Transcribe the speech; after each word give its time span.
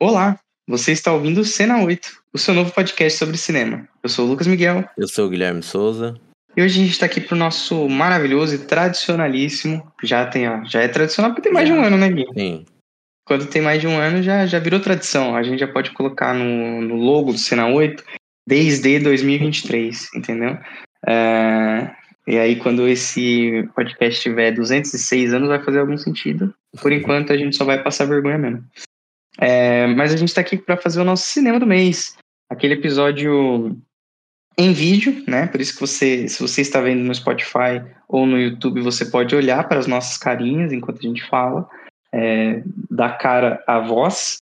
Olá, 0.00 0.38
você 0.64 0.92
está 0.92 1.12
ouvindo 1.12 1.44
Cena 1.44 1.82
8, 1.82 2.22
o 2.32 2.38
seu 2.38 2.54
novo 2.54 2.70
podcast 2.70 3.18
sobre 3.18 3.36
cinema. 3.36 3.88
Eu 4.00 4.08
sou 4.08 4.24
o 4.24 4.28
Lucas 4.28 4.46
Miguel. 4.46 4.88
Eu 4.96 5.08
sou 5.08 5.26
o 5.26 5.28
Guilherme 5.28 5.60
Souza. 5.60 6.14
E 6.56 6.62
hoje 6.62 6.78
a 6.78 6.84
gente 6.84 6.92
está 6.92 7.06
aqui 7.06 7.20
para 7.20 7.34
o 7.34 7.38
nosso 7.38 7.88
maravilhoso 7.88 8.54
e 8.54 8.58
tradicionalíssimo. 8.58 9.92
Já 10.04 10.24
tem, 10.24 10.48
ó, 10.48 10.64
já 10.64 10.82
é 10.82 10.86
tradicional 10.86 11.32
porque 11.32 11.42
tem 11.42 11.52
mais 11.52 11.66
de 11.66 11.72
um 11.72 11.82
ano, 11.82 11.96
né, 11.96 12.12
Gui? 12.12 12.26
Sim. 12.32 12.64
Quando 13.26 13.46
tem 13.46 13.60
mais 13.60 13.80
de 13.80 13.88
um 13.88 13.98
ano 13.98 14.22
já, 14.22 14.46
já 14.46 14.60
virou 14.60 14.78
tradição. 14.78 15.34
A 15.34 15.42
gente 15.42 15.58
já 15.58 15.66
pode 15.66 15.90
colocar 15.90 16.32
no, 16.32 16.80
no 16.80 16.94
logo 16.94 17.32
do 17.32 17.38
Cena 17.38 17.66
8 17.66 18.04
desde 18.46 19.00
2023, 19.00 20.10
entendeu? 20.14 20.56
É, 21.04 21.90
e 22.24 22.38
aí, 22.38 22.54
quando 22.54 22.86
esse 22.86 23.68
podcast 23.74 24.20
tiver 24.20 24.52
206 24.52 25.34
anos, 25.34 25.48
vai 25.48 25.64
fazer 25.64 25.80
algum 25.80 25.96
sentido. 25.96 26.54
Por 26.80 26.92
enquanto, 26.92 27.32
a 27.32 27.36
gente 27.36 27.56
só 27.56 27.64
vai 27.64 27.82
passar 27.82 28.04
vergonha 28.04 28.38
mesmo. 28.38 28.64
É, 29.40 29.86
mas 29.88 30.12
a 30.12 30.16
gente 30.16 30.28
está 30.28 30.40
aqui 30.40 30.56
para 30.56 30.76
fazer 30.76 31.00
o 31.00 31.04
nosso 31.04 31.26
cinema 31.26 31.60
do 31.60 31.66
mês. 31.66 32.16
Aquele 32.50 32.74
episódio 32.74 33.76
em 34.56 34.72
vídeo, 34.72 35.22
né? 35.28 35.46
Por 35.46 35.60
isso 35.60 35.74
que 35.74 35.80
você, 35.80 36.28
se 36.28 36.40
você 36.40 36.62
está 36.62 36.80
vendo 36.80 37.04
no 37.04 37.14
Spotify 37.14 37.80
ou 38.08 38.26
no 38.26 38.38
YouTube, 38.38 38.80
você 38.80 39.06
pode 39.06 39.36
olhar 39.36 39.68
para 39.68 39.78
as 39.78 39.86
nossas 39.86 40.18
carinhas 40.18 40.72
enquanto 40.72 40.98
a 40.98 41.08
gente 41.08 41.24
fala, 41.28 41.68
é, 42.12 42.62
dar 42.90 43.16
cara 43.18 43.62
à 43.66 43.78
voz. 43.78 44.38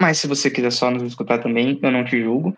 Mas 0.00 0.18
se 0.18 0.28
você 0.28 0.50
quiser 0.50 0.70
só 0.70 0.90
nos 0.90 1.02
escutar 1.02 1.38
também, 1.38 1.78
eu 1.82 1.90
não 1.90 2.04
te 2.04 2.22
julgo. 2.22 2.56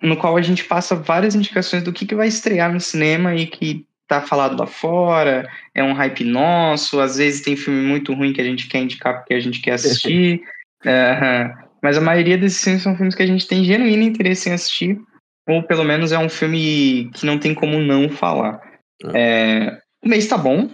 no 0.00 0.16
qual 0.16 0.36
a 0.36 0.42
gente 0.42 0.62
passa 0.64 0.94
várias 0.94 1.34
indicações 1.34 1.82
do 1.82 1.92
que, 1.92 2.06
que 2.06 2.14
vai 2.14 2.28
estrear 2.28 2.72
no 2.72 2.78
cinema 2.78 3.34
e 3.34 3.46
que 3.46 3.87
tá 4.08 4.22
falado 4.22 4.58
lá 4.58 4.66
fora, 4.66 5.48
é 5.74 5.84
um 5.84 5.92
hype 5.92 6.24
nosso, 6.24 6.98
às 6.98 7.18
vezes 7.18 7.42
tem 7.42 7.54
filme 7.54 7.86
muito 7.86 8.14
ruim 8.14 8.32
que 8.32 8.40
a 8.40 8.44
gente 8.44 8.66
quer 8.66 8.78
indicar 8.78 9.18
porque 9.18 9.34
a 9.34 9.40
gente 9.40 9.60
quer 9.60 9.72
assistir. 9.72 10.40
mas 11.82 11.96
a 11.96 12.00
maioria 12.00 12.38
desses 12.38 12.62
filmes 12.62 12.82
são 12.82 12.96
filmes 12.96 13.14
que 13.14 13.22
a 13.22 13.26
gente 13.26 13.46
tem 13.46 13.64
genuíno 13.64 14.02
interesse 14.02 14.48
em 14.48 14.52
assistir, 14.52 14.98
ou 15.46 15.62
pelo 15.62 15.84
menos 15.84 16.10
é 16.10 16.18
um 16.18 16.28
filme 16.28 17.10
que 17.14 17.26
não 17.26 17.38
tem 17.38 17.54
como 17.54 17.78
não 17.78 18.08
falar. 18.08 18.60
Ah. 19.04 19.12
É, 19.14 19.78
o 20.04 20.08
mês 20.08 20.26
tá 20.26 20.38
bom. 20.38 20.70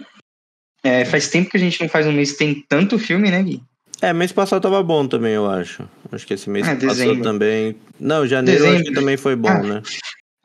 É, 0.83 1.03
faz 1.03 1.29
tempo 1.29 1.49
que 1.49 1.57
a 1.57 1.59
gente 1.59 1.81
não 1.81 1.89
faz 1.89 2.05
um 2.05 2.11
mês 2.11 2.33
que 2.33 2.37
tem 2.37 2.63
tanto 2.69 2.99
filme, 2.99 3.31
né, 3.31 3.41
Gui? 3.41 3.61
É, 4.01 4.13
mês 4.13 4.31
passado 4.31 4.61
tava 4.61 4.83
bom 4.83 5.07
também, 5.07 5.33
eu 5.33 5.49
acho. 5.49 5.87
Acho 6.11 6.27
que 6.27 6.33
esse 6.33 6.49
mês 6.49 6.67
ah, 6.67 6.75
passou 6.75 7.19
também. 7.21 7.75
Não, 7.99 8.27
janeiro 8.27 8.59
dezembro. 8.59 8.81
acho 8.81 8.89
que 8.89 8.95
também 8.95 9.17
foi 9.17 9.35
bom, 9.35 9.49
ah, 9.49 9.63
né? 9.63 9.81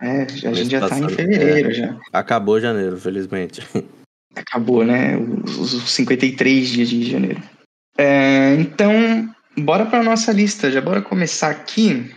É, 0.00 0.22
a 0.22 0.52
gente 0.54 0.70
já 0.70 0.88
tá 0.88 0.98
em 0.98 1.08
fevereiro 1.08 1.70
é, 1.70 1.74
já. 1.74 2.00
Acabou 2.12 2.60
janeiro, 2.60 2.96
felizmente. 2.96 3.60
Acabou, 4.34 4.84
né? 4.84 5.16
Os, 5.16 5.74
os 5.74 5.90
53 5.90 6.68
dias 6.68 6.88
de 6.88 7.10
janeiro. 7.10 7.42
É, 7.98 8.54
então, 8.54 9.28
bora 9.58 9.84
pra 9.84 10.02
nossa 10.02 10.32
lista. 10.32 10.70
Já 10.70 10.80
bora 10.80 11.02
começar 11.02 11.50
aqui. 11.50 12.10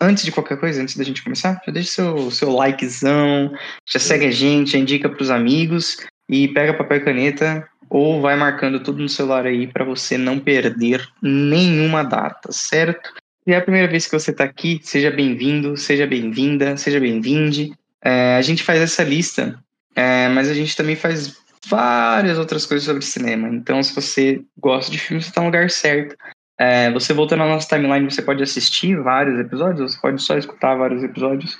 Antes 0.00 0.24
de 0.24 0.32
qualquer 0.32 0.58
coisa, 0.58 0.82
antes 0.82 0.96
da 0.96 1.04
gente 1.04 1.22
começar, 1.22 1.60
já 1.64 1.72
deixa 1.72 1.90
seu, 1.90 2.30
seu 2.30 2.50
likezão, 2.50 3.52
já 3.88 3.98
segue 3.98 4.26
a 4.26 4.30
gente, 4.30 4.72
já 4.72 4.78
indica 4.78 5.08
pros 5.08 5.30
amigos 5.30 5.98
e 6.28 6.48
pega 6.48 6.74
papel 6.74 6.98
e 6.98 7.04
caneta 7.04 7.68
ou 7.88 8.20
vai 8.20 8.36
marcando 8.36 8.82
tudo 8.82 9.02
no 9.02 9.08
celular 9.08 9.46
aí 9.46 9.66
para 9.66 9.84
você 9.84 10.18
não 10.18 10.40
perder 10.40 11.06
nenhuma 11.22 12.02
data, 12.02 12.50
certo? 12.50 13.12
Se 13.44 13.52
é 13.52 13.58
a 13.58 13.62
primeira 13.62 13.86
vez 13.86 14.06
que 14.06 14.18
você 14.18 14.30
está 14.30 14.44
aqui, 14.44 14.80
seja 14.82 15.10
bem-vindo, 15.10 15.76
seja 15.76 16.06
bem-vinda, 16.06 16.78
seja 16.78 16.98
bem-vinde. 16.98 17.74
É, 18.00 18.36
a 18.36 18.42
gente 18.42 18.62
faz 18.62 18.80
essa 18.80 19.04
lista, 19.04 19.62
é, 19.94 20.28
mas 20.28 20.48
a 20.48 20.54
gente 20.54 20.74
também 20.74 20.96
faz 20.96 21.36
várias 21.66 22.38
outras 22.38 22.64
coisas 22.64 22.86
sobre 22.86 23.04
cinema. 23.04 23.48
Então, 23.48 23.82
se 23.82 23.94
você 23.94 24.42
gosta 24.58 24.90
de 24.90 24.98
filmes, 24.98 25.26
você 25.26 25.30
está 25.30 25.42
no 25.42 25.48
lugar 25.48 25.68
certo. 25.68 26.16
É, 26.58 26.90
você 26.90 27.12
voltando 27.12 27.40
na 27.40 27.48
nossa 27.48 27.68
timeline, 27.68 28.10
você 28.10 28.22
pode 28.22 28.42
assistir 28.42 28.96
vários 28.96 29.38
episódios, 29.38 29.80
ou 29.80 29.88
você 29.88 30.00
pode 30.00 30.22
só 30.22 30.38
escutar 30.38 30.76
vários 30.76 31.02
episódios, 31.02 31.58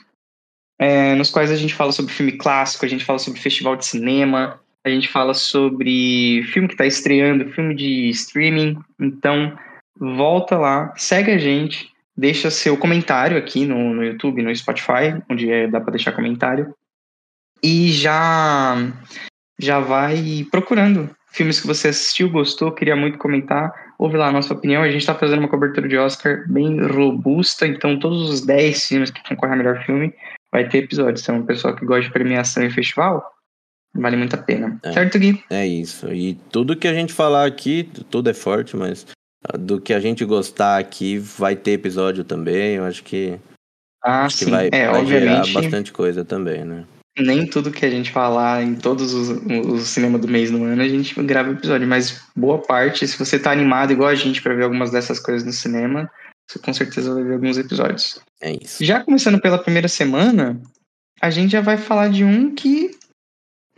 é, 0.78 1.14
nos 1.14 1.30
quais 1.30 1.50
a 1.50 1.56
gente 1.56 1.74
fala 1.74 1.92
sobre 1.92 2.14
filme 2.14 2.32
clássico, 2.32 2.86
a 2.86 2.88
gente 2.88 3.04
fala 3.04 3.18
sobre 3.18 3.40
festival 3.40 3.76
de 3.76 3.84
cinema, 3.84 4.58
a 4.82 4.88
gente 4.88 5.08
fala 5.08 5.34
sobre 5.34 6.44
filme 6.52 6.68
que 6.68 6.74
está 6.74 6.86
estreando, 6.86 7.52
filme 7.52 7.74
de 7.74 8.08
streaming. 8.08 8.78
Então, 8.98 9.54
volta 9.98 10.58
lá, 10.58 10.92
segue 10.96 11.30
a 11.30 11.38
gente, 11.38 11.90
deixa 12.16 12.50
seu 12.50 12.76
comentário 12.76 13.36
aqui 13.36 13.64
no, 13.66 13.94
no 13.94 14.04
YouTube, 14.04 14.42
no 14.42 14.54
Spotify, 14.54 15.22
onde 15.30 15.50
é, 15.50 15.66
dá 15.66 15.80
para 15.80 15.92
deixar 15.92 16.12
comentário. 16.12 16.74
E 17.62 17.90
já 17.92 18.76
já 19.58 19.78
vai 19.80 20.46
procurando 20.50 21.08
filmes 21.32 21.60
que 21.60 21.66
você 21.66 21.88
assistiu, 21.88 22.30
gostou, 22.30 22.72
queria 22.72 22.94
muito 22.94 23.18
comentar, 23.18 23.72
ouve 23.98 24.16
lá 24.16 24.28
a 24.28 24.32
nossa 24.32 24.54
opinião. 24.54 24.82
A 24.82 24.90
gente 24.90 25.00
está 25.00 25.14
fazendo 25.14 25.40
uma 25.40 25.48
cobertura 25.48 25.88
de 25.88 25.96
Oscar 25.96 26.44
bem 26.48 26.80
robusta, 26.80 27.66
então 27.66 27.98
todos 27.98 28.30
os 28.30 28.40
10 28.40 28.86
filmes 28.86 29.10
que 29.10 29.22
concorrem 29.28 29.54
a 29.54 29.58
melhor 29.58 29.84
filme 29.84 30.14
vai 30.52 30.68
ter 30.68 30.78
episódio. 30.78 31.22
Se 31.22 31.30
é 31.30 31.34
uma 31.34 31.44
pessoa 31.44 31.74
que 31.74 31.84
gosta 31.84 32.02
de 32.02 32.12
premiação 32.12 32.62
e 32.64 32.70
festival, 32.70 33.24
vale 33.94 34.16
muito 34.16 34.34
a 34.34 34.38
pena. 34.38 34.78
É, 34.82 34.92
certo, 34.92 35.18
Gui? 35.18 35.42
É 35.50 35.66
isso. 35.66 36.12
E 36.12 36.34
tudo 36.52 36.76
que 36.76 36.86
a 36.86 36.94
gente 36.94 37.12
falar 37.12 37.46
aqui, 37.46 37.88
tudo 38.10 38.30
é 38.30 38.34
forte, 38.34 38.76
mas 38.76 39.06
do 39.58 39.80
que 39.80 39.92
a 39.92 40.00
gente 40.00 40.24
gostar 40.24 40.78
aqui, 40.78 41.18
vai 41.18 41.54
ter 41.54 41.72
episódio 41.72 42.24
também. 42.24 42.76
Eu 42.76 42.84
acho 42.84 43.02
que, 43.04 43.38
ah, 44.02 44.24
acho 44.24 44.38
sim. 44.38 44.44
que 44.46 44.50
vai, 44.50 44.68
é, 44.72 44.90
vai 44.90 45.06
gerar 45.06 45.52
bastante 45.52 45.92
coisa 45.92 46.24
também, 46.24 46.64
né? 46.64 46.84
Nem 47.16 47.46
tudo 47.46 47.70
que 47.70 47.86
a 47.86 47.90
gente 47.90 48.10
falar 48.10 48.62
em 48.62 48.74
todos 48.74 49.14
os, 49.14 49.28
os 49.28 49.86
cinema 49.86 50.18
do 50.18 50.26
mês 50.26 50.50
no 50.50 50.64
ano 50.64 50.82
a 50.82 50.88
gente 50.88 51.14
grava 51.22 51.52
episódio, 51.52 51.86
mas 51.86 52.20
boa 52.34 52.58
parte, 52.58 53.06
se 53.06 53.16
você 53.16 53.38
tá 53.38 53.52
animado 53.52 53.92
igual 53.92 54.08
a 54.08 54.16
gente 54.16 54.42
para 54.42 54.54
ver 54.54 54.64
algumas 54.64 54.90
dessas 54.90 55.20
coisas 55.20 55.44
no 55.44 55.52
cinema, 55.52 56.10
você 56.50 56.58
com 56.58 56.72
certeza 56.72 57.14
vai 57.14 57.22
ver 57.22 57.34
alguns 57.34 57.56
episódios. 57.56 58.20
É 58.40 58.52
isso. 58.60 58.84
Já 58.84 59.00
começando 59.00 59.40
pela 59.40 59.58
primeira 59.58 59.86
semana, 59.86 60.60
a 61.20 61.30
gente 61.30 61.52
já 61.52 61.60
vai 61.60 61.76
falar 61.76 62.08
de 62.08 62.24
um 62.24 62.52
que 62.52 62.90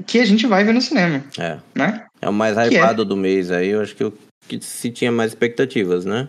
que 0.06 0.18
a 0.20 0.24
gente 0.24 0.46
vai 0.46 0.64
ver 0.64 0.72
no 0.72 0.80
cinema. 0.80 1.22
É. 1.38 1.58
Né? 1.74 2.06
É 2.20 2.28
o 2.28 2.32
mais 2.32 2.56
é 2.56 2.68
hypado 2.68 3.02
é. 3.02 3.04
do 3.04 3.16
mês 3.16 3.50
aí, 3.50 3.68
eu 3.68 3.80
acho 3.80 3.94
que 3.94 4.04
eu 4.04 4.16
que 4.46 4.60
se 4.60 4.90
tinha 4.90 5.12
mais 5.12 5.32
expectativas, 5.32 6.04
né? 6.04 6.28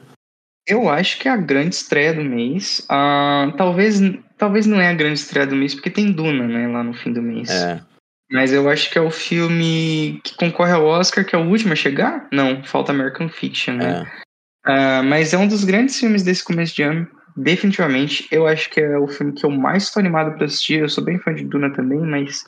Eu 0.68 0.90
acho 0.90 1.18
que 1.20 1.30
é 1.30 1.32
a 1.32 1.38
grande 1.38 1.76
estreia 1.76 2.14
do 2.14 2.24
mês. 2.24 2.86
Uh, 2.92 3.56
talvez, 3.56 4.02
talvez 4.38 4.66
não 4.66 4.82
é 4.82 4.90
a 4.90 4.94
grande 4.94 5.20
estreia 5.20 5.48
do 5.48 5.56
mês, 5.56 5.74
porque 5.74 5.90
tem 5.90 6.12
Duna, 6.12 6.46
né, 6.46 6.68
lá 6.68 6.84
no 6.84 6.94
fim 6.94 7.14
do 7.14 7.22
mês. 7.22 7.50
É. 7.50 7.82
Mas 8.30 8.52
eu 8.52 8.70
acho 8.70 8.92
que 8.92 8.98
é 8.98 9.02
o 9.02 9.10
filme 9.10 10.20
que 10.24 10.36
concorre 10.36 10.74
ao 10.74 10.86
Oscar, 10.86 11.24
que 11.24 11.34
é 11.34 11.40
o 11.40 11.48
último 11.48 11.72
a 11.72 11.76
chegar? 11.76 12.28
Não, 12.34 12.62
falta 12.66 12.92
American 12.92 13.30
Fiction, 13.30 13.76
né? 13.76 14.04
É. 14.04 14.28
Uh, 14.70 15.04
mas 15.06 15.34
é 15.34 15.38
um 15.38 15.48
dos 15.48 15.64
grandes 15.64 15.98
filmes 15.98 16.24
desse 16.24 16.44
começo 16.44 16.76
de 16.76 16.84
ano, 16.84 17.08
definitivamente. 17.38 18.28
Eu 18.30 18.46
acho 18.46 18.70
que 18.70 18.82
é 18.82 18.98
o 18.98 19.08
filme 19.08 19.32
que 19.32 19.46
eu 19.46 19.50
mais 19.50 19.84
estou 19.84 20.02
animado 20.02 20.36
para 20.36 20.46
assistir. 20.46 20.80
Eu 20.80 20.90
sou 20.90 21.02
bem 21.02 21.18
fã 21.20 21.34
de 21.34 21.46
Duna 21.46 21.72
também, 21.72 22.00
mas 22.00 22.44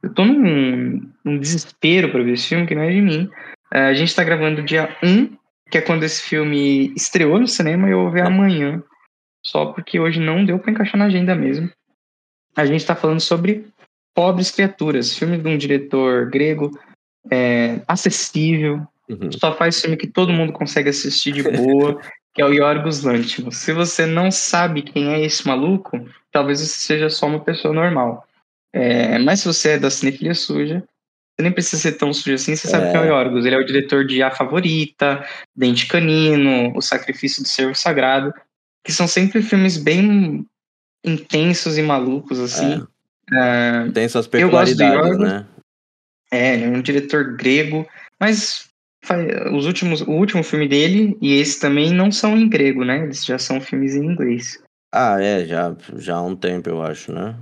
eu 0.00 0.14
tô 0.14 0.24
num, 0.24 1.10
num 1.24 1.38
desespero 1.38 2.12
para 2.12 2.22
ver 2.22 2.34
esse 2.34 2.46
filme 2.46 2.66
que 2.66 2.76
não 2.76 2.82
é 2.82 2.90
de 2.90 3.02
mim. 3.02 3.28
É, 3.72 3.80
a 3.80 3.94
gente 3.94 4.08
está 4.08 4.22
gravando 4.22 4.62
dia 4.62 4.96
1, 5.02 5.36
que 5.70 5.78
é 5.78 5.80
quando 5.80 6.04
esse 6.04 6.22
filme 6.22 6.92
estreou 6.94 7.38
no 7.38 7.48
cinema, 7.48 7.88
e 7.88 7.92
eu 7.92 8.02
vou 8.02 8.10
ver 8.10 8.26
amanhã. 8.26 8.82
Só 9.44 9.66
porque 9.66 10.00
hoje 10.00 10.20
não 10.20 10.44
deu 10.44 10.58
para 10.58 10.70
encaixar 10.70 10.98
na 10.98 11.06
agenda 11.06 11.34
mesmo. 11.34 11.70
A 12.56 12.64
gente 12.64 12.80
está 12.80 12.96
falando 12.96 13.20
sobre 13.20 13.66
Pobres 14.14 14.50
Criaturas, 14.50 15.16
filme 15.16 15.38
de 15.38 15.48
um 15.48 15.58
diretor 15.58 16.30
grego 16.30 16.70
é, 17.30 17.80
acessível, 17.86 18.86
uhum. 19.08 19.30
só 19.32 19.54
faz 19.54 19.80
filme 19.80 19.96
que 19.96 20.06
todo 20.06 20.32
mundo 20.32 20.52
consegue 20.52 20.88
assistir 20.88 21.32
de 21.32 21.42
boa, 21.42 22.00
que 22.34 22.40
é 22.40 22.44
o 22.44 22.52
Yorgos 22.52 23.02
Lanthimos. 23.02 23.58
Se 23.58 23.72
você 23.72 24.06
não 24.06 24.30
sabe 24.30 24.82
quem 24.82 25.12
é 25.12 25.24
esse 25.24 25.46
maluco, 25.46 26.08
talvez 26.30 26.60
você 26.60 26.78
seja 26.78 27.10
só 27.10 27.26
uma 27.26 27.40
pessoa 27.40 27.74
normal. 27.74 28.26
É, 28.72 29.18
mas 29.18 29.40
se 29.40 29.46
você 29.46 29.70
é 29.70 29.78
da 29.78 29.90
cinefilia 29.90 30.34
suja, 30.34 30.82
você 31.36 31.42
nem 31.42 31.52
precisa 31.52 31.82
ser 31.82 31.92
tão 31.92 32.14
sujo 32.14 32.34
assim, 32.34 32.56
você 32.56 32.66
sabe 32.66 32.86
é. 32.86 32.92
quem 32.92 33.00
é 33.00 33.04
o 33.04 33.06
Yorgos. 33.06 33.44
Ele 33.44 33.54
é 33.54 33.58
o 33.58 33.66
diretor 33.66 34.06
de 34.06 34.22
A 34.22 34.30
Favorita, 34.30 35.22
Dente 35.54 35.86
Canino, 35.86 36.74
O 36.74 36.80
Sacrifício 36.80 37.42
do 37.42 37.48
Servo 37.48 37.74
Sagrado, 37.74 38.32
que 38.82 38.90
são 38.90 39.06
sempre 39.06 39.42
filmes 39.42 39.76
bem 39.76 40.46
intensos 41.04 41.76
e 41.76 41.82
malucos, 41.82 42.40
assim. 42.40 42.82
É. 43.30 43.90
Tem 43.92 44.08
suas 44.08 44.26
peculiaridades, 44.26 45.18
né? 45.18 45.46
É, 46.32 46.54
ele 46.54 46.64
é 46.64 46.68
um 46.68 46.80
diretor 46.80 47.36
grego, 47.36 47.86
mas 48.18 48.68
os 49.52 49.66
últimos, 49.66 50.00
o 50.00 50.12
último 50.12 50.42
filme 50.42 50.66
dele 50.66 51.16
e 51.20 51.34
esse 51.34 51.60
também 51.60 51.92
não 51.92 52.10
são 52.10 52.36
em 52.36 52.48
grego, 52.48 52.82
né? 52.82 53.04
Eles 53.04 53.24
já 53.24 53.38
são 53.38 53.60
filmes 53.60 53.94
em 53.94 54.04
inglês. 54.04 54.58
Ah, 54.92 55.20
é, 55.20 55.44
já, 55.44 55.76
já 55.96 56.16
há 56.16 56.22
um 56.22 56.34
tempo, 56.34 56.70
eu 56.70 56.82
acho, 56.82 57.12
né? 57.12 57.36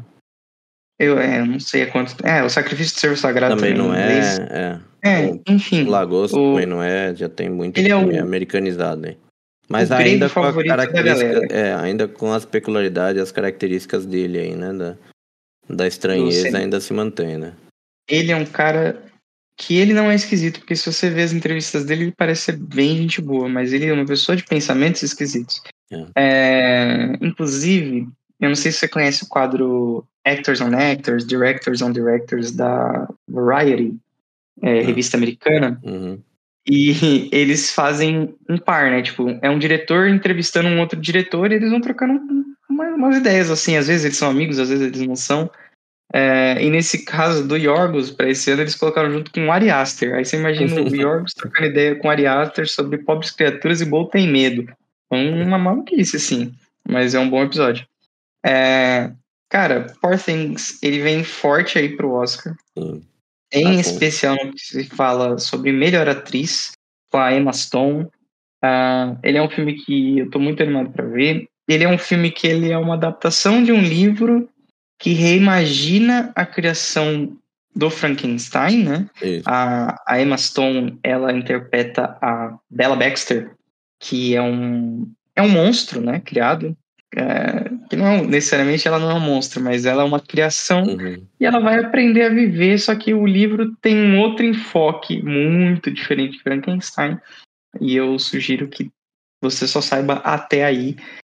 Eu 1.05 1.19
é, 1.19 1.45
não 1.45 1.61
sei 1.61 1.87
quanto. 1.87 2.15
É, 2.27 2.43
o 2.43 2.49
sacrifício 2.49 2.95
do 2.95 3.01
servo 3.01 3.17
sagrado 3.17 3.57
também, 3.57 3.75
também 3.75 3.89
não 3.89 3.95
é. 3.95 4.81
É, 5.03 5.11
é 5.27 5.41
enfim. 5.49 5.85
O 5.85 5.91
Lagosta 5.91 6.37
o... 6.37 6.53
também 6.53 6.67
não 6.67 6.83
é, 6.83 7.15
já 7.15 7.29
tem 7.29 7.49
muito 7.49 7.79
ele 7.79 7.91
é 7.91 7.97
o... 7.97 8.21
americanizado 8.21 9.07
aí. 9.07 9.17
Mas 9.69 9.91
o 9.91 9.95
ainda 9.95 10.29
com 10.29 10.43
é, 11.51 11.75
ainda 11.75 12.07
com 12.07 12.33
as 12.33 12.45
peculiaridades, 12.45 13.23
as 13.23 13.33
características 13.33 14.05
dele 14.05 14.39
aí, 14.39 14.55
né, 14.55 14.73
da, 14.73 14.97
da 15.69 15.87
estranheza 15.87 16.57
ainda 16.57 16.81
se 16.81 16.93
mantém, 16.93 17.39
né? 17.39 17.55
Ele 18.09 18.31
é 18.31 18.37
um 18.37 18.45
cara 18.45 19.03
que 19.57 19.77
ele 19.77 19.95
não 19.95 20.11
é 20.11 20.15
esquisito, 20.15 20.61
porque 20.61 20.77
se 20.77 20.93
você 20.93 21.09
vê 21.09 21.23
as 21.23 21.33
entrevistas 21.33 21.85
dele, 21.85 22.05
ele 22.05 22.15
parece 22.17 22.43
ser 22.43 22.57
bem 22.57 22.97
gente 22.97 23.21
boa, 23.21 23.49
mas 23.49 23.73
ele 23.73 23.87
é 23.87 23.93
uma 23.93 24.05
pessoa 24.05 24.37
de 24.37 24.45
pensamentos 24.45 25.03
esquisitos. 25.03 25.63
É. 25.91 26.07
É, 26.17 27.13
inclusive, 27.21 28.09
eu 28.41 28.49
não 28.49 28.57
sei 28.57 28.73
se 28.73 28.79
você 28.79 28.89
conhece 28.89 29.25
o 29.25 29.29
quadro 29.29 30.05
Actors 30.25 30.61
on 30.61 30.75
Actors, 30.75 31.27
Directors 31.27 31.83
on 31.83 31.93
Directors 31.93 32.53
da 32.53 33.09
Variety, 33.29 33.95
é, 34.63 34.81
uhum. 34.81 34.87
revista 34.87 35.17
americana. 35.17 35.79
Uhum. 35.83 36.19
E 36.67 37.29
eles 37.33 37.73
fazem 37.73 38.35
um 38.49 38.57
par, 38.57 38.91
né? 38.91 39.03
Tipo, 39.03 39.39
é 39.43 39.51
um 39.51 39.59
diretor 39.59 40.09
entrevistando 40.09 40.69
um 40.69 40.81
outro 40.81 41.01
diretor 41.01 41.53
e 41.53 41.57
eles 41.57 41.71
vão 41.71 41.81
trocando 41.81 42.21
umas, 42.69 42.95
umas 42.95 43.17
ideias, 43.17 43.51
assim. 43.51 43.77
Às 43.77 43.87
vezes 43.87 44.05
eles 44.05 44.17
são 44.17 44.31
amigos, 44.31 44.59
às 44.59 44.71
vezes 44.71 44.87
eles 44.87 45.07
não 45.07 45.17
são. 45.17 45.51
É, 46.13 46.63
e 46.63 46.71
nesse 46.71 47.05
caso 47.05 47.47
do 47.47 47.57
Yorgos, 47.57 48.11
para 48.11 48.29
esse 48.29 48.51
ano, 48.51 48.63
eles 48.63 48.77
colocaram 48.77 49.11
junto 49.11 49.33
com 49.33 49.47
o 49.47 49.53
Ari 49.53 49.69
Aster. 49.69 50.15
Aí 50.15 50.25
você 50.25 50.37
imagina 50.37 50.81
o 50.81 50.89
Yorgos 50.95 51.35
trocando 51.35 51.67
ideia 51.67 51.97
com 51.97 52.09
o 52.09 52.11
Ari 52.11 52.27
Aster 52.27 52.69
sobre 52.69 52.99
pobres 52.99 53.31
criaturas 53.31 53.81
e 53.81 53.85
Bolt 53.85 54.13
tem 54.13 54.29
medo. 54.29 54.67
Uma 55.11 55.59
maluquice, 55.59 56.17
assim. 56.17 56.53
Mas 56.89 57.15
é 57.15 57.19
um 57.19 57.29
bom 57.29 57.43
episódio. 57.43 57.87
É, 58.45 59.11
cara, 59.49 59.87
Poor 60.01 60.19
Things, 60.19 60.83
ele 60.83 61.01
vem 61.01 61.25
forte 61.25 61.79
aí 61.79 61.97
pro 61.97 62.13
Oscar. 62.13 62.55
Sim. 62.77 63.03
Em 63.53 63.77
ah, 63.77 63.81
especial 63.81 64.37
no 64.45 64.53
que 64.53 64.61
se 64.61 64.85
fala 64.85 65.39
sobre 65.39 65.71
melhor 65.71 66.09
atriz, 66.09 66.73
com 67.11 67.19
a 67.19 67.33
Emma 67.33 67.53
Stone. 67.53 68.05
Uh, 68.65 69.17
ele 69.23 69.39
é 69.39 69.43
um 69.43 69.49
filme 69.49 69.75
que 69.75 70.19
eu 70.19 70.31
tô 70.31 70.39
muito 70.39 70.63
animado 70.63 70.91
para 70.91 71.05
ver. 71.05 71.47
Ele 71.69 71.85
é 71.85 71.89
um 71.89 71.99
filme 71.99 72.31
que 72.31 72.47
ele 72.47 72.73
é 72.73 72.79
uma 72.79 72.95
adaptação 72.95 73.63
de 73.63 73.71
um 73.71 73.81
livro 73.81 74.49
que 74.99 75.13
reimagina 75.13 76.33
a 76.35 76.45
criação 76.45 77.37
do 77.75 77.91
Frankenstein, 77.91 78.85
né? 78.85 79.11
A, 79.45 80.03
a 80.07 80.21
Emma 80.21 80.39
Stone, 80.39 80.99
ela 81.03 81.33
interpreta 81.33 82.17
a 82.21 82.57
Bella 82.71 82.97
Baxter, 82.97 83.53
que 84.01 84.35
é 84.35 84.43
um, 84.43 85.11
é 85.35 85.43
um 85.43 85.49
monstro, 85.49 86.01
né? 86.01 86.21
Criado 86.21 86.77
é, 87.17 87.71
que 87.89 87.97
não 87.97 88.07
é, 88.07 88.23
necessariamente 88.23 88.89
ela 88.89 88.99
não 88.99 89.11
é 89.11 89.15
um 89.15 89.21
monstro, 89.21 89.63
mas 89.63 89.87
ela 89.87 90.03
é 90.03 90.05
uma 90.05 90.21
criação 90.21 90.83
uhum. 90.83 91.25
e 91.39 91.47
ela 91.47 91.61
vai 91.61 91.79
aprender 91.79 92.23
a 92.23 92.29
viver, 92.29 92.79
só 92.79 92.95
que 92.95 93.15
o 93.15 93.27
livro 93.27 93.75
tem 93.77 93.97
um 93.97 94.19
outro 94.21 94.45
enfoque 94.45 95.23
muito 95.23 95.91
diferente 95.91 96.37
de 96.37 96.43
Frankenstein, 96.43 97.19
e 97.81 97.95
eu 97.95 98.19
sugiro 98.19 98.69
que 98.69 98.91
você 99.41 99.67
só 99.67 99.81
saiba 99.81 100.15
até 100.25 100.65
aí, 100.65 100.97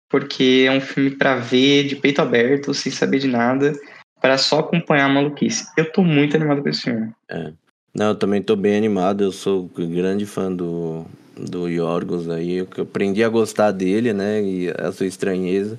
porque 0.08 0.64
é 0.66 0.70
um 0.70 0.80
filme 0.80 1.10
para 1.10 1.36
ver 1.36 1.84
de 1.84 1.96
peito 1.96 2.22
aberto, 2.22 2.72
sem 2.72 2.90
saber 2.90 3.18
de 3.18 3.28
nada, 3.28 3.72
para 4.20 4.38
só 4.38 4.60
acompanhar 4.60 5.06
a 5.06 5.12
maluquice. 5.12 5.66
Eu 5.76 5.90
tô 5.92 6.02
muito 6.02 6.36
animado 6.36 6.62
com 6.62 6.68
esse 6.68 6.82
filme. 6.82 7.12
É. 7.28 7.52
Não, 7.94 8.08
eu 8.08 8.14
também 8.14 8.42
tô 8.42 8.54
bem 8.54 8.76
animado, 8.76 9.24
eu 9.24 9.32
sou 9.32 9.70
grande 9.74 10.26
fã 10.26 10.52
do, 10.52 11.06
do 11.36 11.68
Yorgos 11.68 12.28
aí, 12.28 12.56
eu 12.56 12.68
aprendi 12.78 13.22
a 13.22 13.28
gostar 13.28 13.70
dele, 13.70 14.12
né, 14.12 14.42
e 14.42 14.70
a 14.70 14.90
sua 14.90 15.06
estranheza. 15.06 15.78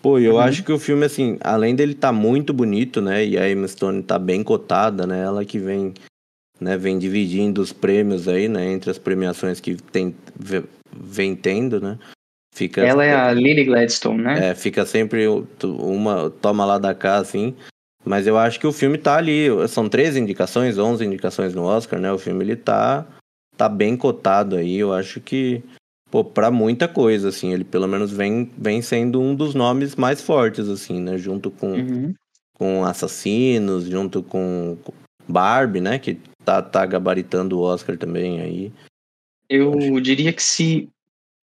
Pô, 0.00 0.18
eu 0.18 0.34
uhum. 0.34 0.40
acho 0.40 0.62
que 0.62 0.72
o 0.72 0.78
filme, 0.78 1.04
assim, 1.04 1.36
além 1.40 1.74
dele 1.74 1.94
tá 1.94 2.12
muito 2.12 2.52
bonito, 2.52 3.00
né, 3.00 3.24
e 3.24 3.36
a 3.36 3.50
Emma 3.50 3.66
Stone 3.66 4.02
tá 4.02 4.18
bem 4.18 4.42
cotada, 4.42 5.06
né, 5.06 5.22
ela 5.22 5.44
que 5.44 5.58
vem, 5.58 5.94
né, 6.60 6.76
vem 6.76 6.98
dividindo 6.98 7.60
os 7.60 7.72
prêmios 7.72 8.28
aí, 8.28 8.48
né, 8.48 8.70
entre 8.70 8.90
as 8.90 8.98
premiações 8.98 9.60
que 9.60 9.76
tem, 9.76 10.14
vem 10.94 11.34
tendo, 11.34 11.80
né. 11.80 11.98
Fica, 12.54 12.82
ela 12.82 13.04
é 13.04 13.12
a 13.12 13.32
Lily 13.32 13.64
Gladstone, 13.64 14.22
né? 14.22 14.50
É, 14.50 14.54
fica 14.54 14.86
sempre 14.86 15.26
uma, 15.64 16.30
toma 16.30 16.64
lá 16.64 16.78
da 16.78 16.94
cá, 16.94 17.16
assim, 17.16 17.52
mas 18.04 18.28
eu 18.28 18.38
acho 18.38 18.60
que 18.60 18.66
o 18.66 18.72
filme 18.72 18.96
tá 18.96 19.16
ali, 19.16 19.48
são 19.66 19.88
13 19.88 20.20
indicações, 20.20 20.78
11 20.78 21.04
indicações 21.04 21.52
no 21.52 21.64
Oscar, 21.64 21.98
né, 21.98 22.12
o 22.12 22.18
filme 22.18 22.44
ele 22.44 22.54
tá 22.54 23.04
tá 23.56 23.68
bem 23.68 23.96
cotado 23.96 24.56
aí. 24.56 24.76
Eu 24.76 24.92
acho 24.92 25.20
que, 25.20 25.62
pô, 26.10 26.24
pra 26.24 26.50
muita 26.50 26.88
coisa, 26.88 27.28
assim, 27.28 27.52
ele 27.52 27.64
pelo 27.64 27.88
menos 27.88 28.12
vem, 28.12 28.50
vem 28.56 28.82
sendo 28.82 29.20
um 29.20 29.34
dos 29.34 29.54
nomes 29.54 29.96
mais 29.96 30.20
fortes, 30.20 30.68
assim, 30.68 31.00
né? 31.00 31.18
Junto 31.18 31.50
com, 31.50 31.72
uhum. 31.72 32.14
com 32.54 32.84
Assassinos, 32.84 33.84
junto 33.84 34.22
com 34.22 34.76
Barbie, 35.28 35.80
né? 35.80 35.98
Que 35.98 36.18
tá, 36.44 36.62
tá 36.62 36.84
gabaritando 36.84 37.58
o 37.58 37.62
Oscar 37.62 37.96
também 37.96 38.40
aí. 38.40 38.72
Eu 39.48 40.00
diria 40.00 40.32
que 40.32 40.42
se 40.42 40.88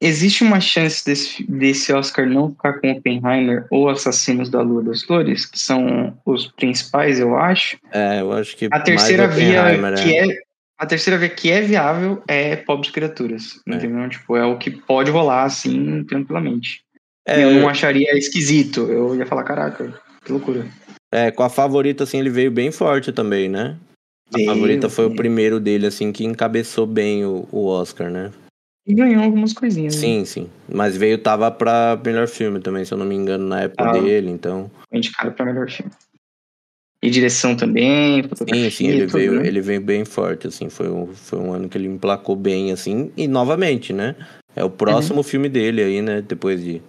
existe 0.02 0.44
uma 0.44 0.60
chance 0.60 1.06
desse, 1.06 1.44
desse 1.44 1.94
Oscar 1.94 2.28
não 2.28 2.50
ficar 2.50 2.80
com 2.80 2.92
Oppenheimer 2.92 3.68
ou 3.70 3.88
Assassinos 3.88 4.50
da 4.50 4.62
Lua 4.62 4.84
das 4.84 5.04
Flores, 5.04 5.46
que 5.46 5.60
são 5.60 6.18
os 6.26 6.48
principais, 6.48 7.20
eu 7.20 7.38
acho. 7.38 7.78
É, 7.92 8.22
eu 8.22 8.32
acho 8.34 8.58
que. 8.58 8.68
A 8.72 8.80
terceira 8.80 9.28
via, 9.28 9.78
que 10.02 10.18
é, 10.18 10.28
é 10.28 10.42
a 10.82 10.86
terceira 10.88 11.20
via 11.20 11.30
que 11.30 11.52
é 11.52 11.62
viável 11.62 12.24
é 12.28 12.56
pobres 12.56 12.90
criaturas, 12.90 13.62
é. 13.70 13.76
entendeu? 13.76 14.10
Tipo, 14.10 14.36
é 14.36 14.44
o 14.44 14.58
que 14.58 14.72
pode 14.72 15.12
rolar 15.12 15.44
assim 15.44 16.04
tranquilamente. 16.06 16.82
É, 17.24 17.44
eu 17.44 17.52
não 17.52 17.70
acharia 17.70 18.18
esquisito. 18.18 18.92
Eu 18.92 19.16
ia 19.16 19.28
falar, 19.28 19.44
caraca, 19.44 19.94
que 20.26 20.32
loucura. 20.32 20.66
É, 21.12 21.30
com 21.30 21.44
a 21.44 21.50
favorita, 21.50 22.04
assim, 22.04 22.18
ele 22.18 22.32
veio 22.32 22.50
bem 22.50 22.72
forte 22.72 23.12
também, 23.12 23.48
né? 23.48 23.78
A 24.34 24.44
favorita 24.44 24.90
foi 24.90 25.06
o 25.06 25.16
primeiro 25.16 25.60
dele, 25.60 25.86
assim, 25.86 26.12
que 26.12 26.26
encabeçou 26.26 26.88
bem 26.88 27.24
o, 27.26 27.48
o 27.52 27.68
Oscar, 27.68 28.10
né? 28.10 28.32
E 28.88 28.96
ganhou 28.96 29.22
algumas 29.22 29.54
coisinhas. 29.54 29.94
Sim, 29.94 30.20
né? 30.20 30.26
sim. 30.26 30.50
Mas 30.68 30.98
veio, 30.98 31.20
tava 31.20 31.52
pra 31.52 32.00
melhor 32.04 32.28
filme 32.28 32.60
também, 32.60 32.84
se 32.86 32.92
eu 32.92 32.98
não 32.98 33.06
me 33.06 33.14
engano, 33.14 33.46
na 33.46 33.62
época 33.62 33.88
ah, 33.88 33.92
dele, 33.92 34.32
então. 34.32 34.72
Indicado 34.92 35.32
pra 35.34 35.46
melhor 35.46 35.70
filme. 35.70 35.92
E 37.04 37.10
direção 37.10 37.56
também, 37.56 38.24
Sim, 38.36 38.70
sim, 38.70 38.88
ele 38.88 39.08
tudo, 39.08 39.18
veio, 39.18 39.40
né? 39.40 39.48
ele 39.48 39.60
veio 39.60 39.82
bem 39.82 40.06
forte, 40.06 40.48
assim, 40.48 40.70
foi 40.70 40.88
um, 40.88 41.08
foi 41.08 41.40
um 41.40 41.52
ano 41.52 41.68
que 41.68 41.76
ele 41.76 41.88
emplacou 41.88 42.36
bem, 42.36 42.72
assim, 42.72 43.12
e 43.18 43.28
novamente, 43.28 43.92
né? 43.92 44.16
É 44.56 44.64
o 44.64 44.70
próximo 44.70 45.18
uhum. 45.18 45.24
filme 45.24 45.50
dele 45.50 45.82
aí, 45.82 46.00
né? 46.00 46.22
Depois 46.22 46.64
de 46.64 46.80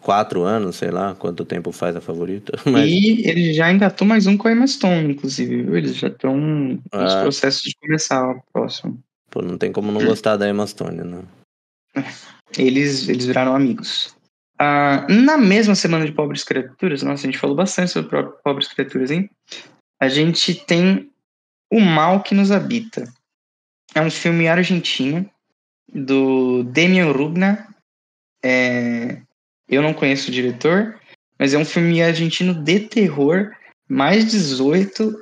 quatro 0.00 0.42
anos, 0.42 0.76
sei 0.76 0.90
lá, 0.90 1.14
quanto 1.14 1.44
tempo 1.44 1.72
faz 1.72 1.96
a 1.96 2.00
favorita. 2.00 2.52
Mas... 2.64 2.88
E 2.88 3.26
ele 3.26 3.52
já 3.52 3.72
engatou 3.72 4.06
mais 4.06 4.26
um 4.26 4.36
com 4.36 4.46
a 4.46 4.52
Emma 4.52 4.66
Stone, 4.66 5.14
inclusive, 5.14 5.62
viu? 5.62 5.76
Eles 5.76 5.96
já 5.96 6.08
estão 6.08 6.36
nos 6.36 6.80
ah. 6.92 7.22
processos 7.22 7.62
de 7.62 7.74
começar 7.80 8.30
o 8.30 8.40
próximo. 8.52 9.02
Pô, 9.30 9.42
não 9.42 9.58
tem 9.58 9.72
como 9.72 9.90
não 9.90 10.04
gostar 10.04 10.36
da 10.36 10.48
Emma 10.48 10.66
Stone, 10.66 11.02
né? 11.02 11.22
Eles, 12.56 13.08
eles 13.08 13.26
viraram 13.26 13.56
amigos. 13.56 14.13
Ah, 14.58 15.06
na 15.08 15.36
mesma 15.36 15.74
semana 15.74 16.06
de 16.06 16.12
Pobres 16.12 16.44
Criaturas, 16.44 17.02
nossa, 17.02 17.26
a 17.26 17.30
gente 17.30 17.38
falou 17.38 17.56
bastante 17.56 17.90
sobre 17.90 18.22
Pobres 18.44 18.68
Criaturas, 18.68 19.10
hein? 19.10 19.28
A 20.00 20.08
gente 20.08 20.54
tem 20.54 21.10
O 21.70 21.80
Mal 21.80 22.22
que 22.22 22.34
Nos 22.34 22.50
Habita. 22.50 23.04
É 23.94 24.00
um 24.00 24.10
filme 24.10 24.46
argentino 24.48 25.28
do 25.92 26.62
Demian 26.64 27.10
Rugna. 27.10 27.68
É... 28.44 29.20
Eu 29.68 29.82
não 29.82 29.94
conheço 29.94 30.28
o 30.28 30.32
diretor, 30.32 31.00
mas 31.38 31.54
é 31.54 31.58
um 31.58 31.64
filme 31.64 32.02
argentino 32.02 32.54
de 32.54 32.80
terror, 32.80 33.50
mais 33.88 34.30
18, 34.30 35.16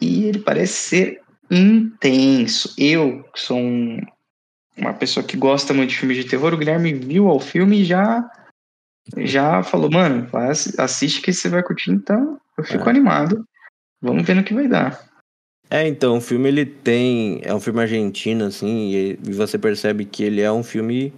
e 0.00 0.24
ele 0.24 0.40
parece 0.40 0.74
ser 0.74 1.20
intenso. 1.50 2.74
Eu, 2.76 3.24
que 3.32 3.40
sou 3.40 3.58
um, 3.58 3.98
uma 4.76 4.92
pessoa 4.92 5.24
que 5.24 5.36
gosta 5.36 5.72
muito 5.72 5.90
de 5.90 5.96
filmes 5.96 6.18
de 6.18 6.24
terror, 6.24 6.52
o 6.52 6.58
Guilherme 6.58 6.92
viu 6.92 7.26
o 7.26 7.40
filme 7.40 7.80
e 7.80 7.84
já 7.84 8.28
já 9.16 9.62
falou, 9.62 9.90
mano, 9.90 10.28
assiste 10.78 11.22
que 11.22 11.32
você 11.32 11.48
vai 11.48 11.62
curtir, 11.62 11.90
então 11.90 12.40
eu 12.56 12.64
fico 12.64 12.86
é. 12.86 12.90
animado. 12.90 13.44
Vamos 14.00 14.24
ver 14.24 14.34
no 14.34 14.44
que 14.44 14.54
vai 14.54 14.68
dar. 14.68 15.08
É, 15.70 15.86
então, 15.86 16.16
o 16.16 16.20
filme 16.20 16.48
ele 16.48 16.64
tem. 16.64 17.40
É 17.42 17.54
um 17.54 17.60
filme 17.60 17.80
argentino, 17.80 18.46
assim, 18.46 18.90
e 18.90 19.32
você 19.32 19.58
percebe 19.58 20.04
que 20.04 20.22
ele 20.22 20.40
é 20.40 20.50
um 20.50 20.62
filme 20.62 21.12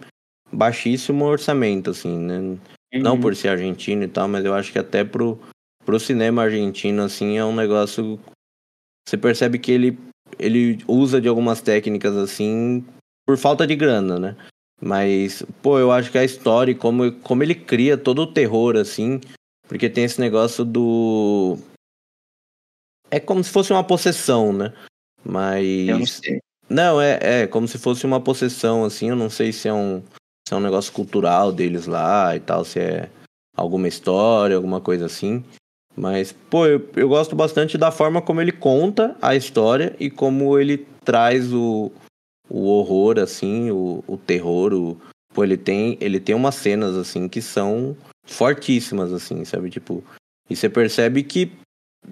baixíssimo 0.52 1.25
orçamento, 1.25 1.90
assim, 1.90 2.18
né? 2.18 2.38
Uhum. 2.38 2.59
Não 2.94 3.20
por 3.20 3.37
ser 3.37 3.49
argentino 3.49 4.02
e 4.02 4.09
tal, 4.09 4.26
mas 4.26 4.44
eu 4.44 4.54
acho 4.54 4.73
que 4.73 4.78
até 4.78 5.04
pro, 5.04 5.38
pro 5.85 6.00
cinema 6.00 6.42
argentino, 6.42 7.02
assim, 7.02 7.38
é 7.38 7.44
um 7.44 7.54
negócio. 7.54 8.18
Você 9.09 9.16
percebe 9.16 9.59
que 9.59 9.70
ele, 9.70 9.99
ele 10.38 10.78
usa 10.88 11.20
de 11.20 11.28
algumas 11.28 11.61
técnicas, 11.61 12.16
assim, 12.16 12.85
por 13.26 13.37
falta 13.37 13.66
de 13.66 13.76
grana, 13.76 14.18
né? 14.18 14.37
Mas, 14.80 15.44
pô, 15.60 15.78
eu 15.78 15.92
acho 15.92 16.10
que 16.10 16.16
a 16.16 16.25
história, 16.25 16.75
como, 16.75 17.12
como 17.12 17.42
ele 17.42 17.54
cria 17.54 17.99
todo 17.99 18.22
o 18.22 18.26
terror, 18.26 18.76
assim, 18.76 19.20
porque 19.68 19.90
tem 19.90 20.04
esse 20.04 20.18
negócio 20.20 20.64
do. 20.64 21.58
É 23.10 23.20
como 23.20 23.44
se 23.44 23.50
fosse 23.50 23.72
uma 23.72 23.84
possessão, 23.84 24.52
né? 24.52 24.72
Mas. 25.22 25.88
Eu 25.88 25.99
não 25.99 26.06
sei. 26.06 26.40
Não, 26.68 27.00
é, 27.00 27.18
é 27.20 27.46
como 27.46 27.68
se 27.68 27.76
fosse 27.76 28.06
uma 28.06 28.20
possessão, 28.20 28.84
assim. 28.84 29.10
Eu 29.10 29.16
não 29.16 29.28
sei 29.28 29.52
se 29.52 29.68
é 29.68 29.72
um, 29.72 30.02
se 30.49 30.54
é 30.54 30.56
um 30.56 30.60
negócio 30.60 30.92
cultural 30.92 31.52
deles 31.52 31.87
lá 31.87 32.34
e 32.34 32.40
tal, 32.40 32.64
se 32.64 32.78
é 32.78 33.10
alguma 33.56 33.87
história, 33.88 34.56
alguma 34.56 34.80
coisa 34.80 35.06
assim. 35.06 35.44
Mas, 35.94 36.32
pô, 36.32 36.66
eu, 36.66 36.88
eu 36.96 37.08
gosto 37.08 37.37
bastante 37.37 37.76
da 37.76 37.90
forma 37.90 38.22
como 38.22 38.40
ele 38.40 38.52
conta 38.52 39.16
a 39.20 39.34
história 39.34 39.94
e 40.00 40.08
como 40.08 40.58
ele 40.58 40.87
traz 41.04 41.52
o, 41.52 41.92
o 42.50 42.66
horror, 42.66 43.19
assim, 43.19 43.71
o, 43.71 44.02
o 44.07 44.16
terror, 44.16 44.75
o... 44.75 45.00
Pô, 45.33 45.45
ele 45.45 45.57
tem, 45.57 45.97
ele 46.00 46.19
tem 46.19 46.35
umas 46.35 46.57
cenas, 46.57 46.97
assim, 46.97 47.28
que 47.28 47.40
são 47.40 47.97
fortíssimas, 48.26 49.12
assim, 49.12 49.45
sabe? 49.45 49.71
Tipo, 49.71 50.02
e 50.50 50.57
você 50.57 50.69
percebe 50.69 51.23
que, 51.23 51.52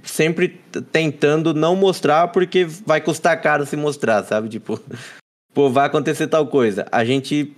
sempre 0.04 0.61
tentando 0.92 1.52
não 1.52 1.75
mostrar 1.75 2.28
porque 2.28 2.64
vai 2.64 3.00
custar 3.00 3.40
caro 3.40 3.66
se 3.66 3.76
mostrar, 3.76 4.23
sabe? 4.23 4.49
Tipo, 4.49 4.80
pô, 5.52 5.68
vai 5.68 5.87
acontecer 5.87 6.28
tal 6.28 6.47
coisa. 6.47 6.87
A 6.92 7.04
gente, 7.04 7.52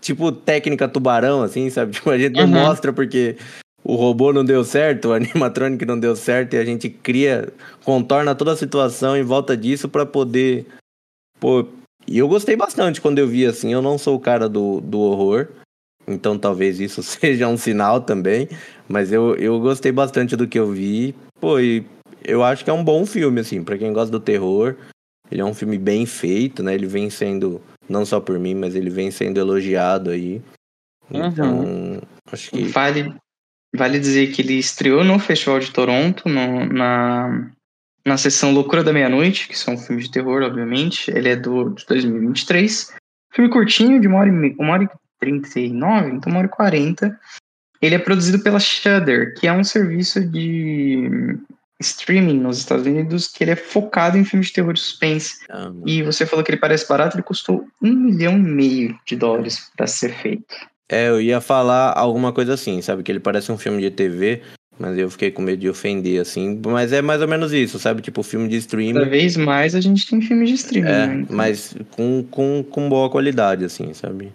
tipo, 0.00 0.30
técnica 0.30 0.86
tubarão, 0.86 1.42
assim, 1.42 1.70
sabe? 1.70 1.92
Tipo, 1.96 2.10
a 2.10 2.18
gente 2.18 2.38
uhum. 2.38 2.46
não 2.46 2.60
mostra 2.60 2.92
porque 2.92 3.36
o 3.82 3.94
robô 3.94 4.32
não 4.32 4.44
deu 4.44 4.64
certo, 4.64 5.08
o 5.08 5.12
animatronic 5.14 5.84
não 5.86 5.98
deu 5.98 6.14
certo 6.14 6.54
e 6.54 6.58
a 6.58 6.64
gente 6.64 6.90
cria, 6.90 7.52
contorna 7.84 8.34
toda 8.34 8.52
a 8.52 8.56
situação 8.56 9.16
em 9.16 9.22
volta 9.22 9.56
disso 9.56 9.88
para 9.88 10.04
poder. 10.04 10.66
Pô, 11.38 11.66
e 12.06 12.18
eu 12.18 12.28
gostei 12.28 12.56
bastante 12.56 13.00
quando 13.00 13.18
eu 13.18 13.26
vi 13.26 13.46
assim. 13.46 13.72
Eu 13.72 13.82
não 13.82 13.98
sou 13.98 14.16
o 14.16 14.20
cara 14.20 14.48
do, 14.48 14.80
do 14.80 14.98
horror, 15.00 15.48
então 16.06 16.38
talvez 16.38 16.80
isso 16.80 17.02
seja 17.04 17.48
um 17.48 17.56
sinal 17.56 18.00
também. 18.00 18.48
Mas 18.88 19.12
eu, 19.12 19.34
eu 19.36 19.58
gostei 19.60 19.90
bastante 19.90 20.36
do 20.36 20.46
que 20.46 20.58
eu 20.58 20.70
vi. 20.70 21.14
Pô, 21.40 21.58
e 21.58 21.84
eu 22.24 22.42
acho 22.42 22.64
que 22.64 22.70
é 22.70 22.72
um 22.72 22.84
bom 22.84 23.04
filme, 23.04 23.40
assim, 23.40 23.62
para 23.62 23.78
quem 23.78 23.92
gosta 23.92 24.10
do 24.10 24.20
terror. 24.20 24.76
Ele 25.30 25.40
é 25.40 25.44
um 25.44 25.54
filme 25.54 25.76
bem 25.76 26.06
feito, 26.06 26.62
né? 26.62 26.74
Ele 26.74 26.86
vem 26.86 27.10
sendo, 27.10 27.60
não 27.88 28.06
só 28.06 28.20
por 28.20 28.38
mim, 28.38 28.54
mas 28.54 28.76
ele 28.76 28.90
vem 28.90 29.10
sendo 29.10 29.38
elogiado 29.38 30.10
aí. 30.10 30.40
Então, 31.10 31.60
uhum. 31.60 32.00
acho 32.30 32.50
que. 32.50 32.64
Vale, 32.64 33.14
vale 33.74 33.98
dizer 33.98 34.32
que 34.32 34.42
ele 34.42 34.54
estreou 34.54 35.04
no 35.04 35.18
Festival 35.18 35.58
de 35.58 35.72
Toronto, 35.72 36.28
no, 36.28 36.66
na, 36.66 37.50
na 38.06 38.16
sessão 38.16 38.52
Loucura 38.52 38.84
da 38.84 38.92
Meia-Noite, 38.92 39.48
que 39.48 39.58
são 39.58 39.76
filmes 39.76 40.04
de 40.04 40.12
terror, 40.12 40.42
obviamente. 40.42 41.10
Ele 41.10 41.28
é 41.28 41.36
do, 41.36 41.70
de 41.70 41.84
2023. 41.86 42.94
Filme 43.34 43.50
curtinho, 43.50 44.00
de 44.00 44.06
uma 44.06 44.20
hora 44.20 44.28
e, 44.30 44.56
uma 44.58 44.72
hora 44.72 44.84
e 44.84 44.88
39, 45.18 46.12
então 46.12 46.30
uma 46.30 46.38
hora 46.38 46.46
e 46.46 46.50
40. 46.50 47.20
Ele 47.82 47.94
é 47.96 47.98
produzido 47.98 48.38
pela 48.38 48.60
Shudder, 48.60 49.34
que 49.34 49.48
é 49.48 49.52
um 49.52 49.64
serviço 49.64 50.24
de 50.24 51.36
streaming 51.80 52.38
nos 52.38 52.58
Estados 52.58 52.86
Unidos 52.86 53.28
que 53.28 53.44
ele 53.44 53.50
é 53.50 53.56
focado 53.56 54.16
em 54.16 54.24
filmes 54.24 54.48
de 54.48 54.54
terror 54.54 54.72
e 54.72 54.78
suspense. 54.78 55.44
Ah, 55.50 55.70
e 55.84 56.02
você 56.02 56.24
falou 56.24 56.44
que 56.44 56.50
ele 56.50 56.60
parece 56.60 56.88
barato, 56.88 57.16
ele 57.16 57.22
custou 57.22 57.66
um 57.82 57.92
milhão 57.92 58.38
e 58.38 58.42
meio 58.42 58.98
de 59.04 59.16
dólares 59.16 59.70
para 59.76 59.86
ser 59.86 60.14
feito. 60.14 60.54
É, 60.88 61.08
eu 61.08 61.20
ia 61.20 61.40
falar 61.40 61.92
alguma 61.96 62.32
coisa 62.32 62.54
assim, 62.54 62.80
sabe? 62.80 63.02
Que 63.02 63.10
ele 63.10 63.20
parece 63.20 63.50
um 63.50 63.58
filme 63.58 63.82
de 63.82 63.90
TV, 63.90 64.42
mas 64.78 64.98
eu 64.98 65.10
fiquei 65.10 65.30
com 65.30 65.42
medo 65.42 65.60
de 65.60 65.68
ofender, 65.68 66.20
assim. 66.20 66.60
Mas 66.66 66.92
é 66.92 67.00
mais 67.00 67.22
ou 67.22 67.28
menos 67.28 67.52
isso, 67.52 67.78
sabe? 67.78 68.02
Tipo, 68.02 68.22
filme 68.22 68.48
de 68.48 68.56
streaming. 68.56 68.94
Cada 68.94 69.08
vez 69.08 69.36
mais 69.36 69.74
a 69.74 69.80
gente 69.80 70.06
tem 70.06 70.20
filmes 70.20 70.48
de 70.48 70.54
streaming, 70.56 70.88
é, 70.88 71.06
né? 71.06 71.26
Mas 71.30 71.74
com, 71.92 72.24
com, 72.30 72.64
com 72.68 72.88
boa 72.88 73.08
qualidade, 73.08 73.64
assim, 73.64 73.92
sabe? 73.94 74.32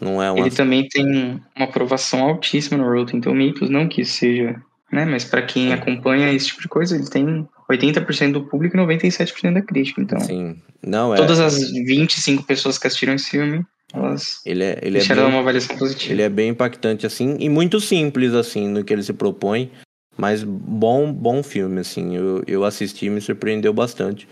Não 0.00 0.22
é 0.22 0.30
uma... 0.30 0.40
Ele 0.40 0.50
também 0.50 0.88
tem 0.88 1.40
uma 1.56 1.66
aprovação 1.66 2.22
altíssima 2.24 2.76
no 2.78 2.90
Rotten 2.90 3.20
Tomatoes, 3.20 3.70
não 3.70 3.88
que 3.88 4.04
seja, 4.04 4.56
né? 4.92 5.04
Mas 5.04 5.24
para 5.24 5.42
quem 5.42 5.72
acompanha 5.72 6.32
esse 6.32 6.48
tipo 6.48 6.62
de 6.62 6.68
coisa, 6.68 6.96
ele 6.96 7.08
tem 7.08 7.46
80% 7.70 8.32
do 8.32 8.44
público 8.44 8.76
e 8.76 8.80
97% 8.80 9.54
da 9.54 9.62
crítica, 9.62 10.00
então. 10.00 10.20
Sim. 10.20 10.56
Não, 10.84 11.14
é... 11.14 11.16
Todas 11.16 11.38
as 11.38 11.70
25 11.70 12.42
pessoas 12.42 12.78
que 12.78 12.86
assistiram 12.86 13.14
esse 13.14 13.30
filme, 13.30 13.64
elas 13.92 14.40
ele 14.44 14.64
é, 14.64 14.78
ele 14.82 14.98
é 14.98 15.04
bem, 15.06 15.24
uma 15.24 15.38
avaliação 15.38 15.76
positiva. 15.76 16.12
Ele 16.12 16.22
é 16.22 16.28
bem 16.28 16.48
impactante, 16.50 17.06
assim, 17.06 17.36
e 17.38 17.48
muito 17.48 17.80
simples, 17.80 18.34
assim, 18.34 18.68
no 18.68 18.84
que 18.84 18.92
ele 18.92 19.02
se 19.02 19.12
propõe. 19.12 19.70
Mas 20.16 20.44
bom, 20.44 21.12
bom 21.12 21.42
filme, 21.42 21.80
assim. 21.80 22.16
Eu, 22.16 22.42
eu 22.46 22.64
assisti 22.64 23.06
e 23.06 23.10
me 23.10 23.20
surpreendeu 23.20 23.72
bastante. 23.72 24.28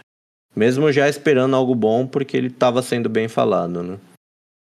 Mesmo 0.55 0.93
já 0.93 1.09
esperando 1.09 1.57
algo 1.57 1.75
bom, 1.75 2.07
porque 2.07 2.37
ele 2.37 2.49
estava 2.49 2.83
sendo 2.83 3.09
bem 3.09 3.29
falado, 3.29 3.83
né? 3.83 3.99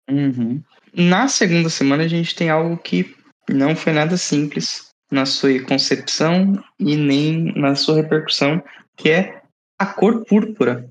Uhum. 0.09 0.61
Na 0.93 1.27
segunda 1.27 1.69
semana 1.69 2.03
a 2.03 2.07
gente 2.07 2.35
tem 2.35 2.49
algo 2.49 2.77
que 2.77 3.15
não 3.49 3.75
foi 3.75 3.93
nada 3.93 4.17
simples 4.17 4.89
na 5.11 5.25
sua 5.25 5.59
concepção 5.63 6.61
e 6.79 6.95
nem 6.95 7.53
na 7.55 7.75
sua 7.75 7.95
repercussão, 7.95 8.63
que 8.97 9.09
é 9.09 9.41
a 9.79 9.85
cor 9.85 10.25
púrpura. 10.25 10.89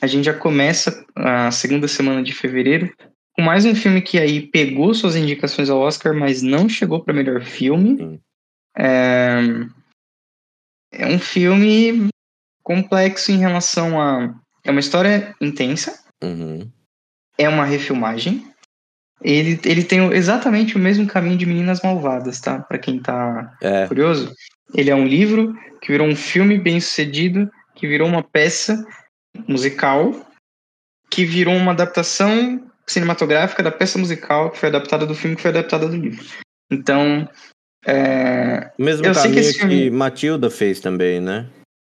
A 0.00 0.06
gente 0.06 0.24
já 0.24 0.34
começa 0.34 1.04
a 1.14 1.50
segunda 1.50 1.88
semana 1.88 2.22
de 2.22 2.32
fevereiro 2.32 2.92
com 3.32 3.42
mais 3.42 3.64
um 3.64 3.74
filme 3.74 4.00
que 4.00 4.18
aí 4.18 4.46
pegou 4.48 4.94
suas 4.94 5.16
indicações 5.16 5.68
ao 5.68 5.80
Oscar, 5.80 6.14
mas 6.14 6.42
não 6.42 6.68
chegou 6.68 7.02
para 7.02 7.14
melhor 7.14 7.42
filme. 7.42 8.20
É... 8.76 9.40
é 10.92 11.06
um 11.06 11.18
filme 11.18 12.08
complexo 12.62 13.32
em 13.32 13.38
relação 13.38 14.00
a. 14.00 14.34
É 14.64 14.70
uma 14.70 14.80
história 14.80 15.34
intensa. 15.40 15.98
Uhum. 16.22 16.70
É 17.38 17.48
uma 17.48 17.64
refilmagem. 17.64 18.44
Ele, 19.22 19.58
ele 19.64 19.82
tem 19.82 20.00
exatamente 20.12 20.76
o 20.76 20.78
mesmo 20.78 21.06
caminho 21.06 21.36
de 21.36 21.46
Meninas 21.46 21.80
Malvadas, 21.82 22.40
tá? 22.40 22.60
Para 22.60 22.78
quem 22.78 23.00
tá 23.00 23.56
é. 23.60 23.86
curioso. 23.86 24.32
Ele 24.74 24.90
é 24.90 24.94
um 24.94 25.06
livro 25.06 25.54
que 25.80 25.90
virou 25.90 26.06
um 26.06 26.14
filme 26.14 26.58
bem 26.58 26.80
sucedido, 26.80 27.50
que 27.74 27.86
virou 27.86 28.06
uma 28.06 28.22
peça 28.22 28.84
musical, 29.48 30.12
que 31.10 31.24
virou 31.24 31.54
uma 31.54 31.72
adaptação 31.72 32.70
cinematográfica 32.86 33.62
da 33.62 33.70
peça 33.70 33.98
musical 33.98 34.50
que 34.50 34.58
foi 34.58 34.68
adaptada 34.68 35.06
do 35.06 35.14
filme 35.14 35.36
que 35.36 35.42
foi 35.42 35.50
adaptada 35.50 35.88
do 35.88 35.96
livro. 35.96 36.24
Então. 36.70 37.28
É... 37.86 38.70
O 38.78 38.82
mesmo 38.82 39.06
eu 39.06 39.14
caminho 39.14 39.34
que, 39.34 39.52
que 39.52 39.58
filme... 39.58 39.90
Matilda 39.90 40.50
fez 40.50 40.80
também, 40.80 41.20
né? 41.20 41.46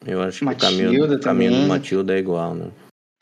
Eu 0.06 0.20
acho 0.20 0.44
Matilda 0.44 0.66
que 0.66 0.84
o 0.84 0.88
caminho, 0.88 1.14
o 1.14 1.20
caminho 1.20 1.52
do 1.52 1.68
Matilda 1.68 2.14
é 2.14 2.18
igual, 2.18 2.54
né? 2.54 2.70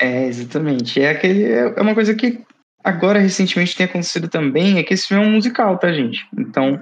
É, 0.00 0.26
exatamente. 0.26 1.00
É, 1.00 1.10
aquele, 1.10 1.44
é 1.44 1.80
uma 1.80 1.94
coisa 1.94 2.14
que 2.14 2.44
Agora, 2.84 3.18
recentemente, 3.18 3.74
tem 3.74 3.86
acontecido 3.86 4.28
também 4.28 4.78
é 4.78 4.82
que 4.82 4.92
esse 4.92 5.08
filme 5.08 5.24
é 5.24 5.26
um 5.26 5.32
musical, 5.32 5.78
tá, 5.78 5.90
gente? 5.90 6.28
Então, 6.38 6.78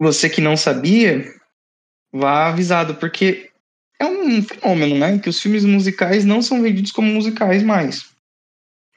você 0.00 0.30
que 0.30 0.40
não 0.40 0.56
sabia, 0.56 1.22
vá 2.10 2.48
avisado, 2.48 2.94
porque 2.94 3.50
é 4.00 4.06
um 4.06 4.42
fenômeno, 4.42 4.98
né? 4.98 5.18
Que 5.18 5.28
os 5.28 5.38
filmes 5.38 5.66
musicais 5.66 6.24
não 6.24 6.40
são 6.40 6.62
vendidos 6.62 6.92
como 6.92 7.12
musicais 7.12 7.62
mais. 7.62 8.10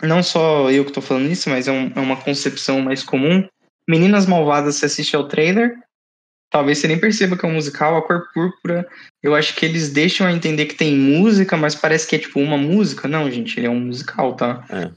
Não 0.01 0.23
só 0.23 0.71
eu 0.71 0.85
que 0.85 0.93
tô 0.93 1.01
falando 1.01 1.29
isso, 1.29 1.49
mas 1.49 1.67
é, 1.67 1.71
um, 1.73 1.91
é 1.93 1.99
uma 1.99 2.15
concepção 2.15 2.79
mais 2.79 3.03
comum. 3.03 3.45
Meninas 3.89 4.27
Malvadas, 4.27 4.75
você 4.75 4.85
assiste 4.85 5.15
ao 5.15 5.27
trailer, 5.27 5.75
talvez 6.51 6.77
você 6.77 6.87
nem 6.87 6.99
perceba 6.99 7.35
que 7.35 7.43
é 7.43 7.49
um 7.49 7.53
musical. 7.53 7.97
A 7.97 8.03
Cor 8.03 8.23
Púrpura, 8.31 8.87
eu 9.23 9.33
acho 9.33 9.55
que 9.55 9.65
eles 9.65 9.89
deixam 9.89 10.27
a 10.27 10.31
entender 10.31 10.67
que 10.67 10.75
tem 10.75 10.95
música, 10.95 11.57
mas 11.57 11.73
parece 11.73 12.07
que 12.07 12.15
é 12.15 12.19
tipo 12.19 12.39
uma 12.39 12.55
música. 12.55 13.07
Não, 13.07 13.31
gente, 13.31 13.59
ele 13.59 13.65
é 13.65 13.69
um 13.69 13.79
musical, 13.79 14.35
tá? 14.35 14.63
É. 14.69 14.91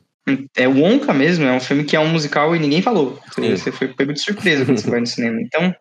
É 0.55 0.69
o 0.69 0.79
Wonka 0.79 1.15
mesmo, 1.15 1.47
é 1.47 1.53
um 1.53 1.59
filme 1.59 1.85
que 1.85 1.97
é 1.97 2.01
um 2.01 2.09
musical 2.09 2.55
e 2.55 2.59
ninguém 2.59 2.83
falou. 2.83 3.19
Sim. 3.35 3.57
Você 3.57 3.73
foi 3.73 3.89
pego 3.89 4.13
de 4.13 4.21
surpresa 4.21 4.67
quando 4.67 4.79
você 4.79 4.89
vai 4.91 5.01
no 5.01 5.07
cinema. 5.07 5.41
Então. 5.41 5.75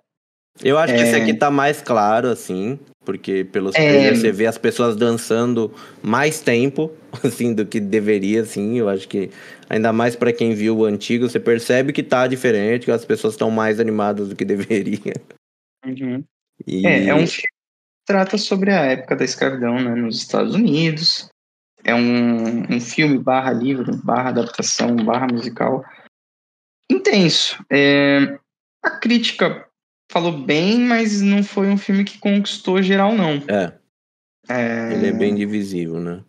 Eu 0.64 0.78
acho 0.78 0.94
é... 0.94 0.98
que 0.98 1.04
esse 1.04 1.16
aqui 1.16 1.34
tá 1.34 1.50
mais 1.50 1.82
claro, 1.82 2.28
assim, 2.28 2.80
porque 3.06 3.44
pelos 3.46 3.76
é... 3.76 4.14
você 4.14 4.32
vê 4.32 4.46
as 4.48 4.58
pessoas 4.58 4.96
dançando 4.96 5.74
mais 6.02 6.42
tempo, 6.42 6.92
assim, 7.24 7.54
do 7.54 7.66
que 7.66 7.80
deveria, 7.80 8.42
assim. 8.42 8.78
Eu 8.78 8.90
acho 8.90 9.08
que, 9.08 9.30
ainda 9.70 9.94
mais 9.94 10.16
para 10.16 10.34
quem 10.34 10.54
viu 10.54 10.78
o 10.78 10.86
antigo, 10.86 11.30
você 11.30 11.40
percebe 11.40 11.94
que 11.94 12.04
tá 12.04 12.28
diferente, 12.28 12.86
que 12.86 12.92
as 12.92 13.06
pessoas 13.06 13.34
estão 13.34 13.50
mais 13.50 13.80
animadas 13.80 14.30
do 14.30 14.36
que 14.36 14.46
deveria. 14.46 15.14
Uhum. 15.86 16.24
E... 16.68 16.86
É, 16.86 17.08
é 17.08 17.16
um 17.16 17.26
filme 17.26 17.42
que 17.42 18.06
trata 18.06 18.38
sobre 18.38 18.72
a 18.72 18.82
época 18.82 19.16
da 19.16 19.26
escravidão 19.26 19.76
né, 19.76 19.96
nos 19.96 20.18
Estados 20.18 20.54
Unidos 20.54 21.32
é 21.84 21.96
um, 21.96 22.76
um 22.76 22.80
filme 22.80 23.18
barra 23.18 23.52
livro, 23.52 23.98
barra 24.04 24.30
adaptação, 24.30 24.96
barra 24.96 25.28
musical 25.28 25.84
intenso. 26.90 27.64
É, 27.72 28.38
a 28.84 28.92
crítica 28.92 29.68
falou 30.12 30.34
bem, 30.34 30.80
mas 30.80 31.22
não 31.22 31.42
foi 31.42 31.68
um 31.68 31.78
filme 31.78 32.04
que 32.04 32.20
conquistou 32.20 32.82
geral, 32.84 33.16
não. 33.16 33.42
É. 33.48 33.74
é... 34.50 34.94
Ele 34.94 35.08
é 35.08 35.12
bem 35.12 35.34
divisivo, 35.34 36.00
né? 36.00 36.22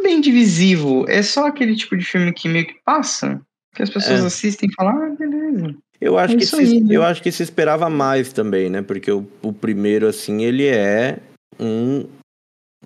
Bem 0.00 0.20
divisivo. 0.20 1.04
É 1.08 1.20
só 1.22 1.48
aquele 1.48 1.74
tipo 1.74 1.96
de 1.96 2.04
filme 2.04 2.32
que 2.32 2.48
meio 2.48 2.66
que 2.66 2.80
passa, 2.84 3.40
que 3.74 3.82
as 3.82 3.90
pessoas 3.90 4.22
é. 4.22 4.26
assistem 4.26 4.68
e 4.70 4.74
falam, 4.74 5.02
ah, 5.02 5.16
beleza. 5.18 5.74
Eu 6.00 6.16
acho, 6.16 6.34
é 6.34 6.36
que 6.38 6.46
se, 6.46 6.56
aí, 6.56 6.80
né? 6.80 6.94
eu 6.94 7.02
acho 7.02 7.20
que 7.20 7.32
se 7.32 7.42
esperava 7.42 7.90
mais 7.90 8.32
também, 8.32 8.70
né? 8.70 8.82
Porque 8.82 9.10
o, 9.10 9.26
o 9.42 9.52
primeiro, 9.52 10.06
assim, 10.06 10.44
ele 10.44 10.64
é 10.64 11.18
um, 11.58 12.06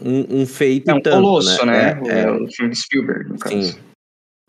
um, 0.00 0.40
um 0.40 0.46
feito 0.46 0.90
é 0.90 0.94
um 0.94 1.00
tanto, 1.00 1.16
colosso, 1.16 1.66
né? 1.66 1.94
né? 1.94 2.08
É, 2.08 2.20
é, 2.22 2.30
o 2.30 2.50
filme 2.50 2.72
de 2.72 2.78
Spielberg, 2.78 3.28
no 3.28 3.38
caso. 3.38 3.72
Sim. 3.72 3.78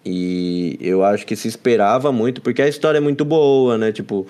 E 0.05 0.77
eu 0.81 1.03
acho 1.03 1.25
que 1.25 1.35
se 1.35 1.47
esperava 1.47 2.11
muito, 2.11 2.41
porque 2.41 2.61
a 2.61 2.67
história 2.67 2.97
é 2.97 3.01
muito 3.01 3.25
boa, 3.25 3.77
né? 3.77 3.91
Tipo, 3.91 4.27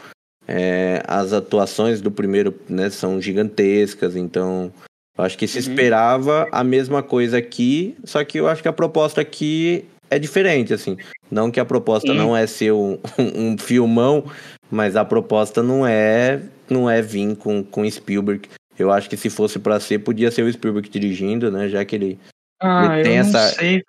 é, 0.47 1.01
as 1.07 1.33
atuações 1.33 2.01
do 2.01 2.11
primeiro 2.11 2.53
né, 2.67 2.89
são 2.89 3.21
gigantescas, 3.21 4.15
então 4.15 4.71
eu 5.17 5.23
acho 5.23 5.37
que 5.37 5.47
se 5.47 5.57
uhum. 5.57 5.61
esperava 5.61 6.47
a 6.51 6.63
mesma 6.63 7.03
coisa 7.03 7.37
aqui, 7.37 7.95
só 8.03 8.23
que 8.23 8.39
eu 8.39 8.47
acho 8.47 8.61
que 8.61 8.67
a 8.67 8.73
proposta 8.73 9.21
aqui 9.21 9.85
é 10.09 10.19
diferente, 10.19 10.73
assim. 10.73 10.97
Não 11.31 11.49
que 11.49 11.59
a 11.59 11.65
proposta 11.65 12.13
não 12.13 12.35
é 12.35 12.45
ser 12.45 12.71
um, 12.73 12.99
um, 13.17 13.47
um, 13.47 13.57
filmão, 13.57 14.25
mas 14.69 14.95
a 14.95 15.03
proposta 15.03 15.63
não 15.63 15.85
é 15.85 16.39
não 16.69 16.89
é 16.89 17.01
vir 17.01 17.35
com, 17.35 17.63
com 17.63 17.89
Spielberg 17.89 18.47
eu 18.77 18.91
acho 18.91 19.09
que 19.09 19.17
se 19.17 19.29
fosse 19.29 19.59
para 19.59 19.79
ser, 19.79 19.99
podia 19.99 20.31
ser 20.31 20.43
o 20.43 20.51
Spielberg 20.51 20.89
dirigindo, 20.89 21.51
né? 21.51 21.69
Já 21.69 21.85
que 21.85 21.95
ele, 21.95 22.19
ah, 22.59 22.95
ele 22.95 23.03
tem 23.03 23.15
eu 23.15 23.21
essa. 23.21 23.47
Sei. 23.49 23.83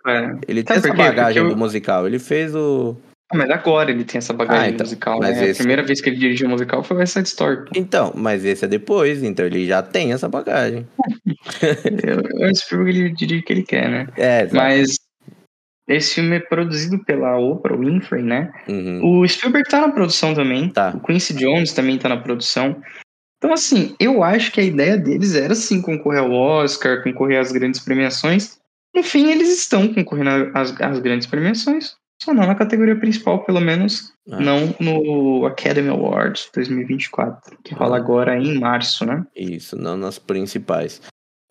Ele 0.47 0.63
tem 0.63 0.77
essa 0.77 0.93
bagagem 0.93 1.49
do 1.49 1.57
musical. 1.57 2.07
Ele 2.07 2.19
fez 2.19 2.55
o. 2.55 2.97
Ah, 3.35 3.39
mas 3.39 3.51
agora 3.51 3.91
ele 3.91 4.05
tem 4.05 4.19
essa 4.19 4.33
bagagem 4.33 4.65
Ah, 4.65 4.69
então, 4.71 4.85
musical, 4.87 5.19
mas 5.19 5.37
né? 5.37 5.45
esse- 5.49 5.61
A 5.61 5.65
primeira 5.65 5.83
vez 5.83 6.01
que 6.01 6.09
ele 6.09 6.17
dirigiu 6.17 6.47
um 6.47 6.51
musical 6.51 6.83
foi 6.83 6.97
West 6.99 7.13
Side 7.15 7.29
Story. 7.29 7.71
Então, 7.75 8.13
mas 8.15 8.45
esse 8.45 8.65
é 8.65 8.69
depois, 8.69 9.23
então 9.23 9.45
ele 9.45 9.67
já 9.67 9.83
tem 9.83 10.13
essa 10.13 10.29
bagagem. 10.29 10.87
Eu, 12.03 12.47
eu 12.47 12.55
Spielberg 12.55 12.99
ele 12.99 13.11
dirige 13.11 13.41
o 13.41 13.45
que 13.45 13.53
ele 13.53 13.63
quer, 13.63 13.89
né? 13.91 14.07
É. 14.17 14.49
Mas 14.53 14.97
esse 15.89 16.15
filme 16.15 16.37
é 16.37 16.41
produzido 16.41 17.03
pela 17.05 17.37
Oprah 17.39 17.77
Winfrey, 17.77 18.23
né? 18.23 18.53
Uhum. 18.69 19.21
O 19.21 19.29
Spielberg 19.29 19.69
tá 19.69 19.81
na 19.81 19.93
produção 19.93 20.35
também. 20.35 20.69
Tá. 20.71 20.93
O 20.95 21.01
Quincy 21.07 21.35
Jones 21.35 21.73
também 21.73 21.99
tá 21.99 22.09
na 22.09 22.17
produção. 22.17 22.81
Então, 23.39 23.53
assim, 23.53 23.95
eu 24.01 24.23
acho 24.23 24.51
que 24.53 24.61
a 24.61 24.65
ideia 24.65 24.97
deles 24.97 25.35
era 25.35 25.55
sim 25.55 25.83
concorrer 25.83 26.21
ao 26.21 26.33
Oscar, 26.33 27.03
concorrer 27.03 27.39
às 27.39 27.53
grandes 27.53 27.81
premiações. 27.81 28.57
No 28.97 29.03
fim, 29.03 29.31
eles 29.31 29.49
estão 29.49 29.93
concorrendo 29.93 30.51
às, 30.55 30.81
às 30.81 30.99
grandes 31.01 31.27
premiações, 31.27 31.95
só 32.23 32.33
não 32.33 32.47
na 32.47 32.55
categoria 32.55 32.97
principal, 32.97 33.45
pelo 33.45 33.61
menos 33.61 34.13
Ah. 34.31 34.41
não 34.41 34.75
no 34.81 35.47
Academy 35.47 35.89
Awards 35.89 36.49
2024, 36.55 37.59
que 37.63 37.75
rola 37.75 37.97
Ah. 37.97 38.01
agora 38.01 38.39
em 38.39 38.59
março, 38.59 39.05
né? 39.05 39.25
Isso, 39.37 39.77
não 39.77 39.97
nas 39.97 40.19
principais. 40.19 41.01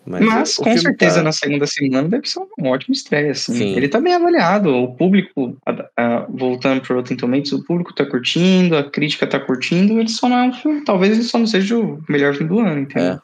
Mas, 0.06 0.22
Mas, 0.26 0.56
com 0.58 0.78
certeza, 0.78 1.18
tá- 1.18 1.24
na 1.24 1.32
segunda 1.32 1.66
semana 1.66 2.10
deve 2.10 2.28
ser 2.28 2.40
uma 2.58 2.72
ótima 2.72 2.94
estreia, 2.94 3.32
assim. 3.32 3.54
Sim. 3.54 3.76
Ele 3.78 3.88
tá 3.88 4.02
bem 4.02 4.14
avaliado, 4.14 4.70
o 4.70 4.94
público, 4.96 5.56
a- 5.66 5.90
a- 5.96 6.26
voltando 6.30 6.82
pro 6.82 6.96
Rotten 6.96 7.16
Tomatoes, 7.16 7.54
o 7.54 7.64
público 7.64 7.94
tá 7.94 8.06
curtindo, 8.06 8.76
a 8.76 8.84
crítica 8.84 9.26
tá 9.26 9.40
curtindo, 9.40 9.98
ele 10.00 10.10
só 10.10 10.28
não 10.28 10.38
é 10.40 10.44
um 10.44 10.54
filme, 10.54 10.84
talvez 10.84 11.14
ele 11.14 11.24
só 11.24 11.38
não 11.40 11.48
seja 11.48 11.78
o 11.80 12.04
melhor 12.10 12.34
filme 12.34 12.50
do 12.50 12.60
ano, 12.60 12.82
entendeu? 12.82 13.14
É. 13.14 13.20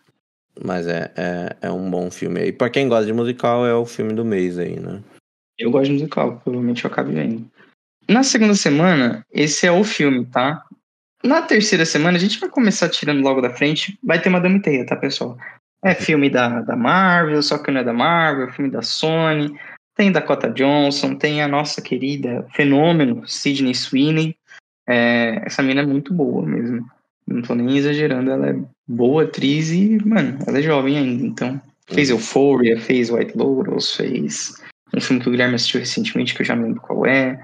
Mas 0.63 0.87
é, 0.87 1.11
é, 1.17 1.55
é 1.63 1.71
um 1.71 1.89
bom 1.91 2.09
filme 2.09 2.39
aí. 2.39 2.51
Pra 2.53 2.69
quem 2.69 2.87
gosta 2.87 3.05
de 3.05 3.13
musical, 3.13 3.65
é 3.65 3.73
o 3.73 3.85
filme 3.85 4.13
do 4.13 4.23
mês 4.23 4.57
aí, 4.57 4.79
né? 4.79 5.01
Eu 5.59 5.69
gosto 5.69 5.87
de 5.87 5.93
musical, 5.93 6.39
provavelmente 6.41 6.85
eu 6.85 6.89
acabe 6.89 7.11
vendo. 7.11 7.45
Na 8.07 8.23
segunda 8.23 8.55
semana, 8.55 9.23
esse 9.31 9.67
é 9.67 9.71
o 9.71 9.83
filme, 9.83 10.25
tá? 10.25 10.65
Na 11.21 11.41
terceira 11.41 11.85
semana, 11.85 12.17
a 12.17 12.19
gente 12.19 12.39
vai 12.39 12.49
começar 12.49 12.87
tirando 12.87 13.21
logo 13.21 13.41
da 13.41 13.49
frente, 13.49 13.99
vai 14.01 14.21
ter 14.21 14.29
Madame 14.29 14.61
Teia, 14.61 14.85
tá, 14.85 14.95
pessoal? 14.95 15.37
É 15.83 15.93
filme 15.93 16.29
da, 16.29 16.61
da 16.61 16.77
Marvel, 16.77 17.43
só 17.43 17.57
que 17.57 17.69
não 17.69 17.81
é 17.81 17.83
da 17.83 17.93
Marvel, 17.93 18.47
é 18.47 18.51
filme 18.51 18.71
da 18.71 18.81
Sony, 18.81 19.53
tem 19.95 20.13
Dakota 20.13 20.49
Johnson, 20.49 21.15
tem 21.15 21.41
a 21.41 21.47
nossa 21.47 21.81
querida 21.81 22.47
fenômeno, 22.53 23.27
Sidney 23.27 23.75
Sweeney. 23.75 24.35
É, 24.87 25.41
essa 25.45 25.61
mina 25.61 25.81
é 25.81 25.85
muito 25.85 26.13
boa 26.13 26.45
mesmo. 26.45 26.89
Não 27.27 27.41
tô 27.41 27.53
nem 27.53 27.77
exagerando, 27.77 28.31
ela 28.31 28.49
é 28.49 28.55
boa 28.87 29.23
atriz 29.23 29.71
e, 29.71 29.99
mano, 30.05 30.39
ela 30.47 30.57
é 30.57 30.61
jovem 30.61 30.97
ainda, 30.97 31.25
então. 31.25 31.61
Fez 31.85 32.09
Euphoria, 32.09 32.79
fez 32.79 33.09
White 33.09 33.37
Lotus, 33.37 33.95
fez 33.95 34.53
um 34.99 35.01
filme 35.01 35.21
que 35.21 35.27
o 35.27 35.31
Guilherme 35.31 35.55
assistiu 35.55 35.79
recentemente, 35.79 36.35
que 36.35 36.41
eu 36.41 36.45
já 36.45 36.55
não 36.55 36.63
lembro 36.63 36.81
qual 36.81 37.05
é. 37.05 37.39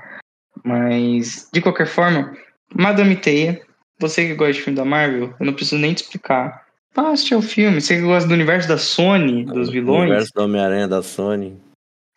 Mas, 0.64 1.50
de 1.54 1.62
qualquer 1.62 1.88
forma, 1.88 2.36
Madame 2.74 3.16
Teia, 3.16 3.62
você 4.00 4.26
que 4.28 4.36
gosta 4.36 4.54
de 4.54 4.62
filme 4.62 4.78
da 4.78 4.86
Marvel, 4.86 5.34
eu 5.40 5.46
não 5.46 5.54
preciso 5.54 5.78
nem 5.82 5.94
te 5.94 6.04
explicar. 6.04 6.66
Vá 6.94 7.10
assistir 7.12 7.36
o 7.36 7.42
filme. 7.42 7.82
Você 7.82 7.96
que 7.98 8.02
gosta 8.04 8.28
do 8.28 8.34
universo 8.34 8.68
da 8.68 8.78
Sony, 8.78 9.44
dos 9.46 9.70
O 9.70 9.72
vilões, 9.72 10.02
universo 10.04 10.32
do 10.34 10.44
Homem-Aranha 10.44 10.88
da 10.88 11.02
Sony. 11.04 11.58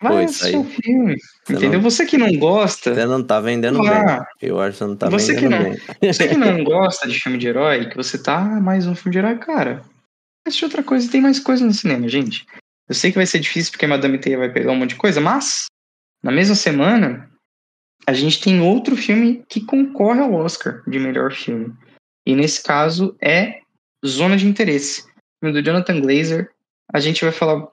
vai 0.00 0.24
assistir 0.24 0.56
o 0.56 0.64
filme. 0.64 1.16
Você 1.44 1.52
Entendeu? 1.54 1.80
Você 1.80 2.06
que 2.06 2.16
não 2.16 2.32
gosta, 2.38 2.94
Você 2.94 3.04
não 3.04 3.22
tá 3.22 3.40
vendendo 3.40 3.80
bem. 3.80 3.88
vá. 3.90 4.26
Eu 4.40 4.60
acho 4.60 4.72
que 4.72 4.78
você 4.78 4.84
não 4.84 4.96
tá 4.96 5.08
Você 5.10 5.34
que 5.34 5.40
vendendo 5.40 5.62
não. 5.62 5.70
bem. 5.70 5.78
Você 6.12 6.28
que 6.28 6.36
não 6.36 6.62
gosta 6.64 7.08
de 7.08 7.18
filme 7.18 7.38
de 7.38 7.48
herói, 7.48 7.88
que 7.88 7.96
você 7.96 8.22
tá 8.22 8.38
"Ah, 8.38 8.60
mais 8.60 8.86
um 8.86 8.94
filme 8.94 9.12
de 9.12 9.18
herói, 9.18 9.36
cara. 9.38 9.82
Assiste 10.46 10.64
outra 10.64 10.82
coisa, 10.84 11.10
tem 11.10 11.20
mais 11.20 11.40
coisa 11.40 11.64
no 11.66 11.74
cinema, 11.74 12.08
gente. 12.08 12.46
Eu 12.88 12.94
sei 12.94 13.10
que 13.10 13.18
vai 13.18 13.26
ser 13.26 13.38
difícil 13.38 13.72
porque 13.72 13.86
Madame 13.86 14.18
Teia 14.18 14.38
vai 14.38 14.50
pegar 14.50 14.72
um 14.72 14.76
monte 14.76 14.90
de 14.90 14.96
coisa, 14.96 15.20
mas 15.20 15.66
na 16.22 16.32
mesma 16.32 16.54
semana 16.54 17.30
a 18.06 18.12
gente 18.12 18.40
tem 18.40 18.60
outro 18.60 18.96
filme 18.96 19.44
que 19.48 19.64
concorre 19.64 20.20
ao 20.20 20.32
Oscar 20.32 20.82
de 20.88 20.98
melhor 20.98 21.32
filme. 21.32 21.72
E 22.26 22.34
nesse 22.34 22.62
caso 22.62 23.16
é 23.20 23.60
Zona 24.06 24.36
de 24.36 24.46
Interesse, 24.46 25.04
filme 25.40 25.52
do 25.52 25.64
Jonathan 25.64 26.00
Glazer. 26.00 26.50
A 26.92 27.00
gente 27.00 27.22
vai 27.22 27.32
falar 27.32 27.68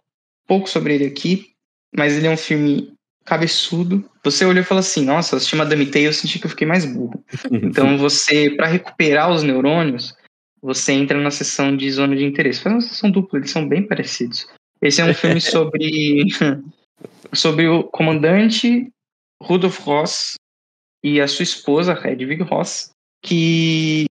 pouco 0.47 0.69
sobre 0.69 0.95
ele 0.95 1.05
aqui, 1.05 1.51
mas 1.95 2.17
ele 2.17 2.27
é 2.27 2.29
um 2.29 2.37
filme 2.37 2.93
cabeçudo. 3.23 4.09
Você 4.23 4.45
olhou 4.45 4.61
e 4.61 4.65
falou 4.65 4.79
assim: 4.79 5.05
Nossa, 5.05 5.35
eu 5.35 5.37
assisti 5.37 5.55
Madame 5.55 5.85
Teia, 5.85 6.07
eu 6.07 6.13
senti 6.13 6.39
que 6.39 6.45
eu 6.45 6.49
fiquei 6.49 6.67
mais 6.67 6.85
burro. 6.85 7.23
Então 7.51 7.97
você, 7.97 8.49
para 8.51 8.67
recuperar 8.67 9.31
os 9.31 9.43
neurônios, 9.43 10.13
você 10.61 10.93
entra 10.93 11.19
na 11.19 11.31
sessão 11.31 11.75
de 11.75 11.89
zona 11.91 12.15
de 12.15 12.25
interesse. 12.25 12.61
Faz 12.61 12.75
uma 12.75 12.81
sessão 12.81 13.09
dupla, 13.09 13.39
eles 13.39 13.51
são 13.51 13.67
bem 13.67 13.87
parecidos. 13.87 14.47
Esse 14.81 15.01
é 15.01 15.05
um 15.05 15.13
filme 15.13 15.39
sobre 15.41 16.25
sobre 17.33 17.67
o 17.67 17.83
comandante 17.83 18.89
Rudolf 19.41 19.79
Ross 19.79 20.35
e 21.03 21.21
a 21.21 21.27
sua 21.27 21.43
esposa, 21.43 21.93
Hedwig 21.93 22.41
Ross, 22.43 22.89
que 23.23 24.05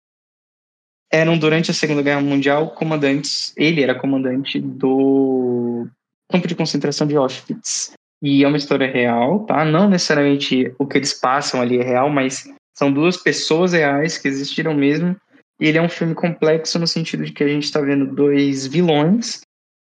eram 1.10 1.38
durante 1.38 1.70
a 1.70 1.74
Segunda 1.74 2.02
Guerra 2.02 2.20
Mundial 2.20 2.70
comandantes. 2.70 3.52
Ele 3.56 3.82
era 3.82 3.98
comandante 3.98 4.60
do 4.60 5.86
campo 6.30 6.48
de 6.48 6.54
concentração 6.54 7.06
de 7.06 7.16
Auschwitz. 7.16 7.92
E 8.22 8.42
é 8.42 8.48
uma 8.48 8.56
história 8.56 8.90
real, 8.90 9.44
tá? 9.44 9.64
Não 9.64 9.88
necessariamente 9.88 10.74
o 10.78 10.86
que 10.86 10.98
eles 10.98 11.12
passam 11.12 11.60
ali 11.60 11.78
é 11.78 11.84
real, 11.84 12.08
mas 12.08 12.48
são 12.76 12.92
duas 12.92 13.16
pessoas 13.16 13.72
reais 13.72 14.18
que 14.18 14.28
existiram 14.28 14.74
mesmo. 14.74 15.16
E 15.60 15.68
ele 15.68 15.78
é 15.78 15.82
um 15.82 15.88
filme 15.88 16.14
complexo 16.14 16.78
no 16.78 16.86
sentido 16.86 17.24
de 17.24 17.32
que 17.32 17.44
a 17.44 17.48
gente 17.48 17.64
está 17.64 17.80
vendo 17.80 18.06
dois 18.06 18.66
vilões, 18.66 19.42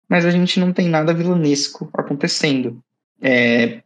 mas 0.08 0.24
a 0.24 0.30
gente 0.30 0.58
não 0.60 0.72
tem 0.72 0.88
nada 0.88 1.14
vilanesco 1.14 1.90
acontecendo 1.94 2.80
é, 3.20 3.82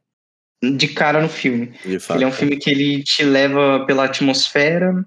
de 0.62 0.88
cara 0.88 1.20
no 1.20 1.28
filme. 1.28 1.72
Ele 1.84 2.24
é 2.24 2.26
um 2.26 2.32
filme 2.32 2.56
que 2.56 2.70
ele 2.70 3.02
te 3.02 3.24
leva 3.24 3.84
pela 3.86 4.04
atmosfera 4.04 5.04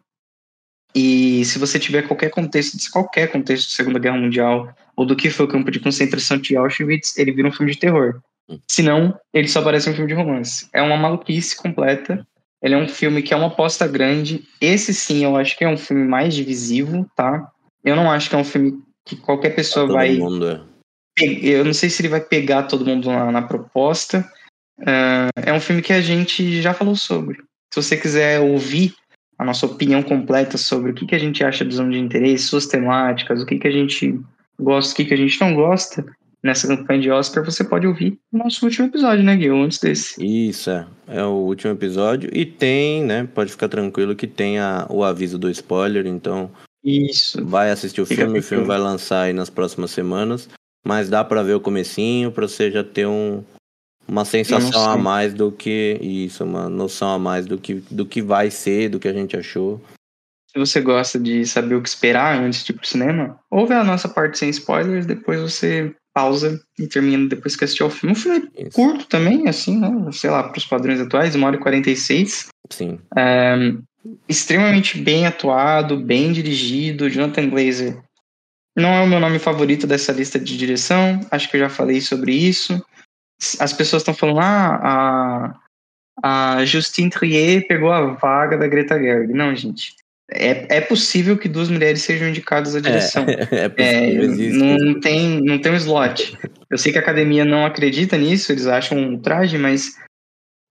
e 0.95 1.43
se 1.45 1.57
você 1.57 1.79
tiver 1.79 2.07
qualquer 2.07 2.29
contexto, 2.29 2.77
qualquer 2.91 3.31
contexto 3.31 3.67
de 3.67 3.73
Segunda 3.73 3.99
Guerra 3.99 4.17
Mundial 4.17 4.75
ou 4.95 5.05
do 5.05 5.15
que 5.15 5.29
foi 5.29 5.45
o 5.45 5.49
campo 5.49 5.71
de 5.71 5.79
concentração 5.79 6.37
de 6.37 6.55
Auschwitz, 6.55 7.17
ele 7.17 7.31
vira 7.31 7.47
um 7.47 7.51
filme 7.51 7.71
de 7.71 7.79
terror. 7.79 8.21
Hum. 8.47 8.59
Se 8.69 8.83
não, 8.83 9.17
ele 9.33 9.47
só 9.47 9.61
parece 9.61 9.89
um 9.89 9.93
filme 9.93 10.07
de 10.07 10.13
romance. 10.13 10.67
É 10.71 10.81
uma 10.81 10.97
maluquice 10.97 11.57
completa. 11.57 12.25
Ele 12.61 12.75
é 12.75 12.77
um 12.77 12.87
filme 12.87 13.21
que 13.21 13.33
é 13.33 13.37
uma 13.37 13.47
aposta 13.47 13.87
grande. 13.87 14.47
Esse 14.61 14.93
sim, 14.93 15.23
eu 15.23 15.35
acho 15.35 15.57
que 15.57 15.63
é 15.63 15.67
um 15.69 15.77
filme 15.77 16.07
mais 16.07 16.33
divisivo, 16.33 17.09
tá? 17.15 17.51
Eu 17.83 17.95
não 17.95 18.09
acho 18.09 18.29
que 18.29 18.35
é 18.35 18.39
um 18.39 18.43
filme 18.43 18.79
que 19.03 19.15
qualquer 19.15 19.49
pessoa 19.49 19.87
vai 19.87 20.15
mundo 20.15 20.47
é. 20.47 20.61
Eu 21.17 21.63
não 21.63 21.73
sei 21.73 21.89
se 21.89 22.01
ele 22.01 22.09
vai 22.09 22.21
pegar 22.21 22.63
todo 22.63 22.85
mundo 22.85 23.09
na, 23.09 23.31
na 23.31 23.41
proposta. 23.41 24.27
Ah, 24.85 25.29
é 25.35 25.53
um 25.53 25.59
filme 25.59 25.81
que 25.81 25.93
a 25.93 26.01
gente 26.01 26.61
já 26.61 26.73
falou 26.73 26.95
sobre. 26.95 27.37
Se 27.73 27.81
você 27.81 27.97
quiser 27.97 28.39
ouvir 28.39 28.93
a 29.37 29.45
nossa 29.45 29.65
opinião 29.65 30.01
completa 30.03 30.57
sobre 30.57 30.91
o 30.91 30.93
que, 30.93 31.05
que 31.05 31.15
a 31.15 31.19
gente 31.19 31.43
acha 31.43 31.65
de 31.65 31.75
zona 31.75 31.91
de 31.91 31.99
interesse, 31.99 32.45
suas 32.45 32.67
temáticas, 32.67 33.41
o 33.41 33.45
que, 33.45 33.57
que 33.57 33.67
a 33.67 33.71
gente 33.71 34.19
gosta, 34.59 34.93
o 34.93 34.95
que, 34.95 35.05
que 35.05 35.13
a 35.13 35.17
gente 35.17 35.39
não 35.41 35.55
gosta 35.55 36.05
nessa 36.43 36.67
campanha 36.67 37.01
de 37.01 37.09
Oscar, 37.09 37.43
você 37.43 37.63
pode 37.63 37.87
ouvir 37.87 38.19
o 38.31 38.37
nosso 38.37 38.65
último 38.65 38.87
episódio, 38.87 39.23
né, 39.23 39.37
Gil? 39.37 39.63
Antes 39.63 39.79
desse. 39.79 40.23
Isso, 40.23 40.69
é. 40.69 40.85
É 41.07 41.23
o 41.23 41.31
último 41.31 41.71
episódio. 41.71 42.29
E 42.33 42.45
tem, 42.45 43.03
né? 43.03 43.27
Pode 43.33 43.51
ficar 43.51 43.69
tranquilo 43.69 44.15
que 44.15 44.27
tem 44.27 44.59
a, 44.59 44.85
o 44.89 45.03
aviso 45.03 45.37
do 45.39 45.49
spoiler, 45.49 46.05
então 46.05 46.51
Isso. 46.83 47.43
vai 47.45 47.71
assistir 47.71 48.01
o 48.01 48.05
Fica 48.05 48.23
filme. 48.23 48.39
O 48.39 48.43
filme 48.43 48.65
vai 48.65 48.77
lançar 48.77 49.23
aí 49.23 49.33
nas 49.33 49.49
próximas 49.49 49.91
semanas. 49.91 50.49
Mas 50.85 51.09
dá 51.09 51.23
pra 51.23 51.43
ver 51.43 51.55
o 51.55 51.61
comecinho 51.61 52.31
pra 52.31 52.47
você 52.47 52.69
já 52.69 52.83
ter 52.83 53.07
um, 53.07 53.43
uma 54.07 54.25
sensação 54.25 54.89
a 54.89 54.97
mais 54.97 55.33
do 55.33 55.51
que. 55.51 55.97
Isso, 56.01 56.43
uma 56.43 56.69
noção 56.69 57.09
a 57.09 57.19
mais 57.19 57.45
do 57.45 57.57
que, 57.57 57.75
do 57.89 58.05
que 58.05 58.21
vai 58.21 58.51
ser, 58.51 58.89
do 58.89 58.99
que 58.99 59.07
a 59.07 59.13
gente 59.13 59.37
achou. 59.37 59.81
Se 60.51 60.59
você 60.59 60.81
gosta 60.81 61.19
de 61.19 61.45
saber 61.45 61.75
o 61.75 61.81
que 61.81 61.89
esperar 61.89 62.37
antes 62.37 62.63
de 62.63 62.71
ir 62.71 62.75
pro 62.75 62.87
cinema, 62.87 63.39
ouve 63.49 63.73
a 63.73 63.83
nossa 63.83 64.07
parte 64.07 64.37
sem 64.37 64.49
spoilers, 64.49 65.05
depois 65.05 65.41
você 65.41 65.95
pausa 66.13 66.61
e 66.77 66.85
termina 66.85 67.27
depois 67.27 67.55
que 67.55 67.63
assistir 67.63 67.81
ao 67.81 67.89
filme. 67.89 68.13
O 68.13 68.19
filme 68.19 68.49
é 68.55 68.67
Isso. 68.67 68.71
curto 68.71 69.05
também, 69.07 69.47
assim, 69.47 69.79
né? 69.79 69.89
Sei 70.11 70.29
lá, 70.29 70.43
para 70.43 70.57
os 70.57 70.65
padrões 70.65 70.99
atuais, 70.99 71.35
1 71.35 71.43
hora 71.43 71.55
e 71.55 71.59
46. 71.59 72.49
Sim. 72.69 72.99
É, 73.17 73.73
extremamente 74.29 74.99
bem 74.99 75.25
atuado, 75.25 75.97
bem 75.97 76.31
dirigido. 76.31 77.09
Jonathan 77.09 77.49
Glazer 77.49 77.99
não 78.75 78.89
é 78.89 79.01
o 79.03 79.07
meu 79.07 79.19
nome 79.19 79.39
favorito 79.39 79.85
dessa 79.85 80.11
lista 80.11 80.39
de 80.39 80.57
direção, 80.57 81.19
acho 81.29 81.49
que 81.49 81.57
eu 81.57 81.61
já 81.61 81.69
falei 81.69 82.01
sobre 82.01 82.33
isso. 82.33 82.83
As 83.59 83.73
pessoas 83.73 84.01
estão 84.01 84.13
falando, 84.13 84.39
ah, 84.39 85.59
a, 86.21 86.57
a 86.57 86.65
Justine 86.65 87.09
Trier 87.09 87.67
pegou 87.67 87.91
a 87.91 88.13
vaga 88.13 88.57
da 88.57 88.67
Greta 88.67 88.97
Gerwig. 88.99 89.33
Não, 89.33 89.55
gente. 89.55 89.95
É, 90.31 90.77
é 90.77 90.81
possível 90.81 91.37
que 91.37 91.49
duas 91.49 91.69
mulheres 91.69 92.01
sejam 92.01 92.27
indicadas 92.27 92.75
à 92.75 92.79
direção. 92.79 93.25
É, 93.27 93.65
É, 93.65 93.69
possível, 93.69 94.23
existe. 94.23 94.57
não, 94.57 94.77
não 94.77 94.99
tem, 94.99 95.41
não 95.41 95.59
tem 95.59 95.71
um 95.71 95.75
slot. 95.75 96.37
Eu 96.69 96.77
sei 96.77 96.91
que 96.91 96.97
a 96.97 97.01
academia 97.01 97.45
não 97.45 97.65
acredita 97.65 98.17
nisso, 98.17 98.51
eles 98.51 98.65
acham 98.65 98.97
um 98.97 99.19
traje, 99.19 99.57
mas 99.57 99.95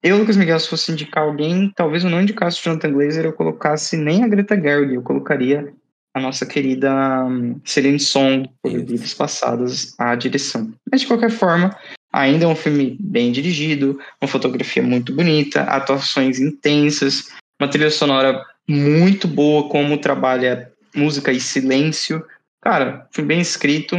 eu, 0.03 0.19
Lucas 0.19 0.37
Miguel, 0.37 0.59
se 0.59 0.69
fosse 0.69 0.91
indicar 0.91 1.23
alguém, 1.23 1.71
talvez 1.77 2.03
eu 2.03 2.11
não 2.11 2.23
indicasse 2.23 2.59
o 2.59 2.65
Jonathan 2.65 2.93
Glazer, 2.93 3.25
eu 3.25 3.33
colocasse 3.33 3.97
nem 3.97 4.25
a 4.25 4.29
Greta 4.29 4.61
Gerwig, 4.61 4.95
eu 4.95 5.03
colocaria 5.03 5.73
a 6.15 6.21
nossa 6.21 6.45
querida 6.45 7.25
hum, 7.25 7.61
Celine 7.65 7.99
Song, 7.99 8.49
por 8.63 8.71
vidas 8.71 9.15
passadas, 9.15 9.95
à 9.99 10.15
direção. 10.15 10.73
Mas, 10.91 11.03
de 11.03 11.07
qualquer 11.07 11.31
forma, 11.31 11.77
ainda 12.13 12.45
é 12.45 12.49
um 12.49 12.57
filme 12.57 12.97
bem 13.01 13.33
dirigido, 13.33 13.99
uma 14.21 14.29
fotografia 14.29 14.83
muito 14.83 15.15
bonita, 15.15 15.63
atuações 15.63 16.39
intensas, 16.39 17.31
Uma 17.61 17.69
trilha 17.69 17.91
sonora 17.91 18.45
muito 18.69 19.29
boa, 19.29 19.69
como 19.69 19.99
trabalha 19.99 20.73
música 20.95 21.33
e 21.33 21.41
silêncio. 21.41 22.25
Cara, 22.61 23.09
foi 23.13 23.25
bem 23.25 23.41
escrito. 23.41 23.97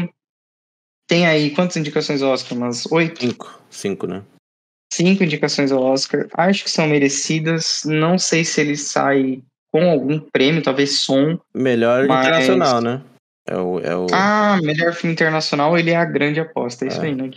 Tem 1.07 1.25
aí 1.25 1.49
quantas 1.51 1.77
indicações 1.77 2.21
ao 2.21 2.31
Oscar? 2.31 2.57
Umas 2.57 2.85
oito? 2.91 3.21
Cinco. 3.21 3.61
Cinco, 3.69 4.07
né? 4.07 4.23
Cinco 4.93 5.23
indicações 5.23 5.71
ao 5.71 5.81
Oscar. 5.81 6.27
Acho 6.33 6.63
que 6.63 6.69
são 6.69 6.87
merecidas. 6.87 7.81
Não 7.85 8.17
sei 8.19 8.45
se 8.45 8.61
ele 8.61 8.77
sai 8.77 9.41
com 9.73 9.89
algum 9.89 10.19
prêmio, 10.19 10.61
talvez 10.61 10.99
som. 10.99 11.39
Melhor 11.53 12.05
mas... 12.07 12.27
internacional, 12.27 12.81
né? 12.81 13.01
É 13.45 13.57
o, 13.57 13.79
é 13.79 13.95
o... 13.95 14.07
Ah, 14.13 14.57
melhor 14.61 14.93
filme 14.93 15.13
internacional, 15.13 15.77
ele 15.77 15.89
é 15.89 15.95
a 15.95 16.05
grande 16.05 16.39
aposta. 16.39 16.85
É, 16.85 16.87
é. 16.87 16.91
isso 16.91 17.01
aí, 17.01 17.15
né? 17.15 17.31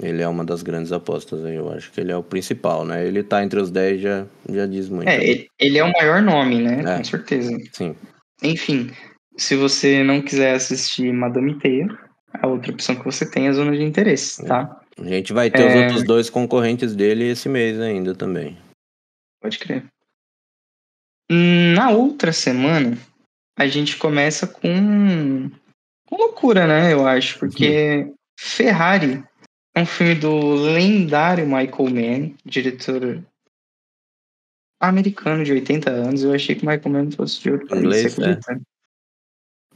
Ele 0.00 0.22
é 0.22 0.28
uma 0.28 0.44
das 0.44 0.62
grandes 0.62 0.92
apostas 0.92 1.44
aí, 1.44 1.56
eu 1.56 1.70
acho 1.72 1.90
que 1.90 2.00
ele 2.00 2.12
é 2.12 2.16
o 2.16 2.22
principal, 2.22 2.84
né? 2.84 3.06
Ele 3.06 3.22
tá 3.22 3.42
entre 3.42 3.60
os 3.60 3.70
10, 3.70 4.00
já, 4.00 4.26
já 4.48 4.66
diz 4.66 4.88
muito. 4.88 5.08
É, 5.08 5.22
ele, 5.22 5.46
ele, 5.58 5.78
é 5.78 5.84
o 5.84 5.92
maior 5.92 6.20
nome, 6.20 6.60
né? 6.60 6.80
É. 6.80 6.96
Com 6.98 7.04
certeza. 7.04 7.56
Sim. 7.72 7.94
Enfim, 8.42 8.90
se 9.36 9.56
você 9.56 10.02
não 10.02 10.20
quiser 10.20 10.54
assistir 10.54 11.12
Madame 11.12 11.58
Teia, 11.58 11.86
a 12.34 12.46
outra 12.46 12.72
opção 12.72 12.96
que 12.96 13.04
você 13.04 13.30
tem 13.30 13.46
é 13.46 13.50
a 13.50 13.52
Zona 13.52 13.72
de 13.72 13.82
Interesse, 13.82 14.44
tá? 14.46 14.80
A 14.98 15.04
gente 15.04 15.32
vai 15.32 15.50
ter 15.50 15.62
é... 15.62 15.68
os 15.68 15.82
outros 15.82 16.04
dois 16.04 16.30
concorrentes 16.30 16.94
dele 16.94 17.28
esse 17.28 17.48
mês 17.48 17.78
ainda 17.80 18.14
também. 18.14 18.56
Pode 19.40 19.58
crer. 19.58 19.84
Na 21.74 21.90
outra 21.90 22.32
semana, 22.32 22.98
a 23.56 23.66
gente 23.66 23.96
começa 23.96 24.46
com, 24.46 25.50
com 26.06 26.16
loucura, 26.16 26.66
né? 26.66 26.92
Eu 26.92 27.06
acho, 27.06 27.38
porque 27.38 28.04
uhum. 28.04 28.14
Ferrari 28.38 29.24
é 29.74 29.80
um 29.80 29.86
filme 29.86 30.14
do 30.14 30.54
lendário 30.54 31.46
Michael 31.46 31.90
Mann, 31.90 32.34
diretor 32.44 33.24
americano 34.78 35.42
de 35.42 35.52
80 35.52 35.90
anos. 35.90 36.22
Eu 36.22 36.34
achei 36.34 36.54
que 36.54 36.66
o 36.66 36.68
Michael 36.68 36.90
Mann 36.90 37.10
fosse 37.12 37.40
de 37.40 37.50
outro 37.50 37.68
país. 37.68 37.82
Inglês, 37.82 38.18
né? 38.18 38.38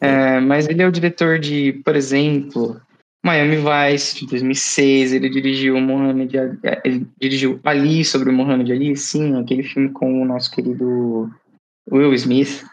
É, 0.00 0.40
mas 0.40 0.68
ele 0.68 0.82
é 0.82 0.86
o 0.86 0.92
diretor 0.92 1.38
de, 1.38 1.80
por 1.84 1.96
exemplo, 1.96 2.78
Miami 3.24 3.56
Vice, 3.56 4.16
de 4.16 4.26
2006. 4.26 5.14
Ele 5.14 5.30
dirigiu 5.30 5.80
Mohamed 5.80 6.38
Ali, 6.38 6.58
ele 6.84 7.06
dirigiu 7.18 7.58
Ali 7.64 8.04
sobre 8.04 8.28
o 8.28 8.32
Mohamed 8.32 8.70
Ali, 8.70 8.96
sim, 8.96 9.38
aquele 9.40 9.62
filme 9.62 9.90
com 9.90 10.20
o 10.20 10.24
nosso 10.26 10.50
querido 10.50 11.30
Will 11.90 12.14
Smith. 12.14 12.64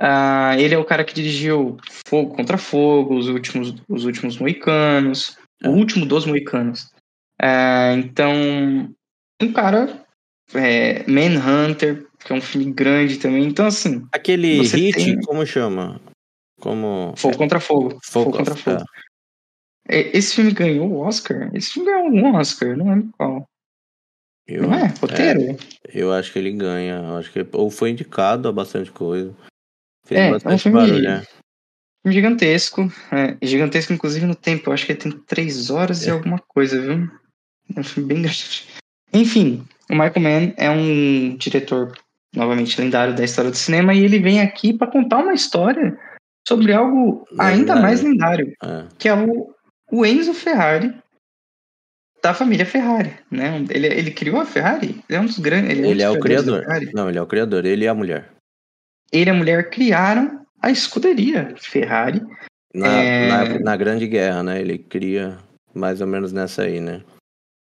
Uh, 0.00 0.58
ele 0.58 0.74
é 0.74 0.78
o 0.78 0.84
cara 0.84 1.04
que 1.04 1.14
dirigiu 1.14 1.76
Fogo 2.06 2.34
contra 2.34 2.58
Fogo, 2.58 3.16
Os 3.16 3.28
Últimos, 3.28 3.74
os 3.88 4.04
últimos 4.04 4.38
Moicanos, 4.38 5.36
o 5.64 5.70
último 5.70 6.06
dos 6.06 6.26
Moicanos. 6.26 6.90
Uh, 7.40 7.98
então, 7.98 8.32
um 9.40 9.52
cara, 9.52 10.04
é, 10.54 11.04
Manhunter, 11.10 12.06
que 12.24 12.32
é 12.32 12.36
um 12.36 12.40
filme 12.40 12.72
grande 12.72 13.18
também. 13.18 13.44
Então, 13.44 13.66
assim. 13.66 14.06
Aquele 14.12 14.62
hit, 14.62 14.92
tem... 14.92 15.20
como 15.20 15.44
chama? 15.46 16.00
Como... 16.60 17.14
Fogo 17.16 17.36
contra 17.36 17.60
Fogo. 17.60 17.90
Fogo, 17.90 18.00
fogo 18.04 18.36
contra 18.36 18.54
Fogo. 18.54 18.84
É. 19.88 20.16
Esse 20.16 20.36
filme 20.36 20.52
ganhou 20.52 20.88
o 20.88 21.00
Oscar? 21.00 21.50
Esse 21.54 21.72
filme 21.72 21.90
ganhou 21.90 22.08
um 22.08 22.36
Oscar, 22.36 22.76
não 22.76 22.88
lembro 22.88 23.10
qual. 23.16 23.44
Eu, 24.46 24.62
não 24.62 24.74
é? 24.74 24.92
Roteiro? 25.00 25.40
É, 25.40 25.56
eu 25.94 26.12
acho 26.12 26.32
que 26.32 26.38
ele 26.38 26.52
ganha. 26.52 26.96
Eu 26.96 27.16
acho 27.16 27.32
que, 27.32 27.46
ou 27.52 27.70
foi 27.70 27.90
indicado 27.90 28.48
a 28.48 28.52
bastante 28.52 28.90
coisa. 28.90 29.34
Fez 30.04 30.20
é, 30.20 30.30
bastante 30.30 30.52
é 30.52 30.54
um 30.54 30.58
filme, 30.58 30.78
barulho, 30.78 31.02
né? 31.02 31.22
gigantesco. 32.06 32.92
É, 33.12 33.36
gigantesco, 33.46 33.92
inclusive, 33.92 34.26
no 34.26 34.34
tempo. 34.34 34.68
Eu 34.68 34.74
acho 34.74 34.84
que 34.84 34.92
ele 34.92 35.00
tem 35.00 35.12
três 35.12 35.70
horas 35.70 36.04
é. 36.04 36.08
e 36.08 36.10
alguma 36.10 36.38
coisa, 36.38 36.80
viu? 36.80 37.08
É 37.74 37.80
um 37.80 37.84
filme 37.84 38.08
bem 38.08 38.22
grande. 38.22 38.66
Enfim, 39.12 39.64
o 39.90 39.94
Michael 39.94 40.20
Mann 40.20 40.54
é 40.56 40.70
um 40.70 41.36
diretor, 41.36 41.92
novamente, 42.34 42.80
lendário 42.80 43.14
da 43.14 43.24
história 43.24 43.50
do 43.50 43.56
cinema. 43.56 43.94
E 43.94 44.04
ele 44.04 44.18
vem 44.18 44.40
aqui 44.40 44.76
para 44.76 44.90
contar 44.90 45.18
uma 45.18 45.34
história 45.34 45.96
sobre 46.46 46.72
algo 46.72 47.26
ainda 47.38 47.76
mais 47.76 48.02
lendário. 48.02 48.52
É. 48.62 48.86
Que 48.98 49.08
é 49.08 49.14
o, 49.14 49.54
o 49.90 50.04
Enzo 50.04 50.34
Ferrari, 50.34 50.94
da 52.22 52.32
família 52.32 52.64
Ferrari, 52.64 53.12
né? 53.28 53.64
Ele, 53.68 53.88
ele 53.88 54.10
criou 54.12 54.40
a 54.40 54.46
Ferrari? 54.46 55.02
Ele 55.08 55.18
é 55.18 55.20
um 55.20 55.26
dos 55.26 55.40
grandes. 55.40 55.70
Ele, 55.70 55.86
é, 55.86 55.90
ele 55.90 56.02
é 56.02 56.08
o 56.08 56.20
criador. 56.20 56.64
Não, 56.94 57.08
ele 57.08 57.18
é 57.18 57.22
o 57.22 57.26
criador. 57.26 57.66
Ele 57.66 57.84
e 57.84 57.88
a 57.88 57.94
mulher. 57.94 58.30
Ele 59.10 59.28
e 59.28 59.32
a 59.32 59.34
mulher 59.34 59.70
criaram 59.70 60.46
a 60.60 60.70
escuderia 60.70 61.52
Ferrari. 61.58 62.22
Na, 62.72 62.88
é... 62.88 63.28
na, 63.28 63.58
na, 63.58 63.76
Grande 63.76 64.06
Guerra, 64.06 64.42
né? 64.42 64.60
Ele 64.60 64.78
cria 64.78 65.36
mais 65.74 66.00
ou 66.00 66.06
menos 66.06 66.32
nessa 66.32 66.62
aí, 66.62 66.80
né? 66.80 67.02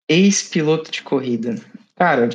Ex-piloto 0.09 0.91
de 0.91 1.03
corrida. 1.03 1.57
Cara, 1.95 2.31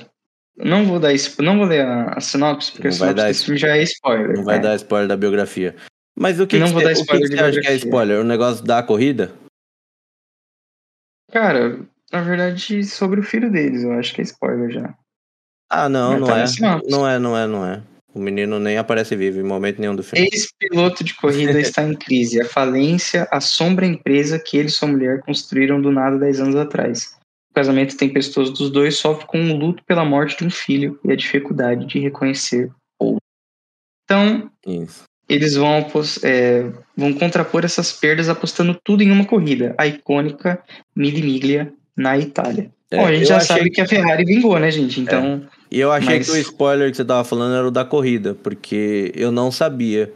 não 0.55 0.85
vou 0.85 0.99
dar 0.99 1.11
não 1.39 1.57
vou 1.57 1.65
ler 1.65 1.81
a, 1.81 2.13
a 2.13 2.21
sinopse, 2.21 2.71
porque 2.71 2.87
não 2.87 2.95
a 2.95 2.97
sinopse 2.97 3.25
desse 3.25 3.45
filme 3.45 3.59
já 3.59 3.75
é 3.75 3.83
spoiler. 3.83 4.37
Não 4.37 4.43
vai 4.43 4.57
né? 4.57 4.63
dar 4.63 4.75
spoiler 4.75 5.07
da 5.07 5.17
biografia. 5.17 5.75
Mas 6.15 6.39
o 6.39 6.45
que, 6.45 6.59
não 6.59 6.67
que, 6.67 6.73
vou 6.73 6.83
dar 6.83 6.91
spoiler 6.91 7.25
o 7.25 7.29
que, 7.29 7.35
que 7.35 7.41
você 7.41 7.49
acha 7.49 7.61
que 7.61 7.67
é 7.67 7.75
spoiler? 7.75 8.19
O 8.19 8.23
negócio 8.23 8.63
da 8.63 8.83
corrida? 8.83 9.33
Cara, 11.31 11.79
na 12.11 12.21
verdade, 12.21 12.83
sobre 12.83 13.19
o 13.19 13.23
filho 13.23 13.49
deles, 13.49 13.83
eu 13.83 13.93
acho 13.93 14.13
que 14.13 14.21
é 14.21 14.23
spoiler 14.23 14.71
já. 14.71 14.93
Ah, 15.69 15.87
não, 15.87 16.19
não, 16.19 16.27
tá 16.27 16.39
é. 16.39 16.45
não 16.89 17.07
é. 17.07 17.19
Não 17.19 17.37
é, 17.37 17.47
não 17.47 17.65
é, 17.65 17.81
O 18.13 18.19
menino 18.19 18.59
nem 18.59 18.77
aparece 18.77 19.15
vivo 19.15 19.39
em 19.39 19.43
momento 19.43 19.79
nenhum 19.79 19.95
do 19.95 20.03
filme. 20.03 20.27
Ex-piloto 20.29 21.01
de 21.01 21.13
corrida 21.13 21.57
está 21.61 21.81
em 21.81 21.93
crise. 21.93 22.41
A 22.41 22.45
falência 22.45 23.25
assombra 23.31 23.85
a 23.85 23.89
empresa 23.89 24.37
que 24.37 24.57
ele 24.57 24.67
e 24.67 24.71
sua 24.71 24.89
mulher 24.89 25.21
construíram 25.21 25.81
do 25.81 25.89
nada 25.89 26.17
10 26.17 26.41
anos 26.41 26.55
atrás. 26.57 27.15
O 27.51 27.53
casamento 27.53 27.95
tempestuoso 27.95 28.51
dos 28.51 28.69
dois 28.69 28.97
sofre 28.97 29.25
com 29.25 29.39
um 29.39 29.57
luto 29.57 29.81
pela 29.85 30.03
morte 30.03 30.37
de 30.37 30.45
um 30.45 30.49
filho 30.49 30.99
e 31.05 31.11
a 31.11 31.15
dificuldade 31.15 31.85
de 31.85 31.99
reconhecer 31.99 32.69
outro. 32.99 33.21
Então, 34.03 34.51
Isso. 34.67 35.03
eles 35.29 35.55
vão, 35.55 35.85
é, 36.23 36.69
vão 36.97 37.13
contrapor 37.13 37.63
essas 37.63 37.93
perdas 37.93 38.27
apostando 38.27 38.77
tudo 38.83 39.03
em 39.03 39.11
uma 39.11 39.25
corrida, 39.25 39.73
a 39.77 39.87
icônica 39.87 40.61
Mille 40.93 41.21
Miglia 41.21 41.73
na 41.95 42.17
Itália. 42.17 42.71
É, 42.89 42.97
Bom, 42.97 43.05
a 43.05 43.13
gente 43.13 43.25
já 43.25 43.39
sabe 43.39 43.65
que... 43.65 43.69
que... 43.71 43.81
a 43.81 43.87
Ferrari 43.87 44.25
vingou, 44.25 44.59
né, 44.59 44.69
gente? 44.69 44.99
É. 44.99 45.03
Então. 45.03 45.47
É. 45.47 45.61
E 45.71 45.79
eu 45.79 45.91
achei 45.91 46.17
mas... 46.17 46.29
que 46.29 46.37
o 46.37 46.41
spoiler 46.41 46.91
que 46.91 46.97
você 46.97 47.05
tava 47.05 47.23
falando 47.23 47.55
era 47.55 47.67
o 47.67 47.71
da 47.71 47.85
corrida, 47.85 48.35
porque 48.35 49.11
eu 49.15 49.31
não 49.31 49.51
sabia. 49.51 50.11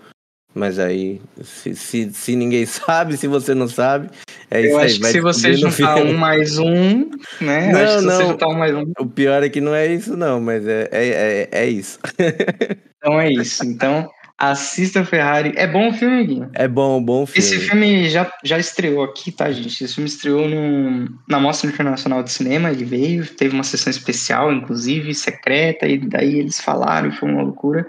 Mas 0.53 0.79
aí, 0.79 1.21
se, 1.43 1.75
se, 1.75 2.13
se 2.13 2.35
ninguém 2.35 2.63
sabe, 2.67 3.17
se 3.17 3.27
você 3.27 3.53
não 3.53 3.67
sabe, 3.67 4.09
é 4.49 4.61
eu 4.61 4.65
isso 4.65 4.77
aí. 4.77 4.85
acho 4.85 4.99
que 5.01 5.07
se 5.07 5.21
você 5.21 5.53
juntar 5.53 5.97
um 5.97 6.13
mais 6.13 6.57
um, 6.57 7.09
né? 7.41 7.71
Não, 7.73 7.79
acho 7.81 7.99
que 7.99 8.05
não. 8.05 8.11
se 8.11 8.17
você 8.17 8.23
juntar 8.23 8.47
um 8.47 8.57
mais 8.57 8.73
um. 8.73 8.91
O 8.97 9.05
pior 9.05 9.43
é 9.43 9.49
que 9.49 9.59
não 9.59 9.75
é 9.75 9.87
isso, 9.87 10.15
não, 10.15 10.39
mas 10.39 10.65
é, 10.65 10.89
é, 10.91 11.07
é, 11.07 11.49
é 11.51 11.67
isso. 11.67 11.99
então 12.97 13.19
é 13.19 13.31
isso. 13.33 13.65
Então, 13.65 14.09
Assista 14.37 15.05
Ferrari. 15.05 15.53
É 15.55 15.65
bom 15.65 15.89
o 15.89 15.93
filme, 15.93 16.25
Gui? 16.25 16.47
É 16.53 16.67
bom, 16.67 17.01
bom 17.01 17.25
filme. 17.25 17.39
Esse 17.39 17.59
filme 17.59 18.09
já, 18.09 18.31
já 18.43 18.59
estreou 18.59 19.03
aqui, 19.03 19.31
tá, 19.31 19.51
gente? 19.51 19.83
Esse 19.83 19.95
filme 19.95 20.09
estreou 20.09 20.47
no, 20.47 21.09
na 21.27 21.39
Mostra 21.39 21.69
Internacional 21.69 22.21
de 22.21 22.31
Cinema, 22.31 22.69
ele 22.69 22.83
veio, 22.83 23.25
teve 23.25 23.53
uma 23.53 23.63
sessão 23.63 23.89
especial, 23.89 24.51
inclusive, 24.51 25.13
secreta, 25.15 25.87
e 25.87 25.97
daí 25.97 26.39
eles 26.39 26.59
falaram, 26.59 27.11
foi 27.11 27.29
uma 27.29 27.43
loucura. 27.43 27.87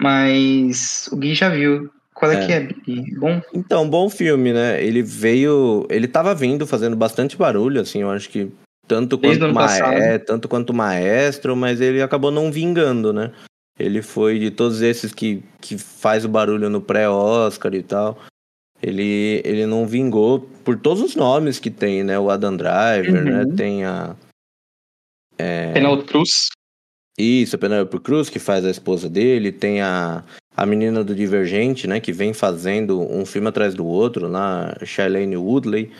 Mas 0.00 1.08
o 1.12 1.16
Gui 1.16 1.34
já 1.34 1.48
viu. 1.48 1.90
Qual 2.14 2.30
é, 2.30 2.36
é. 2.36 2.46
que 2.46 2.52
é, 2.52 2.60
Gui? 2.60 3.18
Bom? 3.18 3.42
Então, 3.52 3.88
bom 3.88 4.08
filme, 4.08 4.52
né? 4.52 4.82
Ele 4.82 5.02
veio. 5.02 5.84
Ele 5.90 6.06
tava 6.06 6.34
vindo 6.34 6.64
fazendo 6.66 6.94
bastante 6.94 7.36
barulho, 7.36 7.80
assim, 7.80 8.02
eu 8.02 8.10
acho 8.10 8.28
que 8.28 8.52
tanto 8.86 9.18
quanto, 9.18 9.52
ma 9.52 9.76
é, 9.94 10.18
tanto 10.18 10.48
quanto 10.48 10.74
maestro, 10.74 11.56
mas 11.56 11.80
ele 11.80 12.02
acabou 12.02 12.30
não 12.30 12.52
vingando, 12.52 13.12
né? 13.12 13.32
Ele 13.82 14.02
foi 14.02 14.38
de 14.38 14.50
todos 14.50 14.80
esses 14.80 15.12
que, 15.12 15.42
que 15.60 15.76
faz 15.76 16.24
o 16.24 16.28
barulho 16.28 16.70
no 16.70 16.80
pré-Oscar 16.80 17.74
e 17.74 17.82
tal. 17.82 18.18
Ele, 18.82 19.40
ele 19.44 19.66
não 19.66 19.86
vingou 19.86 20.40
por 20.64 20.78
todos 20.78 21.02
os 21.02 21.16
nomes 21.16 21.58
que 21.58 21.70
tem, 21.70 22.02
né? 22.02 22.18
O 22.18 22.30
Adam 22.30 22.56
Driver, 22.56 23.24
né? 23.24 23.30
uhum. 23.30 23.48
né? 23.48 23.56
Tem 23.56 23.84
a. 23.84 24.16
É... 25.38 25.72
Penelope 25.72 26.04
Cruz. 26.04 26.48
Isso, 27.18 27.56
a 27.56 27.58
Penelope 27.58 28.00
Cruz, 28.00 28.28
que 28.30 28.38
faz 28.38 28.64
a 28.64 28.70
esposa 28.70 29.08
dele. 29.08 29.52
Tem 29.52 29.80
a, 29.80 30.24
a 30.56 30.66
menina 30.66 31.04
do 31.04 31.14
Divergente, 31.14 31.86
né? 31.86 32.00
Que 32.00 32.12
vem 32.12 32.32
fazendo 32.32 33.00
um 33.00 33.24
filme 33.26 33.48
atrás 33.48 33.74
do 33.74 33.86
outro, 33.86 34.28
lá, 34.28 34.76
Shailene 34.84 35.36
Woodley 35.36 35.92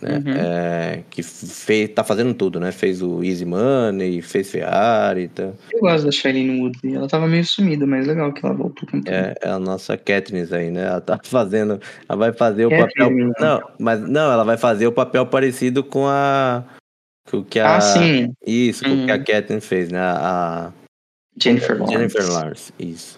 né? 0.00 0.22
Uhum. 0.24 0.32
É, 0.32 1.02
que 1.10 1.22
fez, 1.22 1.90
tá 1.90 2.04
fazendo 2.04 2.32
tudo, 2.34 2.60
né? 2.60 2.70
Fez 2.70 3.02
o 3.02 3.22
Easy 3.22 3.44
Money, 3.44 4.22
fez 4.22 4.50
Ferrari. 4.50 5.28
Tá. 5.28 5.50
Eu 5.72 5.80
gosto 5.80 6.04
da 6.04 6.12
Shailene 6.12 6.60
Woodley. 6.60 6.94
Ela 6.94 7.08
tava 7.08 7.26
meio 7.26 7.44
sumida, 7.44 7.86
mas 7.86 8.06
legal 8.06 8.32
que 8.32 8.44
ela 8.44 8.54
voltou 8.54 8.88
com 8.88 9.00
tudo. 9.00 9.12
É, 9.12 9.34
é 9.40 9.48
a 9.48 9.58
nossa 9.58 9.96
Katniss 9.96 10.52
aí, 10.52 10.70
né? 10.70 10.86
Ela 10.86 11.00
tá 11.00 11.18
fazendo. 11.24 11.80
Ela 12.08 12.18
vai 12.18 12.32
fazer 12.32 12.66
o 12.66 12.70
papel. 12.70 13.10
Né? 13.10 13.32
Não, 13.40 13.60
mas 13.78 14.00
não, 14.00 14.32
ela 14.32 14.44
vai 14.44 14.56
fazer 14.56 14.86
o 14.86 14.92
papel 14.92 15.26
parecido 15.26 15.82
com 15.82 16.06
a. 16.06 16.64
Com 17.28 17.44
que 17.44 17.60
a... 17.60 17.76
Ah, 17.76 17.80
sim. 17.80 18.32
Isso, 18.46 18.82
com 18.84 18.90
o 18.90 19.04
que 19.04 19.12
a 19.12 19.16
uhum. 19.16 19.24
Katniss 19.24 19.66
fez, 19.66 19.90
né? 19.90 20.00
A. 20.00 20.72
Jennifer 21.40 21.76
Lawrence. 21.78 21.92
Jennifer 21.92 22.30
Lawrence, 22.32 22.72
isso. 22.78 23.16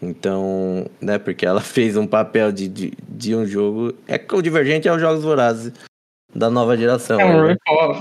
Então, 0.00 0.86
né, 1.00 1.18
porque 1.18 1.46
ela 1.46 1.60
fez 1.62 1.96
um 1.96 2.06
papel 2.06 2.52
de, 2.52 2.68
de, 2.68 2.92
de 3.08 3.34
um 3.34 3.46
jogo. 3.46 3.94
É 4.06 4.18
que 4.18 4.34
o 4.34 4.42
Divergente 4.42 4.86
é 4.88 4.92
os 4.92 5.00
Jogos 5.00 5.22
Vorazes. 5.24 5.72
da 6.34 6.50
nova 6.50 6.76
geração. 6.76 7.18
É 7.18 7.24
um 7.24 7.46
né? 7.46 7.56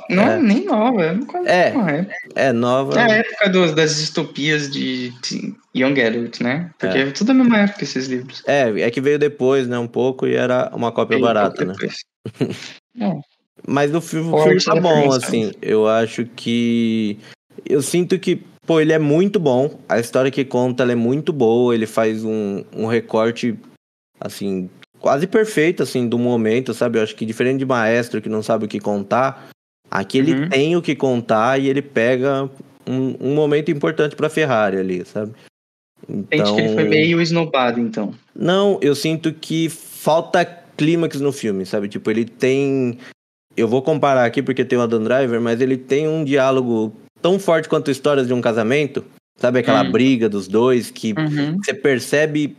Não, 0.10 0.24
É. 0.24 0.40
nem 0.42 0.66
nova. 0.66 1.04
É, 1.06 1.18
É. 1.46 1.68
época. 1.70 2.08
É 2.36 2.52
nova. 2.52 3.00
É 3.00 3.04
a 3.04 3.16
época 3.20 3.50
dos, 3.50 3.74
das 3.74 3.96
distopias 3.98 4.70
de, 4.70 5.12
de 5.22 5.56
Young 5.74 6.02
Adult, 6.02 6.42
né? 6.42 6.70
Porque 6.78 6.98
É. 6.98 7.02
é 7.08 7.12
tudo 7.12 7.32
a 7.32 7.34
mesma 7.34 7.60
época 7.60 7.84
esses 7.86 8.08
livros. 8.08 8.44
É, 8.46 8.70
é 8.82 8.92
que 8.92 9.00
veio 9.00 9.18
depois, 9.18 9.68
né? 9.68 9.80
Um 9.80 9.88
pouco 9.88 10.28
e 10.28 10.36
era 10.36 10.70
uma 10.74 10.92
cópia 10.92 11.16
E 11.18 11.22
barata, 11.22 11.64
né? 11.64 11.74
depois. 11.74 12.04
Mas 13.68 13.94
o 13.96 14.02
filme, 14.02 14.32
o 14.32 14.44
filme 14.44 14.64
tá 14.64 14.76
bom, 14.76 15.12
assim. 15.14 15.52
Eu 15.62 15.88
acho 15.88 16.26
que. 16.36 17.18
Eu 17.68 17.82
sinto 17.82 18.20
que, 18.20 18.44
pô, 18.66 18.80
ele 18.80 18.94
é 18.94 19.00
muito 19.00 19.40
bom. 19.40 19.80
A 19.88 20.00
história 20.00 20.32
que 20.32 20.44
conta 20.46 20.84
é 20.84 20.96
muito 20.96 21.32
boa. 21.34 21.74
Ele 21.74 21.86
faz 21.86 22.24
um, 22.24 22.64
um 22.76 22.86
recorte, 22.86 23.58
assim, 24.20 24.70
quase 25.00 25.28
perfeito, 25.28 25.84
assim, 25.84 26.08
do 26.08 26.18
momento, 26.18 26.74
sabe? 26.74 26.98
Eu 27.00 27.04
acho 27.04 27.16
que 27.16 27.26
diferente 27.26 27.60
de 27.60 27.66
maestro 27.66 28.22
que 28.22 28.30
não 28.30 28.42
sabe 28.44 28.66
o 28.66 28.68
que 28.68 28.80
contar, 28.80 29.48
aqui 29.90 30.18
ele 30.18 30.34
Uhum. 30.34 30.50
tem 30.50 30.76
o 30.76 30.82
que 30.82 30.96
contar 30.96 31.60
e 31.60 31.68
ele 31.68 31.82
pega 31.82 32.50
um, 32.88 33.16
um 33.20 33.36
momento 33.36 33.70
importante 33.72 34.16
pra 34.16 34.30
Ferrari 34.30 34.78
ali, 34.78 35.06
sabe? 35.06 35.34
Sente 36.08 36.28
Então, 36.32 36.56
que 36.56 36.62
ele 36.62 36.74
foi 36.74 36.84
meio 36.84 37.22
esnobado, 37.22 37.80
então. 37.80 38.14
não, 38.36 38.78
eu 38.82 38.94
sinto 38.96 39.34
que 39.34 39.70
falta 39.70 40.46
clímax 40.46 41.20
no 41.22 41.32
filme, 41.32 41.66
sabe? 41.66 41.88
Tipo, 41.88 42.12
ele 42.12 42.26
tem. 42.26 42.98
Eu 43.58 43.68
vou 43.68 43.82
comparar 43.82 44.26
aqui 44.26 44.44
porque 44.44 44.66
tem 44.66 44.78
o 44.78 44.82
Adam 44.82 45.02
Driver, 45.04 45.40
mas 45.42 45.62
ele 45.62 45.78
tem 45.78 46.08
um 46.08 46.24
diálogo 46.24 46.94
tão 47.26 47.40
forte 47.40 47.68
quanto 47.68 47.90
histórias 47.90 48.28
de 48.28 48.34
um 48.34 48.40
casamento. 48.40 49.04
Sabe 49.40 49.58
aquela 49.58 49.82
Hum. 49.82 49.92
briga 49.92 50.30
dos 50.30 50.48
dois 50.48 50.92
que 50.92 51.12
Uhum. 51.14 51.58
você 51.58 51.74
percebe. 51.74 52.56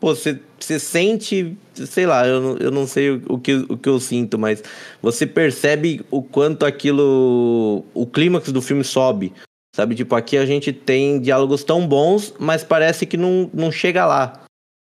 Pô, 0.00 0.12
você, 0.12 0.40
você 0.58 0.76
sente. 0.80 1.56
Sei 1.72 2.04
lá, 2.04 2.26
eu, 2.26 2.40
não- 2.40 2.56
eu 2.56 2.70
não 2.72 2.84
sei 2.84 3.10
o, 3.10 3.22
o 3.28 3.38
que, 3.38 3.54
o 3.68 3.76
que 3.78 3.88
eu 3.88 4.00
sinto, 4.00 4.36
mas 4.36 4.60
você 5.00 5.24
percebe 5.24 6.04
o 6.10 6.20
quanto 6.20 6.66
aquilo. 6.66 7.84
O 7.94 8.06
clímax 8.06 8.50
do 8.50 8.60
filme 8.60 8.82
sobe. 8.82 9.32
Sabe? 9.74 9.94
Tipo, 9.94 10.16
aqui 10.16 10.36
a 10.36 10.44
gente 10.44 10.72
tem 10.72 11.20
diálogos 11.20 11.62
tão 11.62 11.86
bons, 11.86 12.34
mas 12.40 12.64
parece 12.64 13.06
que 13.06 13.16
não, 13.16 13.48
não 13.54 13.70
chega 13.70 14.04
lá. 14.04 14.42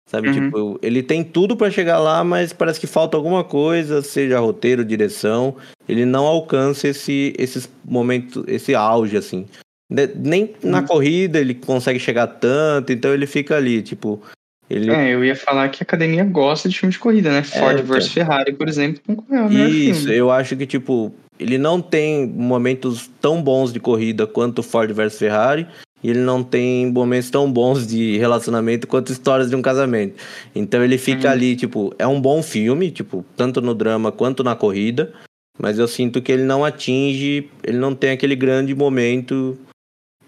Sabe, 0.07 0.29
Uhum. 0.29 0.33
tipo, 0.45 0.79
ele 0.81 1.03
tem 1.03 1.21
tudo 1.21 1.57
pra 1.57 1.69
chegar 1.69 1.99
lá, 1.99 2.23
mas 2.23 2.53
parece 2.53 2.79
que 2.79 2.87
falta 2.87 3.17
alguma 3.17 3.43
coisa, 3.43 4.01
seja 4.01 4.39
roteiro, 4.39 4.85
direção, 4.85 5.57
ele 5.87 6.05
não 6.05 6.25
alcança 6.25 6.87
esse 6.87 7.33
esses 7.37 7.69
momentos, 7.83 8.41
esse 8.47 8.73
auge 8.73 9.17
assim. 9.17 9.45
Ne- 9.91 10.07
Nem 10.15 10.53
na 10.63 10.79
Uhum. 10.79 10.85
corrida 10.85 11.39
ele 11.39 11.53
consegue 11.53 11.99
chegar 11.99 12.25
tanto, 12.27 12.93
então 12.93 13.13
ele 13.13 13.27
fica 13.27 13.57
ali, 13.57 13.81
tipo, 13.81 14.21
ele 14.69 14.89
É, 14.91 15.13
eu 15.13 15.25
ia 15.25 15.35
falar 15.35 15.67
que 15.69 15.83
a 15.83 15.85
academia 15.85 16.23
gosta 16.23 16.69
de 16.69 16.79
filme 16.79 16.93
de 16.93 16.99
corrida, 16.99 17.29
né? 17.29 17.43
Ford 17.43 17.73
então. 17.79 17.85
vs 17.95 18.07
Ferrari, 18.07 18.53
por 18.53 18.69
exemplo, 18.69 19.01
concorreu 19.05 19.49
melhor 19.49 19.69
Isso, 19.69 20.03
filme. 20.03 20.15
eu 20.17 20.31
acho 20.31 20.55
que, 20.55 20.65
tipo, 20.65 21.13
ele 21.37 21.57
não 21.57 21.81
tem 21.81 22.25
momentos 22.25 23.09
tão 23.19 23.41
bons 23.41 23.73
de 23.73 23.79
corrida 23.81 24.25
quanto 24.25 24.63
Ford 24.63 24.89
versus 24.93 25.19
Ferrari, 25.19 25.67
e 26.07 26.09
ele 26.09 26.21
não 26.21 26.41
tem 26.41 26.89
momentos 26.89 27.29
tão 27.29 27.51
bons 27.51 27.85
de 27.85 28.17
relacionamento 28.17 28.87
quanto 28.87 29.11
histórias 29.11 29.49
de 29.49 29.57
um 29.57 29.61
casamento. 29.61 30.15
Então 30.55 30.81
ele 30.81 30.97
fica 30.97 31.27
Uhum. 31.27 31.33
ali, 31.33 31.53
tipo, 31.57 31.93
é 31.99 32.07
um 32.07 32.21
bom 32.21 32.41
filme, 32.41 32.89
tipo, 32.89 33.25
tanto 33.35 33.59
no 33.59 33.75
drama 33.75 34.09
quanto 34.09 34.41
na 34.41 34.55
corrida, 34.55 35.13
mas 35.59 35.77
eu 35.77 35.85
sinto 35.85 36.21
que 36.21 36.31
ele 36.31 36.43
não 36.43 36.63
atinge, 36.63 37.49
ele 37.61 37.77
não 37.77 37.93
tem 37.93 38.11
aquele 38.11 38.37
grande 38.37 38.73
momento 38.73 39.57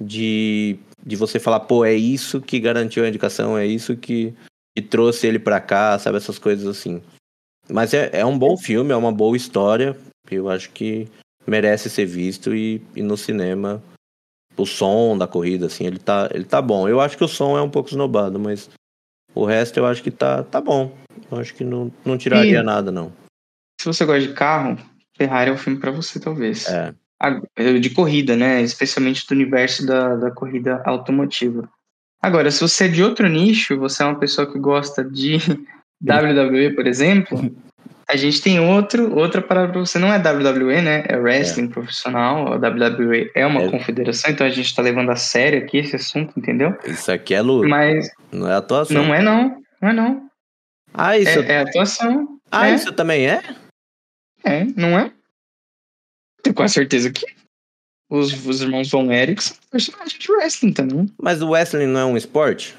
de, 0.02 0.76
de 1.06 1.16
você 1.16 1.40
falar, 1.40 1.62
pô, 1.62 1.86
é 1.86 1.94
isso 1.94 2.42
que 2.42 2.60
garantiu 2.60 3.06
a 3.06 3.08
indicação, 3.08 3.58
é 3.58 3.66
isso 3.66 3.96
que, 3.96 4.34
que 4.76 4.82
trouxe 4.84 5.28
ele 5.28 5.40
pra 5.40 5.62
cá, 5.62 5.98
sabe, 5.98 6.18
essas 6.18 6.38
coisas 6.38 6.68
assim. 6.68 7.02
Mas 7.70 7.94
é, 7.94 8.10
é 8.12 8.26
um 8.26 8.38
bom 8.38 8.58
filme, 8.58 8.92
é 8.92 8.98
uma 8.98 9.14
boa 9.14 9.38
história. 9.38 9.96
Eu 10.30 10.50
acho 10.50 10.72
que 10.72 11.08
merece 11.48 11.90
ser 11.90 12.06
visto 12.06 12.54
e, 12.54 12.82
e 12.94 13.02
no 13.02 13.16
cinema 13.16 13.82
o 14.60 14.66
som 14.66 15.18
da 15.18 15.28
corrida, 15.28 15.68
assim, 15.68 15.86
ele 15.86 16.00
tá, 16.00 16.30
ele 16.34 16.44
tá 16.44 16.62
bom. 16.62 16.88
Eu 16.88 17.00
acho 17.00 17.18
que 17.18 17.24
o 17.24 17.28
som 17.28 17.58
é 17.58 17.62
um 17.62 17.70
pouco 17.70 17.90
esnobado, 17.90 18.40
mas 18.40 18.70
o 19.34 19.46
resto 19.46 19.78
eu 19.78 19.86
acho 19.86 20.04
que 20.04 20.12
tá, 20.12 20.44
tá 20.44 20.60
bom. 20.60 20.96
Eu 21.32 21.38
acho 21.40 21.54
que 21.54 21.64
não, 21.64 21.92
não 22.06 22.18
tiraria 22.18 22.60
E- 22.60 22.64
nada, 22.64 22.92
não. 22.92 23.12
Se 23.80 23.86
você 23.86 24.06
gosta 24.06 24.28
de 24.28 24.34
carro, 24.34 24.78
Ferrari 25.16 25.50
é 25.50 25.54
o 25.54 25.58
filme 25.58 25.80
pra 25.80 25.92
você, 25.92 26.20
talvez. 26.20 26.68
É. 26.68 26.94
A- 27.22 27.42
De 27.80 27.90
corrida, 27.92 28.36
né? 28.36 28.62
Especialmente 28.62 29.26
do 29.28 29.32
universo 29.34 29.86
da, 29.86 30.16
da 30.16 30.32
corrida 30.32 30.82
automotiva. 30.86 31.70
Agora, 32.22 32.52
se 32.52 32.60
você 32.62 32.86
é 32.86 32.88
de 32.90 33.02
outro 33.04 33.28
nicho, 33.28 33.78
você 33.78 34.04
é 34.04 34.06
uma 34.06 34.20
pessoa 34.20 34.52
que 34.52 34.60
gosta 34.60 35.04
de 35.04 35.38
WWE, 36.04 36.76
por 36.76 36.86
exemplo, 36.88 37.40
a 38.10 38.16
gente 38.18 38.42
tem 38.42 38.60
outro, 38.60 39.16
outra 39.16 39.40
parada 39.42 39.72
pra 39.72 39.80
você. 39.82 40.00
Não 40.00 40.12
é 40.12 40.18
WWE, 40.18 40.82
né? 40.82 41.04
É 41.08 41.16
wrestling 41.16 41.68
profissional. 41.70 42.54
A 42.54 42.56
WWE 42.58 43.32
é 43.36 43.46
uma 43.46 43.62
É. 43.64 43.70
confederação, 43.70 44.32
então 44.32 44.48
a 44.48 44.50
gente 44.50 44.74
tá 44.76 44.82
levando 44.82 45.12
a 45.12 45.16
sério 45.16 45.64
aqui 45.64 45.78
esse 45.78 45.96
assunto, 45.96 46.34
entendeu? 46.38 46.76
Isso 46.86 47.12
aqui 47.12 47.34
é 47.36 47.42
luta, 47.42 47.68
Mas 47.68 48.10
não 48.32 48.50
é 48.50 48.56
atuação. 48.56 49.04
não 49.04 49.14
é 49.14 49.22
não. 49.22 49.62
Não 49.82 49.90
é 49.90 49.94
não. 49.94 50.30
Ah, 50.94 51.18
isso, 51.18 51.40
É, 51.40 51.52
é 51.52 51.60
atuação. 51.60 52.40
ah, 52.52 52.68
é. 52.68 52.74
isso 52.74 52.92
também 52.94 53.30
é? 53.30 53.42
É, 54.44 54.64
não 54.76 54.98
é? 54.98 55.12
Tenho 56.42 56.56
quase 56.56 56.74
certeza 56.74 57.12
que 57.12 57.26
os, 58.10 58.34
os 58.48 58.62
irmãos 58.62 58.90
Von 58.90 59.12
Erich 59.12 59.44
são 59.44 59.58
personagens 59.70 60.18
de 60.18 60.32
wrestling 60.32 60.74
também. 60.74 61.06
Mas 61.22 61.42
o 61.44 61.50
wrestling 61.52 61.86
não 61.86 62.00
é 62.00 62.06
um 62.06 62.18
esporte? 62.18 62.76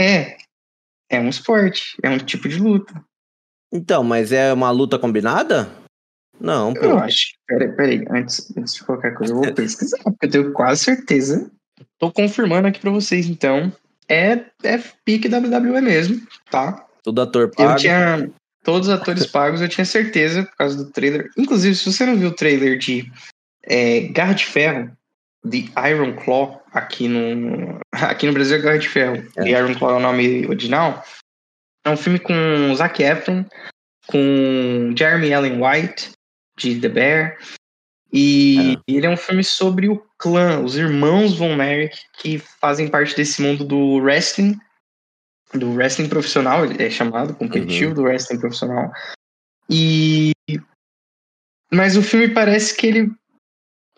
É. 0.00 0.38
É 1.10 1.20
um 1.20 1.28
esporte. 1.28 1.96
É 2.02 2.08
um 2.08 2.16
tipo 2.18 2.48
de 2.48 2.58
luta. 2.58 3.04
Então, 3.72 4.02
mas 4.02 4.32
é 4.32 4.52
uma 4.52 4.70
luta 4.70 4.98
combinada? 4.98 5.68
Não, 6.40 6.72
Eu 6.74 6.92
pô. 6.92 6.96
acho. 6.98 7.34
Peraí, 7.46 7.68
peraí. 7.72 8.04
Antes, 8.10 8.52
antes 8.56 8.74
de 8.74 8.82
qualquer 8.84 9.14
coisa, 9.14 9.32
eu 9.32 9.40
vou 9.40 9.52
pesquisar, 9.54 9.98
porque 10.02 10.26
eu 10.26 10.30
tenho 10.30 10.52
quase 10.52 10.84
certeza. 10.84 11.50
Tô 11.98 12.10
confirmando 12.10 12.66
aqui 12.68 12.80
pra 12.80 12.90
vocês, 12.90 13.26
então. 13.28 13.72
É, 14.08 14.44
é 14.64 14.78
pique 15.04 15.28
WWE 15.28 15.80
mesmo, 15.80 16.20
tá? 16.50 16.86
Tudo 17.02 17.20
ator 17.20 17.42
Eu 17.42 17.50
pago. 17.50 17.78
tinha. 17.78 18.30
Todos 18.64 18.88
os 18.88 18.94
atores 18.94 19.24
pagos, 19.30 19.60
eu 19.60 19.68
tinha 19.68 19.84
certeza, 19.84 20.42
por 20.44 20.56
causa 20.56 20.76
do 20.76 20.90
trailer. 20.90 21.30
Inclusive, 21.38 21.74
se 21.74 21.90
você 21.92 22.04
não 22.04 22.16
viu 22.16 22.28
o 22.28 22.34
trailer 22.34 22.78
de 22.78 23.10
é, 23.64 24.00
Garra 24.08 24.34
de 24.34 24.46
Ferro, 24.46 24.90
The 25.48 25.90
Iron 25.90 26.14
Claw, 26.16 26.62
aqui 26.72 27.06
no. 27.06 27.78
Aqui 27.92 28.26
no 28.26 28.32
Brasil 28.32 28.56
é 28.56 28.60
Garra 28.60 28.78
de 28.78 28.88
Ferro. 28.88 29.16
É. 29.36 29.42
The 29.44 29.50
Iron 29.50 29.74
Claw 29.74 29.92
é 29.92 29.96
o 29.96 30.00
nome 30.00 30.46
original. 30.46 31.04
É 31.84 31.90
um 31.90 31.96
filme 31.96 32.18
com 32.18 32.74
Zac 32.74 33.02
Efron, 33.02 33.44
com 34.06 34.92
Jeremy 34.96 35.32
Allen 35.32 35.60
White, 35.62 36.12
de 36.58 36.80
The 36.80 36.88
Bear. 36.88 37.38
E 38.12 38.76
ele 38.88 39.06
é 39.06 39.10
um 39.10 39.16
filme 39.16 39.44
sobre 39.44 39.88
o 39.88 40.04
clã, 40.18 40.60
os 40.60 40.76
irmãos 40.76 41.36
Von 41.36 41.62
Erich, 41.62 42.04
que 42.18 42.38
fazem 42.38 42.88
parte 42.88 43.16
desse 43.16 43.40
mundo 43.40 43.64
do 43.64 43.98
wrestling, 43.98 44.58
do 45.54 45.72
wrestling 45.72 46.08
profissional, 46.08 46.64
ele 46.64 46.82
é 46.82 46.90
chamado, 46.90 47.34
competitivo 47.34 47.94
do 47.94 48.02
wrestling 48.02 48.40
profissional. 48.40 48.90
E. 49.68 50.32
Mas 51.72 51.96
o 51.96 52.02
filme 52.02 52.28
parece 52.28 52.76
que 52.76 52.86
ele. 52.86 53.12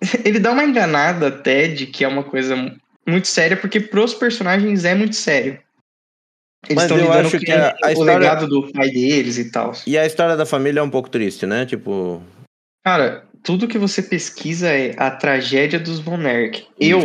Ele 0.25 0.40
dá 0.40 0.51
uma 0.51 0.64
enganada 0.64 1.29
até 1.29 1.68
de 1.68 1.87
que 1.87 2.05
é 2.05 2.09
uma 2.09 2.25
coisa 2.25 2.57
muito 3.07 3.29
séria, 3.29 3.57
porque 3.57 3.79
pros 3.79 4.12
personagens 4.12 4.85
é 4.85 4.97
muito 4.97 5.14
sério. 5.14 5.62
Eles 6.68 6.77
Mas 6.88 6.90
eu 6.90 7.12
acho 7.12 7.38
que 7.40 7.51
a- 7.51 7.75
a 7.83 7.88
o 7.88 7.90
história- 7.92 8.18
legado 8.18 8.46
do 8.46 8.70
pai 8.72 8.88
deles 8.90 9.37
e 9.38 9.51
tal. 9.51 9.72
E 9.87 9.98
a 9.98 10.07
história 10.07 10.37
da 10.37 10.46
família 10.46 10.81
é 10.81 10.83
um 10.83 10.90
pouco 10.90 11.11
triste, 11.11 11.44
né? 11.46 11.66
Tipo, 11.66 12.22
Cara, 12.85 13.25
tudo 13.42 13.66
que 13.68 13.79
você 13.79 14.03
pesquisa 14.03 14.68
é 14.68 14.94
a 14.96 15.11
tragédia 15.11 15.79
dos 15.79 15.98
Von 16.01 16.20
Erich. 16.22 16.66
Eu 16.81 17.01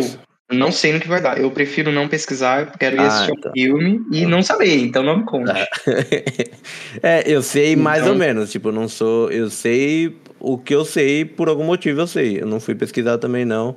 não 0.51 0.71
sei 0.71 0.93
no 0.93 0.99
que 0.99 1.07
vai 1.07 1.21
dar. 1.21 1.39
Eu 1.39 1.51
prefiro 1.51 1.91
não 1.91 2.07
pesquisar, 2.07 2.71
quero 2.77 2.95
ir 2.95 2.99
Ah, 2.99 3.07
assistir 3.07 3.33
então. 3.37 3.51
o 3.51 3.53
filme 3.53 3.99
e 4.11 4.25
não 4.25 4.41
saber, 4.41 4.77
então 4.79 5.03
não 5.03 5.17
me 5.17 5.25
conte. 5.25 5.51
é, 7.01 7.23
eu 7.25 7.41
sei 7.41 7.75
mais 7.75 8.01
Então- 8.01 8.13
ou 8.13 8.17
menos, 8.19 8.51
tipo, 8.51 8.71
não 8.71 8.87
sou, 8.87 9.29
eu 9.31 9.49
sei 9.49 10.15
o 10.39 10.57
que 10.57 10.73
eu 10.73 10.85
sei 10.85 11.25
por 11.25 11.49
algum 11.49 11.63
motivo 11.63 12.01
eu 12.01 12.07
sei. 12.07 12.41
Eu 12.41 12.45
não 12.45 12.59
fui 12.59 12.75
pesquisar 12.75 13.17
também 13.17 13.43
não, 13.45 13.75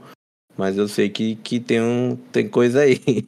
mas 0.56 0.76
eu 0.76 0.88
sei 0.88 1.08
que, 1.08 1.36
que 1.36 1.58
tem 1.60 1.80
um 1.80 2.16
tem 2.32 2.48
coisa 2.48 2.82
aí. 2.82 3.00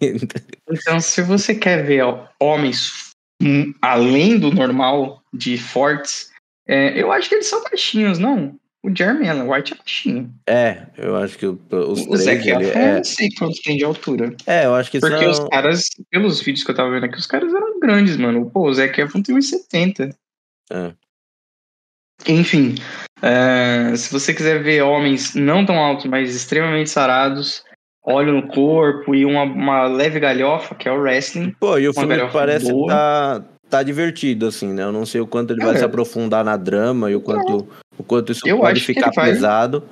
Então, 0.70 1.00
se 1.00 1.20
você 1.20 1.54
quer 1.54 1.84
ver 1.84 2.02
ó, 2.02 2.26
homens 2.40 3.12
hum, 3.42 3.74
além 3.82 4.38
do 4.38 4.50
normal 4.50 5.22
de 5.32 5.58
fortes, 5.58 6.30
é, 6.66 6.98
eu 7.00 7.12
acho 7.12 7.28
que 7.28 7.34
eles 7.34 7.46
são 7.46 7.62
baixinhos, 7.62 8.18
não? 8.18 8.58
O 8.84 8.90
Jeremy 8.94 9.28
Allen 9.28 9.48
White 9.48 9.74
é 9.74 9.76
baixinho. 9.76 10.34
é, 10.48 10.86
eu 10.96 11.14
acho 11.16 11.38
que 11.38 11.46
os 11.46 11.56
o 11.70 12.06
três 12.06 12.24
Zac 12.24 12.48
Efron, 12.48 12.80
é, 12.80 12.96
não 12.96 13.04
sei 13.04 13.28
quanto 13.38 13.62
tem 13.62 13.76
de 13.76 13.84
altura. 13.84 14.34
é, 14.46 14.66
eu 14.66 14.74
acho 14.74 14.90
que 14.90 14.98
Porque 14.98 15.18
são 15.18 15.30
os 15.44 15.48
caras, 15.50 15.88
pelos 16.10 16.40
vídeos 16.40 16.64
que 16.64 16.70
eu 16.72 16.74
tava 16.74 16.90
vendo 16.90 17.04
aqui, 17.04 17.16
os 17.16 17.26
caras 17.26 17.54
eram 17.54 17.78
grandes, 17.78 18.16
mano. 18.16 18.50
Pô, 18.50 18.68
o 18.68 18.74
Zac 18.74 19.00
Efron 19.00 19.22
tem 19.22 19.36
1,70. 19.36 20.14
É. 20.72 20.92
Enfim, 22.26 22.74
é, 23.20 23.92
se 23.96 24.12
você 24.12 24.32
quiser 24.34 24.62
ver 24.62 24.82
homens 24.82 25.34
não 25.34 25.64
tão 25.64 25.76
altos, 25.76 26.06
mas 26.06 26.34
extremamente 26.34 26.90
sarados, 26.90 27.62
olho 28.04 28.32
no 28.32 28.48
corpo 28.48 29.14
e 29.14 29.24
uma, 29.24 29.42
uma 29.44 29.84
leve 29.86 30.18
galhofa, 30.20 30.74
que 30.74 30.88
é 30.88 30.92
o 30.92 31.00
wrestling. 31.00 31.54
Pô, 31.58 31.78
e 31.78 31.88
o 31.88 31.94
filme 31.94 32.16
parece 32.32 32.70
boa. 32.70 32.88
tá 32.88 33.42
tá 33.70 33.82
divertido, 33.82 34.46
assim, 34.46 34.70
né? 34.72 34.82
Eu 34.82 34.92
não 34.92 35.06
sei 35.06 35.20
o 35.22 35.26
quanto 35.26 35.52
ele 35.54 35.64
vai 35.64 35.74
É. 35.74 35.78
se 35.78 35.84
aprofundar 35.84 36.44
na 36.44 36.58
drama 36.58 37.10
e 37.10 37.14
o 37.14 37.22
quanto, 37.22 37.66
o 37.96 38.02
quanto 38.02 38.30
isso 38.30 38.46
Eu 38.46 38.58
pode 38.58 38.80
ficar 38.82 39.06
ele 39.06 39.16
vai. 39.16 39.30
pesado. 39.30 39.82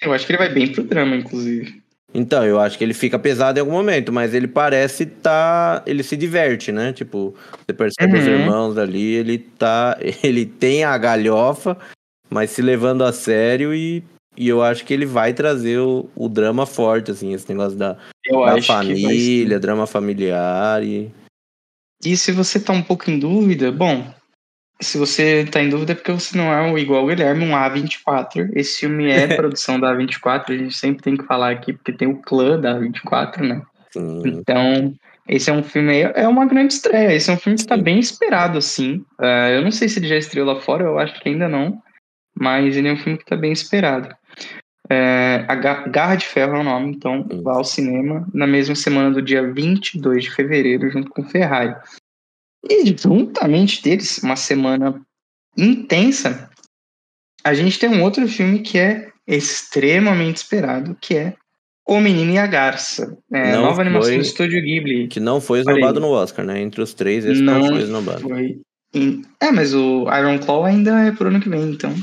Eu 0.00 0.12
acho 0.12 0.24
que 0.24 0.30
ele 0.32 0.38
vai 0.38 0.48
bem 0.48 0.68
pro 0.70 0.84
drama, 0.84 1.16
inclusive. 1.16 1.82
Então, 2.16 2.42
eu 2.46 2.58
acho 2.58 2.78
que 2.78 2.82
ele 2.84 2.94
fica 2.94 3.18
pesado 3.18 3.58
em 3.58 3.60
algum 3.60 3.72
momento, 3.72 4.10
mas 4.10 4.32
ele 4.32 4.48
parece 4.48 5.04
tá. 5.04 5.82
Ele 5.84 6.02
se 6.02 6.16
diverte, 6.16 6.72
né? 6.72 6.90
Tipo, 6.90 7.34
você 7.58 7.74
percebe 7.74 8.16
os 8.16 8.26
Uhum. 8.26 8.32
irmãos 8.32 8.78
ali, 8.78 9.12
ele 9.14 9.36
tá. 9.38 9.98
Ele 10.24 10.46
tem 10.46 10.82
a 10.82 10.96
galhofa, 10.96 11.76
mas 12.30 12.50
se 12.50 12.62
levando 12.62 13.04
a 13.04 13.12
sério 13.12 13.74
e. 13.74 14.02
E 14.38 14.48
eu 14.48 14.62
acho 14.62 14.84
que 14.84 14.92
ele 14.92 15.06
vai 15.06 15.32
trazer 15.32 15.78
o, 15.78 16.10
o 16.14 16.28
drama 16.28 16.66
forte, 16.66 17.10
assim, 17.10 17.32
esse 17.32 17.48
negócio 17.48 17.78
da, 17.78 17.96
da 18.30 18.60
família, 18.62 19.58
drama 19.58 19.86
familiar 19.86 20.82
e. 20.82 21.10
E 22.04 22.16
se 22.18 22.32
você 22.32 22.60
tá 22.60 22.72
um 22.72 22.82
pouco 22.82 23.10
em 23.10 23.18
dúvida, 23.18 23.72
bom, 23.72 24.12
se 24.80 24.98
você 24.98 25.44
tá 25.46 25.60
em 25.62 25.70
dúvida 25.70 25.92
é 25.92 25.94
porque 25.94 26.12
você 26.12 26.36
não 26.36 26.52
é 26.52 26.70
o 26.70 26.78
igual 26.78 27.04
o 27.04 27.06
Guilherme, 27.06 27.44
um 27.44 27.56
A24. 27.56 28.50
Esse 28.54 28.80
filme 28.80 29.10
é 29.10 29.26
produção 29.34 29.80
da 29.80 29.94
A24, 29.94 30.54
a 30.54 30.58
gente 30.58 30.74
sempre 30.74 31.02
tem 31.02 31.16
que 31.16 31.24
falar 31.24 31.50
aqui, 31.50 31.72
porque 31.72 31.92
tem 31.92 32.08
o 32.08 32.20
clã 32.20 32.58
da 32.60 32.78
A24, 32.78 33.40
né? 33.40 33.62
Assim, 33.88 34.22
Então, 34.24 34.94
esse 35.28 35.50
é 35.50 35.52
um 35.52 35.62
filme, 35.62 36.00
é 36.00 36.28
uma 36.28 36.46
grande 36.46 36.74
estreia. 36.74 37.14
Esse 37.14 37.30
é 37.30 37.34
um 37.34 37.38
filme 37.38 37.58
que 37.58 37.66
tá 37.66 37.76
Sim. 37.76 37.82
bem 37.82 37.98
esperado, 37.98 38.58
assim. 38.58 39.04
Ah, 39.18 39.50
eu 39.50 39.62
não 39.62 39.70
sei 39.70 39.88
se 39.88 39.98
ele 39.98 40.08
já 40.08 40.16
estreou 40.16 40.46
lá 40.46 40.60
fora, 40.60 40.84
eu 40.84 40.98
acho 40.98 41.18
que 41.20 41.28
ainda 41.28 41.48
não. 41.48 41.80
Mas 42.38 42.76
ele 42.76 42.88
é 42.88 42.92
um 42.92 42.98
filme 42.98 43.18
que 43.18 43.24
tá 43.24 43.36
bem 43.36 43.52
esperado. 43.52 44.14
É, 44.88 45.44
a 45.48 45.54
Ga- 45.54 45.88
Garra 45.88 46.16
de 46.16 46.26
Ferro 46.26 46.56
é 46.56 46.60
o 46.60 46.64
nome, 46.64 46.92
então 46.92 47.26
vá 47.42 47.54
ao 47.54 47.64
cinema 47.64 48.26
na 48.32 48.46
mesma 48.46 48.74
semana 48.74 49.10
do 49.10 49.20
dia 49.20 49.50
22 49.52 50.24
de 50.24 50.30
fevereiro, 50.30 50.88
junto 50.90 51.10
com 51.10 51.24
Ferrari. 51.24 51.74
E 52.68 52.96
juntamente 52.96 53.82
deles, 53.82 54.18
uma 54.22 54.36
semana 54.36 55.00
intensa, 55.56 56.50
a 57.44 57.54
gente 57.54 57.78
tem 57.78 57.88
um 57.88 58.02
outro 58.02 58.26
filme 58.28 58.60
que 58.60 58.78
é 58.78 59.08
extremamente 59.26 60.36
esperado, 60.38 60.96
que 61.00 61.16
é 61.16 61.34
O 61.88 62.00
Menino 62.00 62.32
e 62.32 62.38
a 62.38 62.46
Garça. 62.46 63.16
É, 63.32 63.52
Não 63.52 63.62
nova 63.62 63.82
animação 63.82 64.08
foi- 64.08 64.16
do 64.18 64.22
Estúdio 64.22 64.60
Ghibli. 64.60 65.06
que 65.08 65.20
não 65.20 65.40
foi 65.40 65.60
esnobado 65.60 66.00
no 66.00 66.08
Oscar, 66.10 66.44
né? 66.44 66.60
Entre 66.60 66.80
os 66.82 66.92
três, 66.92 67.24
esse 67.24 67.40
não, 67.40 67.60
Não 67.60 67.68
foi 67.68 67.82
esnobado. 67.82 68.20
Foi 68.22 68.60
É, 69.40 69.50
mas 69.52 69.74
o 69.74 70.04
Iron 70.18 70.38
Claw 70.38 70.64
ainda 70.64 70.98
é 71.06 71.12
pro 71.12 71.28
ano 71.28 71.40
que 71.40 71.48
vem, 71.48 71.70
então. 71.70 71.94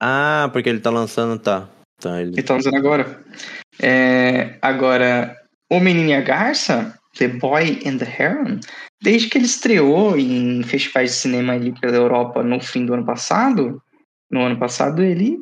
Ah, 0.00 0.48
porque 0.52 0.68
ele 0.68 0.80
tá 0.80 0.90
lançando, 0.90 1.38
tá. 1.38 1.68
Tá, 2.00 2.20
ele. 2.20 2.30
Ele 2.32 2.42
tá 2.42 2.56
usando 2.56 2.76
agora. 2.76 3.24
É, 3.80 4.56
agora, 4.60 5.36
O 5.70 5.80
Menino 5.80 6.10
e 6.10 6.14
a 6.14 6.20
Garça, 6.20 6.94
The 7.16 7.28
Boy 7.28 7.80
and 7.86 7.98
the 7.98 8.04
Heron, 8.18 8.60
desde 9.04 9.28
que 9.28 9.36
ele 9.36 9.44
estreou 9.44 10.18
em 10.18 10.62
festivais 10.62 11.10
de 11.10 11.16
cinema 11.16 11.52
ali 11.52 11.78
pela 11.78 11.94
Europa 11.94 12.42
no 12.42 12.58
fim 12.58 12.86
do 12.86 12.94
ano 12.94 13.04
passado, 13.04 13.82
no 14.30 14.40
ano 14.40 14.58
passado 14.58 15.02
ele 15.02 15.38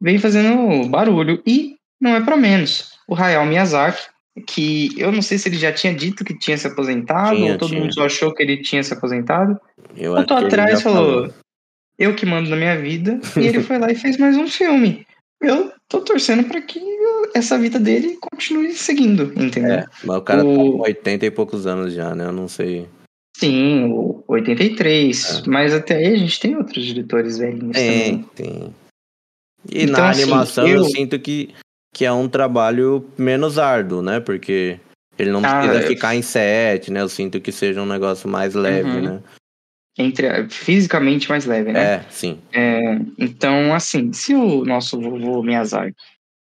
veio 0.00 0.18
fazendo 0.18 0.88
barulho. 0.88 1.42
E 1.46 1.76
não 2.00 2.16
é 2.16 2.22
pra 2.22 2.34
menos. 2.34 2.94
O 3.06 3.14
Hayao 3.14 3.44
Miyazaki, 3.44 4.08
que 4.46 4.98
eu 4.98 5.12
não 5.12 5.20
sei 5.20 5.36
se 5.36 5.50
ele 5.50 5.58
já 5.58 5.70
tinha 5.70 5.94
dito 5.94 6.24
que 6.24 6.36
tinha 6.38 6.56
se 6.56 6.66
aposentado, 6.66 7.36
Tinha, 7.36 7.52
ou 7.52 7.58
todo 7.58 7.68
tinha. 7.68 7.80
mundo 7.82 7.92
só 7.92 8.06
achou 8.06 8.32
que 8.32 8.42
ele 8.42 8.62
tinha 8.62 8.82
se 8.82 8.94
aposentado. 8.94 9.60
Eu 9.94 10.14
Voltou 10.14 10.38
acho 10.38 10.46
que 10.48 10.54
ele 10.54 10.62
atrás 10.62 10.80
e 10.80 10.82
falou: 10.82 11.34
Eu 11.98 12.14
que 12.14 12.24
mando 12.24 12.48
na 12.48 12.56
minha 12.56 12.80
vida. 12.80 13.20
E 13.36 13.46
ele 13.46 13.62
foi 13.62 13.78
lá 13.78 13.92
e 13.92 13.94
fez 13.94 14.16
mais 14.16 14.34
um 14.34 14.48
filme. 14.48 15.06
Eu 15.40 15.72
tô 15.88 16.00
torcendo 16.00 16.44
pra 16.48 16.60
que 16.62 16.80
essa 17.34 17.58
vida 17.58 17.78
dele 17.78 18.16
continue 18.32 18.72
seguindo, 18.72 19.24
entendeu? 19.40 19.74
É, 19.74 19.86
mas 20.04 20.16
o 20.18 20.22
cara 20.22 20.42
tá 20.42 20.48
O- 20.48 20.54
com 20.78 20.80
80 20.82 21.26
e 21.26 21.30
poucos 21.30 21.66
anos 21.66 21.92
já, 21.92 22.14
né? 22.14 22.24
Eu 22.26 22.32
não 22.32 22.48
sei. 22.48 22.88
Sim, 23.36 23.84
o 23.92 24.22
83. 24.28 25.42
É. 25.44 25.48
Mas 25.50 25.74
até 25.74 25.96
aí 25.96 26.06
a 26.14 26.16
gente 26.16 26.38
tem 26.40 26.56
outros 26.56 26.84
diretores 26.84 27.36
velhinhos 27.36 27.76
Tem, 27.76 28.18
também. 28.22 28.30
tem. 28.34 28.74
E 29.70 29.82
Então, 29.84 30.04
na 30.04 30.10
assim, 30.10 30.22
animação 30.22 30.68
eu... 30.68 30.76
eu- 30.78 30.84
sinto 30.84 31.18
que, 31.18 31.52
que 31.92 32.04
é 32.04 32.12
um 32.12 32.28
trabalho 32.28 33.04
menos 33.18 33.58
árduo, 33.58 34.00
né? 34.02 34.20
Porque 34.20 34.78
ele 35.18 35.30
não 35.30 35.44
Ah, 35.44 35.66
precisa 35.66 35.86
ficar 35.86 36.14
em 36.14 36.22
set, 36.22 36.90
né? 36.92 37.00
Eu 37.00 37.08
sinto 37.08 37.40
que 37.40 37.50
seja 37.52 37.82
um 37.82 37.86
negócio 37.86 38.28
mais 38.28 38.54
leve, 38.54 38.88
Uhum. 38.88 39.02
né? 39.02 39.22
Entre, 39.96 40.48
fisicamente 40.48 41.28
mais 41.28 41.44
leve, 41.44 41.72
né? 41.72 41.94
É, 41.94 42.06
sim. 42.10 42.40
É, 42.52 42.94
então, 43.16 43.72
assim, 43.72 44.12
se 44.12 44.34
o 44.34 44.64
nosso 44.64 45.00
vovô 45.00 45.42
Miyazaki 45.42 45.94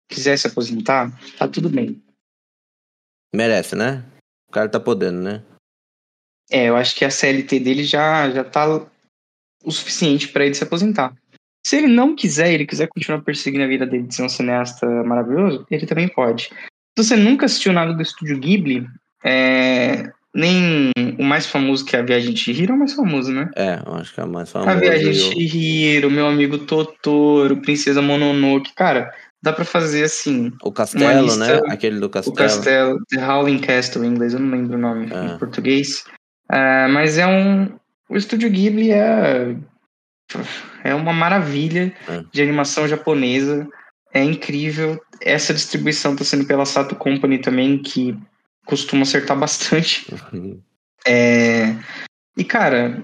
quiser 0.09 0.39
se 0.39 0.47
aposentar, 0.47 1.13
tá 1.37 1.47
tudo 1.47 1.69
bem. 1.69 2.03
Merece, 3.35 3.77
né? 3.77 4.05
O 4.49 4.53
cara 4.53 4.69
tá 4.69 4.81
podendo, 4.81 5.21
né? 5.21 5.43
É, 6.51 6.67
eu 6.69 6.77
acho 6.77 6.95
que 6.95 7.05
a 7.05 7.11
CLT 7.11 7.61
dele 7.61 7.85
já, 7.85 8.31
já 8.31 8.45
tá 8.45 8.87
o 9.65 9.71
suficiente 9.71 10.29
pra 10.29 10.45
ele 10.45 10.55
se 10.55 10.65
aposentar. 10.65 11.15
Se 11.67 11.77
ele 11.77 11.87
não 11.87 12.17
quiser, 12.17 12.53
ele 12.53 12.67
quiser 12.67 12.89
continuar 12.89 13.23
perseguindo 13.23 13.65
a 13.65 13.69
vida 13.69 13.87
dele 13.87 14.07
de 14.07 14.15
ser 14.15 14.23
um 14.23 14.29
cineasta 14.29 14.87
maravilhoso, 15.05 15.67
ele 15.71 15.87
também 15.87 16.09
pode. 16.09 16.45
Se 16.45 17.05
você 17.05 17.17
nunca 17.17 17.47
assistiu 17.47 17.73
nada 17.73 17.95
do 17.95 18.03
estúdio 18.03 18.39
Ghibli, 18.39 18.87
é, 19.25 20.13
nem 20.35 20.91
o 21.19 21.23
mais 21.25 21.47
famoso 21.47 21.85
que 21.85 21.95
é 21.95 21.99
a 22.01 22.03
Viagem 22.03 22.33
de 22.33 22.41
Chihiro 22.41 22.73
é 22.73 22.77
o 22.77 22.79
mais 22.79 22.95
famoso, 22.95 23.33
né? 23.33 23.51
É, 23.57 23.81
eu 23.85 23.95
acho 23.95 24.15
que 24.15 24.21
é 24.21 24.25
mais 24.25 24.49
A 24.51 24.53
famoso. 24.61 24.79
Viagem 24.81 25.13
de 25.13 25.21
o- 25.21 25.33
Chihiro, 25.33 26.11
meu 26.11 26.27
amigo 26.27 26.59
Totoro, 26.59 27.61
Princesa 27.61 28.01
Mononoke, 28.01 28.73
cara, 28.75 29.13
dá 29.43 29.53
pra 29.53 29.65
fazer 29.65 30.05
assim, 30.05 30.53
O 30.63 30.73
castelo, 30.73 31.25
lista- 31.25 31.61
né? 31.61 31.61
Aquele 31.73 32.01
do 32.01 32.07
o 32.07 32.11
castelo. 32.11 32.37
castelo, 32.37 32.99
The 33.11 33.25
Howling 33.27 33.59
Castle 33.59 34.05
em 34.05 34.09
inglês, 34.09 34.33
eu 34.35 34.41
não 34.41 34.51
lembro 34.57 34.77
o 34.77 34.81
nome 34.81 35.09
É. 35.13 35.35
em 35.35 35.39
português. 35.39 36.05
Ah, 36.49 36.89
mas 36.91 37.19
é 37.19 37.27
um. 37.27 37.71
O 38.09 38.17
estúdio 38.17 38.51
Ghibli 38.51 38.91
é. 38.91 39.55
É 40.85 40.95
uma 40.95 41.13
maravilha 41.13 41.93
É. 42.09 42.23
de 42.33 42.43
animação 42.43 42.89
japonesa. 42.89 43.69
É 44.15 44.23
incrível. 44.23 45.01
Essa 45.21 45.55
distribuição 45.55 46.13
está 46.13 46.25
sendo 46.25 46.45
pela 46.47 46.65
Sato 46.67 46.95
Company 46.97 47.39
também, 47.39 47.79
que 47.79 48.17
costuma 48.67 49.03
acertar 49.03 49.39
bastante. 49.39 50.07
É, 51.07 51.75
E, 52.37 52.45
cara, 52.45 53.03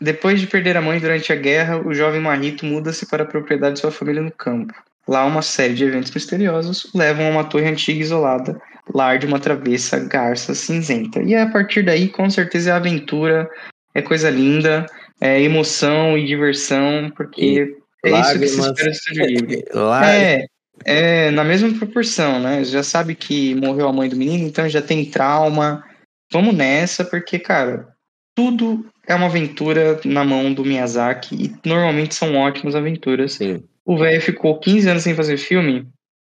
depois 0.00 0.40
de 0.40 0.46
perder 0.46 0.76
a 0.76 0.82
mãe 0.82 0.98
durante 0.98 1.32
a 1.32 1.36
guerra, 1.36 1.78
o 1.78 1.94
jovem 1.94 2.20
Marito 2.20 2.64
muda-se 2.66 3.06
para 3.06 3.22
a 3.22 3.26
propriedade 3.26 3.74
de 3.74 3.80
sua 3.80 3.90
família 3.90 4.22
no 4.22 4.32
campo. 4.32 4.74
Lá, 5.08 5.24
uma 5.24 5.42
série 5.42 5.74
de 5.74 5.84
eventos 5.84 6.12
misteriosos 6.12 6.90
levam 6.94 7.26
a 7.26 7.30
uma 7.30 7.44
torre 7.44 7.66
antiga 7.68 7.98
e 7.98 8.02
isolada, 8.02 8.60
lar 8.94 9.18
de 9.18 9.26
uma 9.26 9.40
travessa 9.40 9.98
garça 9.98 10.54
cinzenta. 10.54 11.22
E 11.22 11.34
a 11.34 11.48
partir 11.48 11.82
daí, 11.84 12.08
com 12.08 12.28
certeza, 12.30 12.70
é 12.70 12.72
aventura, 12.74 13.48
é 13.94 14.02
coisa 14.02 14.30
linda, 14.30 14.86
é 15.20 15.40
emoção 15.40 16.16
e 16.16 16.26
diversão, 16.26 17.10
porque 17.16 17.76
é 18.04 18.10
isso 18.20 18.38
que 18.38 18.48
se 18.48 18.60
lágrimas. 18.60 18.96
espera 18.96 19.26
do 19.26 19.32
Ghibli. 19.32 19.64
Lá, 19.74 20.14
É, 20.14 20.46
é, 20.84 21.30
na 21.30 21.44
mesma 21.44 21.72
proporção, 21.78 22.40
né? 22.40 22.64
Já 22.64 22.82
sabe 22.82 23.14
que 23.14 23.54
morreu 23.54 23.88
a 23.88 23.92
mãe 23.92 24.08
do 24.08 24.16
menino, 24.16 24.46
então 24.46 24.68
já 24.68 24.80
tem 24.82 25.04
trauma. 25.04 25.84
Vamos 26.32 26.54
nessa, 26.54 27.04
porque, 27.04 27.38
cara, 27.38 27.88
tudo 28.36 28.86
é 29.06 29.14
uma 29.14 29.26
aventura 29.26 30.00
na 30.04 30.24
mão 30.24 30.52
do 30.54 30.64
Miyazaki 30.64 31.34
e 31.34 31.68
normalmente 31.68 32.14
são 32.14 32.36
ótimas 32.36 32.74
aventuras. 32.74 33.32
sim. 33.34 33.62
O 33.84 33.96
velho 33.98 34.20
ficou 34.22 34.60
15 34.60 34.88
anos 34.88 35.02
sem 35.02 35.14
fazer 35.16 35.36
filme, 35.36 35.88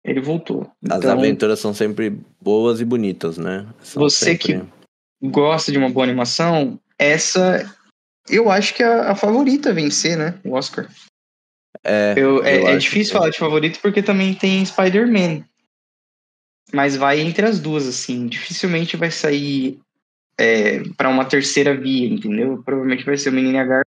ele 0.05 0.21
voltou. 0.21 0.69
As 0.91 0.99
Então, 0.99 1.13
aventuras 1.13 1.61
são 1.61 1.73
sempre 1.73 2.19
boas 2.41 2.81
e 2.81 2.85
bonitas, 2.85 3.39
né? 3.39 3.65
São 3.83 4.03
Você 4.03 4.25
sempre- 4.25 4.65
gosta 5.23 5.71
de 5.71 5.79
uma 5.79 5.89
boa 5.91 6.05
animação, 6.05 6.81
essa 6.99 7.65
eu 8.29 8.51
acho 8.51 8.75
que 8.75 8.83
é 8.83 8.87
a, 8.87 9.11
a 9.13 9.15
favorita 9.15 9.71
a 9.71 9.73
vencer, 9.73 10.17
né? 10.17 10.35
O 10.43 10.53
Oscar. 10.55 10.89
É, 11.83 12.15
Eu, 12.17 12.43
é, 12.45 12.59
eu 12.61 12.69
é 12.69 12.77
difícil 12.77 13.13
que- 13.13 13.19
falar 13.19 13.31
de 13.31 13.39
favorito 13.39 13.81
porque 13.81 14.03
também 14.03 14.35
tem 14.35 14.65
Spider-Man. 14.65 15.45
Mas 16.73 16.97
vai 16.97 17.21
entre 17.21 17.47
as 17.47 17.59
duas, 17.61 17.87
assim. 17.87 18.27
Dificilmente 18.27 18.97
vai 18.97 19.11
sair 19.11 19.79
é, 20.39 20.83
para 20.97 21.09
uma 21.09 21.25
terceira 21.25 21.77
via, 21.77 22.09
entendeu? 22.09 22.63
Provavelmente 22.65 23.05
vai 23.05 23.17
ser 23.17 23.29
o 23.31 23.33
Menino 23.33 23.55
e 23.55 23.59
a 23.59 23.65
Garça 23.65 23.85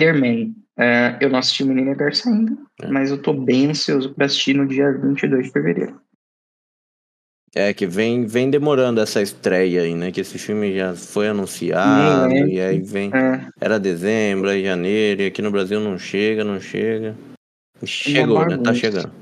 Spider-Man. 0.00 0.54
É, 0.78 1.18
eu 1.20 1.28
não 1.28 1.38
assisti 1.38 1.62
o 1.62 1.66
Menino 1.66 1.88
e 1.88 1.92
a 1.92 1.96
Garça 1.96 2.30
ainda, 2.30 2.56
É. 2.80 2.86
mas 2.88 3.10
eu 3.10 3.20
tô 3.20 3.32
bem 3.34 3.68
ansioso 3.70 4.14
pra 4.14 4.24
assistir 4.26 4.54
no 4.54 4.66
dia 4.66 4.90
22 4.92 5.46
de 5.46 5.52
fevereiro. 5.52 6.00
É 7.54 7.74
que 7.74 7.86
vem, 7.86 8.24
vem 8.24 8.48
demorando 8.48 9.00
essa 9.00 9.20
estreia 9.20 9.82
aí, 9.82 9.94
né? 9.94 10.10
Que 10.10 10.22
esse 10.22 10.38
filme 10.38 10.74
já 10.74 10.94
foi 10.94 11.28
anunciado 11.28 12.28
Nem 12.28 12.54
e 12.54 12.60
aí 12.60 12.80
vem. 12.80 13.10
É, 13.14 13.46
Era 13.60 13.78
dezembro, 13.78 14.48
aí 14.48 14.64
janeiro, 14.64 15.22
e 15.22 15.26
aqui 15.26 15.42
no 15.42 15.50
Brasil 15.50 15.78
não 15.78 15.98
chega, 15.98 16.42
não 16.42 16.58
chega. 16.58 17.14
Chegou, 17.84 18.46
né? 18.46 18.56
Tá 18.56 18.72
chegando. 18.72 19.12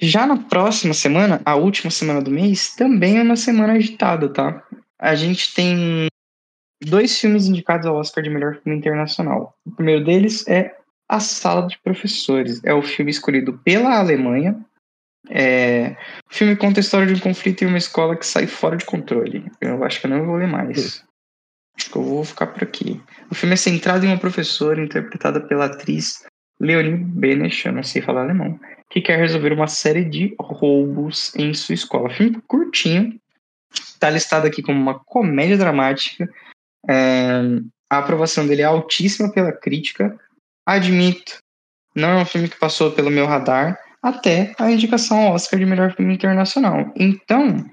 Já 0.00 0.26
na 0.26 0.36
próxima 0.36 0.92
semana, 0.92 1.40
a 1.44 1.54
última 1.54 1.90
semana 1.90 2.20
do 2.20 2.30
mês, 2.30 2.74
também 2.74 3.18
é 3.18 3.22
uma 3.22 3.36
semana 3.36 3.74
agitada, 3.74 4.28
tá? 4.28 4.62
A 4.98 5.14
gente 5.14 5.54
tem 5.54 6.08
dois 6.82 7.18
filmes 7.18 7.46
indicados 7.46 7.86
ao 7.86 7.96
Oscar 7.96 8.22
de 8.22 8.30
melhor 8.30 8.58
filme 8.62 8.76
internacional. 8.78 9.56
O 9.64 9.70
primeiro 9.70 10.04
deles 10.04 10.46
é 10.48 10.76
A 11.08 11.20
Sala 11.20 11.66
de 11.66 11.78
Professores. 11.78 12.60
É 12.64 12.74
o 12.74 12.82
filme 12.82 13.10
escolhido 13.10 13.58
pela 13.64 13.98
Alemanha. 13.98 14.58
É... 15.30 15.96
O 16.30 16.34
filme 16.34 16.56
conta 16.56 16.80
a 16.80 16.82
história 16.82 17.06
de 17.06 17.14
um 17.14 17.22
conflito 17.22 17.62
em 17.62 17.66
uma 17.66 17.78
escola 17.78 18.16
que 18.16 18.26
sai 18.26 18.46
fora 18.46 18.76
de 18.76 18.84
controle. 18.84 19.50
Eu 19.60 19.82
acho 19.84 20.00
que 20.00 20.06
eu 20.06 20.10
não 20.10 20.24
vou 20.24 20.36
ler 20.36 20.48
mais. 20.48 21.04
Acho 21.76 21.90
que 21.90 21.96
eu 21.96 22.02
vou 22.02 22.24
ficar 22.24 22.48
por 22.48 22.62
aqui. 22.62 23.02
O 23.30 23.34
filme 23.34 23.54
é 23.54 23.56
centrado 23.56 24.04
em 24.04 24.08
uma 24.08 24.18
professora 24.18 24.82
interpretada 24.82 25.40
pela 25.40 25.66
atriz 25.66 26.24
Leonie 26.60 26.96
Benesch, 26.96 27.66
eu 27.66 27.72
não 27.72 27.82
sei 27.82 28.00
falar 28.00 28.22
alemão, 28.22 28.58
que 28.88 29.00
quer 29.00 29.18
resolver 29.18 29.52
uma 29.52 29.66
série 29.66 30.04
de 30.04 30.34
roubos 30.40 31.34
em 31.34 31.52
sua 31.52 31.74
escola. 31.74 32.10
Filme 32.10 32.40
curtinho, 32.46 33.18
está 33.72 34.08
listado 34.08 34.46
aqui 34.46 34.62
como 34.62 34.80
uma 34.80 34.98
comédia 34.98 35.58
dramática. 35.58 36.28
É, 36.88 37.40
a 37.90 37.98
aprovação 37.98 38.46
dele 38.46 38.62
é 38.62 38.66
altíssima 38.66 39.32
pela 39.32 39.52
crítica. 39.52 40.18
Admito, 40.66 41.38
não 41.94 42.10
é 42.10 42.22
um 42.22 42.26
filme 42.26 42.48
que 42.48 42.58
passou 42.58 42.92
pelo 42.92 43.10
meu 43.10 43.26
radar, 43.26 43.78
até 44.04 44.54
a 44.58 44.70
indicação 44.70 45.30
Oscar 45.32 45.58
de 45.58 45.64
melhor 45.64 45.94
filme 45.94 46.12
internacional. 46.12 46.92
Então, 46.94 47.64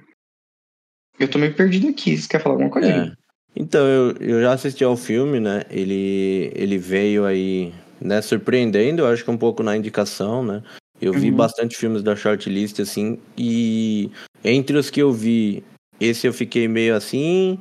eu 1.20 1.28
tô 1.28 1.38
meio 1.38 1.54
perdido 1.54 1.90
aqui. 1.90 2.18
Você 2.18 2.26
quer 2.26 2.42
falar 2.42 2.56
alguma 2.56 2.70
coisa? 2.70 2.90
É. 2.90 3.12
Então, 3.54 3.86
eu, 3.86 4.12
eu 4.18 4.42
já 4.42 4.54
assisti 4.54 4.82
ao 4.82 4.96
filme, 4.96 5.42
né? 5.42 5.64
Ele, 5.70 6.50
ele 6.56 6.78
veio 6.78 7.26
aí, 7.26 7.74
né, 8.00 8.22
surpreendendo, 8.22 9.02
eu 9.02 9.08
acho 9.08 9.26
que 9.26 9.30
um 9.30 9.38
pouco 9.38 9.62
na 9.62 9.76
indicação, 9.76 10.42
né? 10.42 10.64
Eu 11.02 11.12
vi 11.12 11.32
uhum. 11.32 11.36
bastante 11.36 11.76
filmes 11.76 12.02
da 12.02 12.16
shortlist, 12.16 12.80
assim, 12.80 13.20
e 13.38 14.10
entre 14.44 14.78
os 14.78 14.90
que 14.90 15.02
eu 15.02 15.12
vi, 15.12 15.64
esse 16.00 16.28
eu 16.28 16.34
fiquei 16.34 16.68
meio 16.68 16.96
assim, 16.96 17.60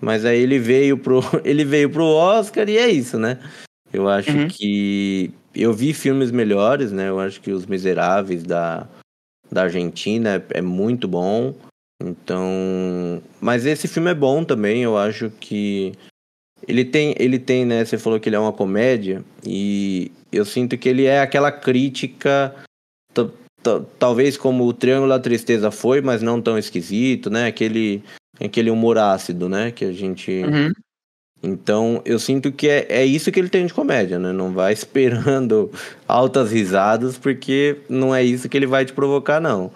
mas 0.00 0.24
aí 0.24 0.40
ele 0.40 0.58
veio 0.58 0.96
pro, 0.96 1.20
ele 1.44 1.64
veio 1.64 1.90
pro 1.90 2.04
Oscar 2.04 2.66
e 2.68 2.78
é 2.78 2.88
isso, 2.88 3.18
né? 3.18 3.38
Eu 3.92 4.08
acho 4.08 4.30
uhum. 4.30 4.48
que 4.48 5.34
eu 5.62 5.72
vi 5.72 5.92
filmes 5.92 6.30
melhores, 6.30 6.92
né? 6.92 7.08
Eu 7.08 7.18
acho 7.18 7.40
que 7.40 7.50
Os 7.50 7.66
Miseráveis 7.66 8.42
da, 8.42 8.86
da 9.50 9.62
Argentina 9.62 10.36
é, 10.36 10.58
é 10.58 10.62
muito 10.62 11.08
bom. 11.08 11.54
Então, 12.02 13.22
mas 13.40 13.64
esse 13.64 13.88
filme 13.88 14.10
é 14.10 14.14
bom 14.14 14.44
também, 14.44 14.82
eu 14.82 14.98
acho 14.98 15.30
que 15.40 15.92
ele 16.68 16.84
tem, 16.84 17.14
ele 17.18 17.38
tem, 17.38 17.64
né, 17.64 17.84
você 17.84 17.96
falou 17.96 18.20
que 18.20 18.28
ele 18.28 18.36
é 18.36 18.38
uma 18.38 18.52
comédia 18.52 19.24
e 19.42 20.12
eu 20.30 20.44
sinto 20.44 20.76
que 20.76 20.90
ele 20.90 21.04
é 21.04 21.20
aquela 21.20 21.50
crítica 21.50 22.54
talvez 23.98 24.36
como 24.36 24.64
o 24.64 24.72
Triângulo 24.72 25.08
da 25.08 25.18
Tristeza 25.18 25.70
foi, 25.70 26.00
mas 26.00 26.22
não 26.22 26.40
tão 26.40 26.58
esquisito, 26.58 27.30
né? 27.30 27.46
Aquele 27.46 28.02
aquele 28.38 28.70
humor 28.70 28.98
ácido, 28.98 29.48
né, 29.48 29.70
que 29.70 29.82
a 29.82 29.92
gente 29.92 30.30
uhum. 30.44 30.70
Então, 31.42 32.02
eu 32.04 32.18
sinto 32.18 32.50
que 32.50 32.68
é, 32.68 32.86
é 32.88 33.04
isso 33.04 33.30
que 33.30 33.38
ele 33.38 33.48
tem 33.48 33.66
de 33.66 33.74
comédia, 33.74 34.18
né? 34.18 34.32
Não 34.32 34.52
vai 34.52 34.72
esperando 34.74 35.70
altas 36.08 36.50
risadas, 36.50 37.18
porque 37.18 37.78
não 37.88 38.14
é 38.14 38.22
isso 38.24 38.48
que 38.48 38.56
ele 38.56 38.66
vai 38.66 38.84
te 38.84 38.92
provocar, 38.92 39.40
não. 39.40 39.70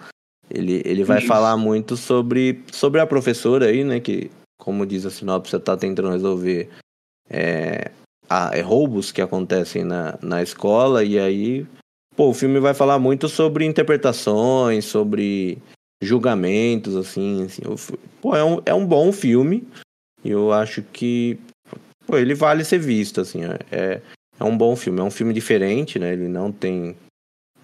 Ele, 0.53 0.81
ele 0.83 1.03
vai 1.03 1.19
Isso. 1.19 1.27
falar 1.27 1.55
muito 1.55 1.95
sobre, 1.95 2.61
sobre 2.71 2.99
a 2.99 3.07
professora 3.07 3.67
aí, 3.67 3.83
né? 3.83 3.99
Que, 4.01 4.29
como 4.59 4.85
diz 4.85 5.05
a 5.05 5.09
sinopse, 5.09 5.55
está 5.55 5.77
tentando 5.77 6.09
resolver 6.09 6.69
é, 7.29 7.89
a, 8.29 8.51
é, 8.53 8.61
roubos 8.61 9.11
que 9.11 9.21
acontecem 9.21 9.85
na, 9.85 10.19
na 10.21 10.43
escola. 10.43 11.05
E 11.05 11.17
aí, 11.17 11.65
pô, 12.17 12.29
o 12.29 12.33
filme 12.33 12.59
vai 12.59 12.73
falar 12.73 12.99
muito 12.99 13.29
sobre 13.29 13.65
interpretações, 13.65 14.83
sobre 14.83 15.57
julgamentos, 16.03 16.97
assim. 16.97 17.43
assim 17.45 17.61
pô, 18.19 18.35
é 18.35 18.43
um, 18.43 18.61
é 18.65 18.73
um 18.73 18.85
bom 18.85 19.13
filme. 19.13 19.65
E 20.23 20.29
eu 20.29 20.51
acho 20.51 20.83
que 20.83 21.39
pô, 22.11 22.17
ele 22.17 22.35
vale 22.35 22.65
ser 22.65 22.79
visto, 22.79 23.21
assim. 23.21 23.41
É, 23.71 24.01
é 24.37 24.43
um 24.43 24.57
bom 24.57 24.75
filme. 24.75 24.99
É 24.99 25.03
um 25.03 25.09
filme 25.09 25.33
diferente, 25.33 25.97
né? 25.97 26.11
Ele 26.11 26.27
não 26.27 26.51
tem 26.51 26.95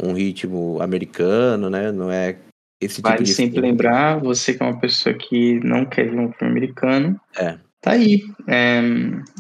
um 0.01 0.13
ritmo 0.13 0.81
americano, 0.81 1.69
né? 1.69 1.91
Não 1.91 2.09
é 2.09 2.37
esse 2.81 3.01
vale 3.01 3.17
tipo 3.17 3.29
sempre 3.29 3.55
filme. 3.55 3.69
lembrar, 3.69 4.19
você 4.19 4.53
que 4.53 4.63
é 4.63 4.65
uma 4.65 4.79
pessoa 4.79 5.13
que 5.13 5.59
não 5.63 5.83
quer 5.85 6.09
ver 6.09 6.19
um 6.19 6.31
filme 6.31 6.51
americano, 6.51 7.19
é. 7.35 7.57
tá 7.81 7.91
aí. 7.91 8.23
É, 8.47 8.79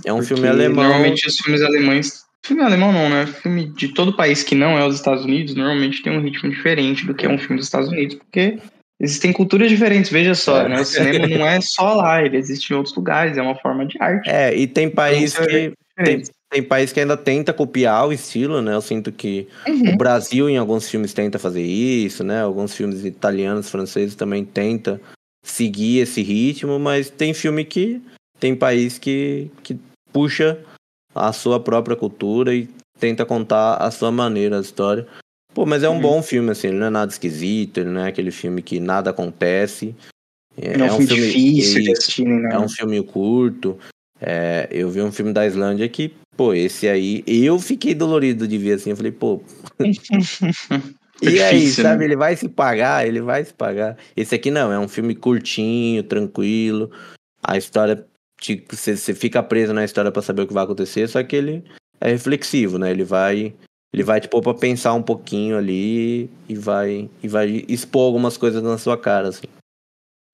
é 0.05 0.13
um 0.13 0.21
filme 0.21 0.47
alemão. 0.47 0.83
Normalmente 0.83 1.25
os 1.25 1.37
filmes 1.37 1.61
alemães. 1.61 2.25
Filme 2.45 2.63
alemão 2.63 2.91
não, 2.91 3.09
né? 3.09 3.25
Filme 3.27 3.67
de 3.73 3.89
todo 3.89 4.15
país 4.15 4.43
que 4.43 4.55
não 4.55 4.77
é 4.77 4.85
os 4.85 4.95
Estados 4.95 5.23
Unidos, 5.23 5.55
normalmente 5.55 6.01
tem 6.01 6.17
um 6.17 6.21
ritmo 6.21 6.49
diferente 6.49 7.05
do 7.05 7.13
que 7.13 7.25
é 7.25 7.29
um 7.29 7.37
filme 7.37 7.57
dos 7.57 7.65
Estados 7.65 7.89
Unidos, 7.89 8.15
porque 8.15 8.59
existem 8.99 9.31
culturas 9.31 9.69
diferentes, 9.69 10.11
veja 10.11 10.35
só, 10.35 10.61
é. 10.61 10.69
né? 10.69 10.81
O 10.81 10.85
cinema 10.85 11.27
não 11.27 11.47
é 11.47 11.59
só 11.61 11.93
lá, 11.93 12.23
ele 12.23 12.37
existe 12.37 12.71
em 12.71 12.75
outros 12.75 12.95
lugares, 12.95 13.37
é 13.37 13.41
uma 13.41 13.55
forma 13.55 13.85
de 13.85 14.01
arte. 14.01 14.29
É, 14.29 14.55
e 14.55 14.67
tem 14.67 14.89
país 14.89 15.33
então, 15.33 15.47
que. 15.47 15.73
Tem, 16.03 16.23
tem 16.49 16.63
país 16.63 16.93
que 16.93 16.99
ainda 16.99 17.17
tenta 17.17 17.51
copiar 17.51 18.07
o 18.07 18.13
estilo, 18.13 18.61
né? 18.61 18.73
Eu 18.73 18.81
sinto 18.81 19.11
que 19.11 19.47
uhum. 19.67 19.93
o 19.93 19.97
Brasil, 19.97 20.49
em 20.49 20.57
alguns 20.57 20.89
filmes, 20.89 21.13
tenta 21.13 21.37
fazer 21.37 21.63
isso, 21.63 22.23
né? 22.23 22.41
Alguns 22.41 22.73
filmes 22.73 23.03
italianos, 23.03 23.69
franceses 23.69 24.15
também 24.15 24.45
tenta 24.45 25.01
seguir 25.43 25.99
esse 25.99 26.21
ritmo, 26.21 26.79
mas 26.79 27.09
tem 27.09 27.33
filme 27.33 27.65
que 27.65 28.01
tem 28.39 28.55
país 28.55 28.97
que, 28.97 29.49
que 29.63 29.77
puxa 30.13 30.59
a 31.13 31.33
sua 31.33 31.59
própria 31.59 31.95
cultura 31.95 32.53
e 32.53 32.69
tenta 32.99 33.25
contar 33.25 33.75
a 33.75 33.89
sua 33.91 34.11
maneira 34.11 34.57
a 34.57 34.61
história. 34.61 35.07
Pô, 35.57 35.65
mas 35.65 35.81
é 35.81 35.89
um 35.89 35.93
uhum. 35.93 36.01
bom 36.01 36.21
filme, 36.21 36.51
assim, 36.51 36.67
ele 36.67 36.77
não 36.77 36.85
é 36.85 36.89
nada 36.91 37.11
esquisito, 37.11 37.79
ele 37.79 37.89
não 37.89 38.01
é 38.01 38.09
aquele 38.09 38.29
filme 38.29 38.61
que 38.61 38.79
nada 38.79 39.09
acontece. 39.09 39.95
É, 40.55 40.77
não 40.77 40.85
é 40.85 40.93
um 40.93 40.97
filme 40.97 41.15
difícil 41.15 41.81
de 41.81 41.91
assistir, 41.93 42.27
né? 42.27 42.53
É 42.53 42.59
um 42.59 42.69
filme 42.69 43.01
curto. 43.01 43.75
É, 44.21 44.67
eu 44.69 44.87
vi 44.91 45.01
um 45.01 45.11
filme 45.11 45.33
da 45.33 45.47
Islândia 45.47 45.89
que 45.89 46.13
Pô, 46.37 46.53
esse 46.53 46.87
aí, 46.87 47.23
eu 47.25 47.57
fiquei 47.57 47.95
dolorido 47.95 48.47
de 48.47 48.59
ver 48.59 48.73
assim. 48.73 48.91
Eu 48.91 48.95
falei, 48.95 49.11
pô. 49.11 49.41
e 51.19 51.41
aí, 51.41 51.67
sabe? 51.71 52.01
Né? 52.01 52.05
Ele 52.05 52.15
vai 52.15 52.35
se 52.35 52.47
pagar, 52.47 53.07
ele 53.07 53.21
vai 53.21 53.43
se 53.43 53.51
pagar. 53.51 53.97
Esse 54.15 54.35
aqui 54.35 54.51
não, 54.51 54.71
é 54.71 54.77
um 54.77 54.87
filme 54.87 55.15
curtinho, 55.15 56.03
tranquilo. 56.03 56.91
A 57.41 57.57
história, 57.57 58.05
você, 58.69 58.95
você 58.95 59.15
fica 59.15 59.41
preso 59.41 59.73
na 59.73 59.83
história 59.83 60.11
para 60.11 60.21
saber 60.21 60.43
o 60.43 60.47
que 60.47 60.53
vai 60.53 60.63
acontecer, 60.63 61.07
só 61.07 61.23
que 61.23 61.35
ele 61.35 61.63
é 61.99 62.11
reflexivo, 62.11 62.77
né? 62.77 62.91
Ele 62.91 63.03
vai. 63.03 63.55
Ele 63.97 64.03
vai 64.03 64.21
te 64.21 64.27
pôr 64.27 64.43
pra 64.43 64.53
pensar 64.53 64.93
um 64.93 65.01
pouquinho 65.01 65.57
ali 65.57 66.29
e 66.47 66.53
vai, 66.53 67.09
e 67.23 67.27
vai 67.27 67.65
expor 67.67 68.05
algumas 68.05 68.37
coisas 68.37 68.61
na 68.61 68.77
sua 68.77 68.95
cara, 68.95 69.29
assim. 69.29 69.47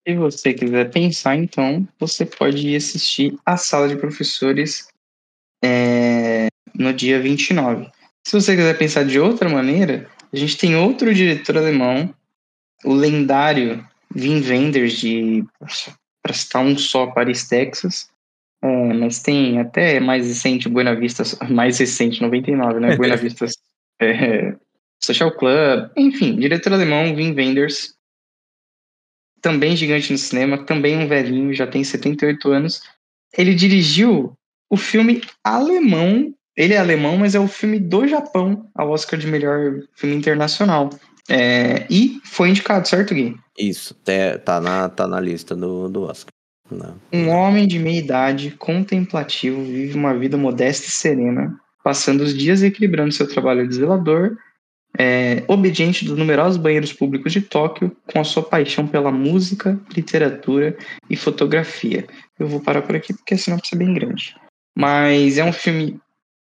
Se 0.06 0.16
você 0.16 0.54
quiser 0.54 0.92
pensar, 0.92 1.38
então, 1.38 1.88
você 1.98 2.26
pode 2.26 2.68
ir 2.68 2.76
assistir 2.76 3.40
a 3.46 3.56
sala 3.56 3.88
de 3.88 3.96
professores 3.96 4.90
é, 5.64 6.48
no 6.76 6.92
dia 6.94 7.22
29. 7.22 7.90
Se 8.28 8.34
você 8.34 8.54
quiser 8.54 8.78
pensar 8.78 9.06
de 9.06 9.18
outra 9.18 9.48
maneira, 9.48 10.10
a 10.34 10.36
gente 10.36 10.58
tem 10.58 10.76
outro 10.76 11.14
diretor 11.14 11.58
alemão, 11.58 12.14
o 12.84 12.94
lendário 12.94 13.88
Wim 14.14 14.42
Wenders, 14.46 15.00
de, 15.00 15.46
para 16.22 16.34
citar 16.34 16.66
um 16.66 16.78
só, 16.78 17.08
Paris, 17.08 17.48
Texas, 17.48 18.10
é, 18.64 18.94
mas 18.94 19.22
tem 19.22 19.60
até 19.60 20.00
mais 20.00 20.26
recente, 20.26 20.70
Buena 20.70 20.96
Vista, 20.96 21.24
mais 21.50 21.78
recente, 21.80 22.22
99, 22.22 22.80
né? 22.80 22.96
Buena 22.96 23.18
Vista 23.18 23.46
é, 24.02 24.56
Social 25.04 25.32
Club, 25.32 25.90
enfim, 25.98 26.38
diretor 26.38 26.72
alemão, 26.72 27.14
Wim 27.14 27.36
Wenders, 27.36 27.94
também 29.42 29.76
gigante 29.76 30.14
no 30.14 30.18
cinema, 30.18 30.66
também 30.66 30.98
um 30.98 31.10
velhinho, 31.10 31.54
já 31.54 31.68
tem 31.68 31.84
78 31.84 32.50
anos. 32.50 32.82
Ele 33.38 33.54
dirigiu 33.54 34.34
o 34.70 34.78
filme 34.78 35.22
alemão. 35.44 36.34
Ele 36.56 36.74
é 36.74 36.78
alemão, 36.78 37.18
mas 37.18 37.36
é 37.36 37.40
o 37.40 37.48
filme 37.50 37.80
do 37.80 38.08
Japão 38.08 38.70
ao 38.74 38.92
Oscar 38.92 39.20
de 39.20 39.28
melhor 39.28 39.82
filme 39.94 40.16
internacional. 40.16 40.90
É, 41.28 41.86
e 41.90 42.22
foi 42.24 42.50
indicado, 42.50 42.88
certo, 42.88 43.14
Gui? 43.14 43.36
Isso, 43.60 43.94
tá 44.46 44.62
na, 44.62 44.88
tá 44.88 45.06
na 45.06 45.20
lista 45.20 45.54
do, 45.54 45.90
do 45.90 46.04
Oscar. 46.04 46.33
Não. 46.70 47.00
Um 47.12 47.30
homem 47.30 47.68
de 47.68 47.78
meia 47.78 48.00
idade, 48.00 48.52
contemplativo, 48.52 49.64
vive 49.64 49.98
uma 49.98 50.18
vida 50.18 50.38
modesta 50.38 50.88
e 50.88 50.92
serena, 50.92 51.60
passando 51.84 52.22
os 52.22 52.36
dias 52.36 52.64
equilibrando 52.64 53.12
seu 53.12 53.28
trabalho 53.28 53.68
de 53.68 53.76
zelador, 53.76 54.38
é, 54.98 55.44
obediente 55.48 56.06
dos 56.06 56.18
numerosos 56.18 56.58
banheiros 56.58 56.94
públicos 56.94 57.34
de 57.34 57.42
Tóquio, 57.42 57.96
com 58.12 58.20
a 58.20 58.24
sua 58.24 58.44
paixão 58.44 58.88
pela 58.88 59.12
música, 59.12 59.80
literatura 59.96 60.78
e 61.10 61.16
fotografia. 61.16 62.08
Eu 62.40 62.48
vou 62.48 62.60
parar 62.60 62.84
por 62.84 62.96
aqui 62.96 63.14
porque 63.14 63.34
a 63.34 63.38
sinopse 63.38 63.76
é 63.76 63.78
bem 63.78 63.94
grande. 63.94 64.36
Mas 64.78 65.38
é 65.38 65.44
um 65.44 65.54
filme 65.54 66.00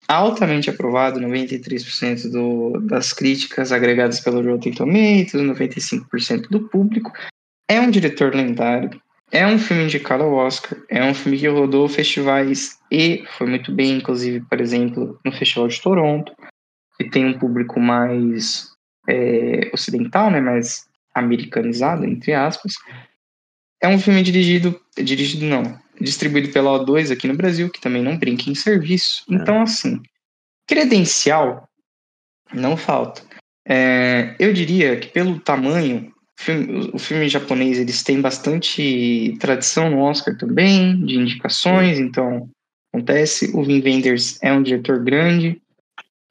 altamente 0.09 0.71
aprovado, 0.71 1.21
93% 1.21 2.31
do, 2.31 2.81
das 2.83 3.13
críticas 3.13 3.73
agregadas 3.73 4.21
pelo 4.21 4.43
Rotten 4.43 4.73
Tomatoes, 4.73 5.33
95% 5.33 6.49
do 6.49 6.69
público. 6.69 7.13
É 7.69 7.81
um 7.81 7.91
diretor 7.91 8.35
lendário, 8.35 9.01
é 9.31 9.47
um 9.47 9.59
filme 9.59 9.85
indicado 9.85 10.23
ao 10.23 10.33
Oscar, 10.33 10.79
é 10.89 11.05
um 11.05 11.15
filme 11.15 11.39
que 11.39 11.49
rodou 11.49 11.89
festivais 11.89 12.79
e 12.91 13.25
foi 13.37 13.47
muito 13.47 13.73
bem, 13.73 13.99
inclusive, 13.99 14.41
por 14.41 14.61
exemplo, 14.61 15.19
no 15.25 15.33
Festival 15.33 15.69
de 15.69 15.81
Toronto, 15.81 16.33
que 16.97 17.11
tem 17.11 17.27
um 17.27 17.39
público 17.39 17.81
mais 17.81 18.69
é, 19.09 19.71
ocidental, 19.73 20.31
né, 20.31 20.41
mais 20.41 20.87
americanizado, 21.15 22.05
entre 22.05 22.35
aspas. 22.35 22.75
É 23.83 23.89
um 23.89 23.99
filme 23.99 24.23
dirigido, 24.23 24.81
dirigido 24.97 25.45
não, 25.45 25.79
distribuído 26.01 26.53
pela 26.53 26.79
O2 26.79 27.13
aqui 27.13 27.27
no 27.27 27.37
Brasil, 27.37 27.71
que 27.71 27.81
também 27.81 28.03
não 28.03 28.17
brinca 28.17 28.49
em 28.49 28.55
serviço. 28.55 29.25
É. 29.31 29.35
Então, 29.35 29.63
assim, 29.63 30.01
credencial 30.67 31.69
não 32.53 32.77
falta. 32.77 33.23
É, 33.69 34.37
eu 34.39 34.53
diria 34.53 34.99
que 34.99 35.09
pelo 35.09 35.41
tamanho 35.41 36.13
filme, 36.37 36.91
o 36.93 36.99
filme 36.99 37.29
japonês 37.29 37.79
eles 37.79 38.03
têm 38.03 38.21
bastante 38.21 39.37
tradição 39.41 39.91
no 39.91 40.01
Oscar 40.01 40.37
também, 40.37 41.05
de 41.05 41.17
indicações, 41.17 41.99
então 41.99 42.49
acontece. 42.93 43.51
O 43.55 43.65
Vin 43.65 43.83
Wenders 43.83 44.39
é 44.43 44.53
um 44.53 44.63
diretor 44.63 45.03
grande, 45.03 45.61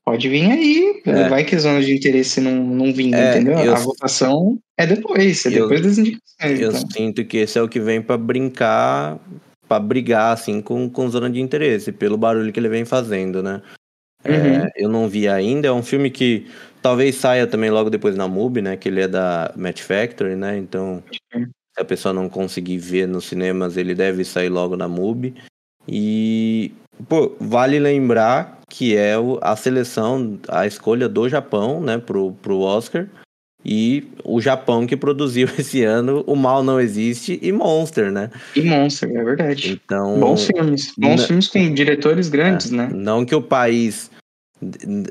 pode 0.05 0.29
vir 0.29 0.51
aí, 0.51 1.01
é. 1.05 1.27
vai 1.27 1.43
que 1.43 1.57
zona 1.57 1.81
de 1.81 1.95
interesse 1.95 2.39
não, 2.39 2.63
não 2.63 2.93
vinga, 2.93 3.17
é, 3.17 3.31
entendeu? 3.31 3.57
Eu, 3.59 3.75
a 3.75 3.79
votação 3.79 4.59
é 4.77 4.85
depois, 4.85 5.45
é 5.45 5.49
eu, 5.49 5.63
depois 5.63 5.81
das 5.81 5.97
indicações. 5.97 6.59
Eu 6.59 6.69
então. 6.69 6.89
sinto 6.91 7.25
que 7.25 7.37
esse 7.37 7.57
é 7.57 7.61
o 7.61 7.67
que 7.67 7.79
vem 7.79 8.01
para 8.01 8.17
brincar, 8.17 9.19
para 9.67 9.79
brigar 9.79 10.33
assim 10.33 10.61
com, 10.61 10.87
com 10.89 11.09
zona 11.09 11.29
de 11.29 11.41
interesse, 11.41 11.91
pelo 11.91 12.17
barulho 12.17 12.53
que 12.53 12.59
ele 12.59 12.69
vem 12.69 12.85
fazendo, 12.85 13.41
né? 13.41 13.61
É, 14.23 14.31
uhum. 14.31 14.67
eu 14.75 14.89
não 14.89 15.07
vi 15.07 15.27
ainda, 15.27 15.67
é 15.67 15.71
um 15.71 15.83
filme 15.83 16.09
que 16.09 16.47
talvez 16.85 17.15
saia 17.15 17.47
também 17.47 17.71
logo 17.71 17.89
depois 17.89 18.15
na 18.15 18.27
MUBI, 18.27 18.61
né? 18.61 18.77
Que 18.77 18.89
ele 18.89 19.01
é 19.01 19.07
da 19.07 19.51
Match 19.55 19.81
Factory, 19.81 20.35
né? 20.35 20.55
Então, 20.55 21.01
se 21.33 21.81
a 21.81 21.83
pessoa 21.83 22.13
não 22.13 22.29
conseguir 22.29 22.77
ver 22.77 23.07
nos 23.07 23.25
cinemas, 23.25 23.75
ele 23.75 23.95
deve 23.95 24.23
sair 24.23 24.49
logo 24.49 24.77
na 24.77 24.87
MUBI. 24.87 25.33
E, 25.87 26.71
pô, 27.09 27.35
vale 27.39 27.79
lembrar 27.79 28.59
que 28.69 28.95
é 28.95 29.15
a 29.41 29.55
seleção, 29.55 30.39
a 30.47 30.67
escolha 30.67 31.09
do 31.09 31.27
Japão, 31.27 31.81
né, 31.81 31.97
pro, 31.97 32.33
pro 32.33 32.59
Oscar. 32.59 33.07
E 33.67 34.07
o 34.23 34.39
Japão 34.39 34.85
que 34.85 34.95
produziu 34.95 35.47
esse 35.57 35.83
ano 35.83 36.23
O 36.27 36.35
Mal 36.35 36.63
Não 36.63 36.79
Existe 36.79 37.39
e 37.41 37.51
Monster, 37.51 38.11
né? 38.11 38.29
E 38.55 38.61
Monster, 38.61 39.09
é 39.09 39.23
verdade. 39.23 39.81
Então, 39.83 40.19
bons 40.19 40.45
filmes. 40.45 40.93
Bons 40.95 41.25
filmes 41.25 41.47
com 41.47 41.73
diretores 41.73 42.29
grandes, 42.29 42.71
é, 42.71 42.75
né? 42.75 42.91
Não 42.93 43.25
que 43.25 43.33
o 43.33 43.41
país 43.41 44.11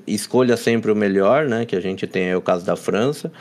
escolha 0.07 0.57
sempre 0.57 0.91
o 0.91 0.97
melhor, 0.97 1.47
né? 1.47 1.65
Que 1.65 1.77
a 1.77 1.81
gente 1.81 2.07
tem 2.07 2.31
é 2.31 2.37
o 2.37 2.43
caso 2.43 2.65
da 2.65 2.77
França, 2.77 3.33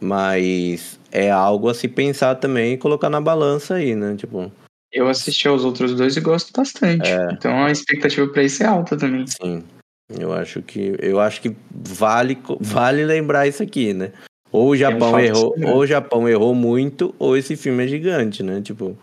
mas 0.00 0.98
é 1.10 1.30
algo 1.30 1.68
a 1.68 1.74
se 1.74 1.88
pensar 1.88 2.36
também 2.36 2.74
e 2.74 2.78
colocar 2.78 3.10
na 3.10 3.20
balança 3.20 3.74
aí, 3.74 3.94
né? 3.94 4.16
Tipo, 4.16 4.50
eu 4.92 5.08
assisti 5.08 5.48
aos 5.48 5.64
outros 5.64 5.94
dois 5.94 6.16
e 6.16 6.20
gosto 6.20 6.52
bastante. 6.52 7.08
É. 7.08 7.32
Então 7.32 7.64
a 7.64 7.70
expectativa 7.70 8.28
para 8.28 8.42
isso 8.42 8.62
é 8.62 8.66
alta 8.66 8.96
também. 8.96 9.26
Sim. 9.26 9.64
Eu 10.10 10.32
acho 10.32 10.60
que 10.60 10.94
eu 10.98 11.18
acho 11.18 11.40
que 11.40 11.56
vale 11.70 12.38
vale 12.60 13.04
lembrar 13.04 13.46
isso 13.46 13.62
aqui, 13.62 13.94
né? 13.94 14.12
Ou 14.50 14.68
o 14.68 14.76
Japão 14.76 15.18
é 15.18 15.26
errou, 15.26 15.54
ou 15.66 15.78
o 15.78 15.86
Japão 15.86 16.28
errou 16.28 16.54
muito, 16.54 17.14
ou 17.18 17.34
esse 17.38 17.56
filme 17.56 17.84
é 17.84 17.88
gigante, 17.88 18.42
né? 18.42 18.60
Tipo, 18.60 18.98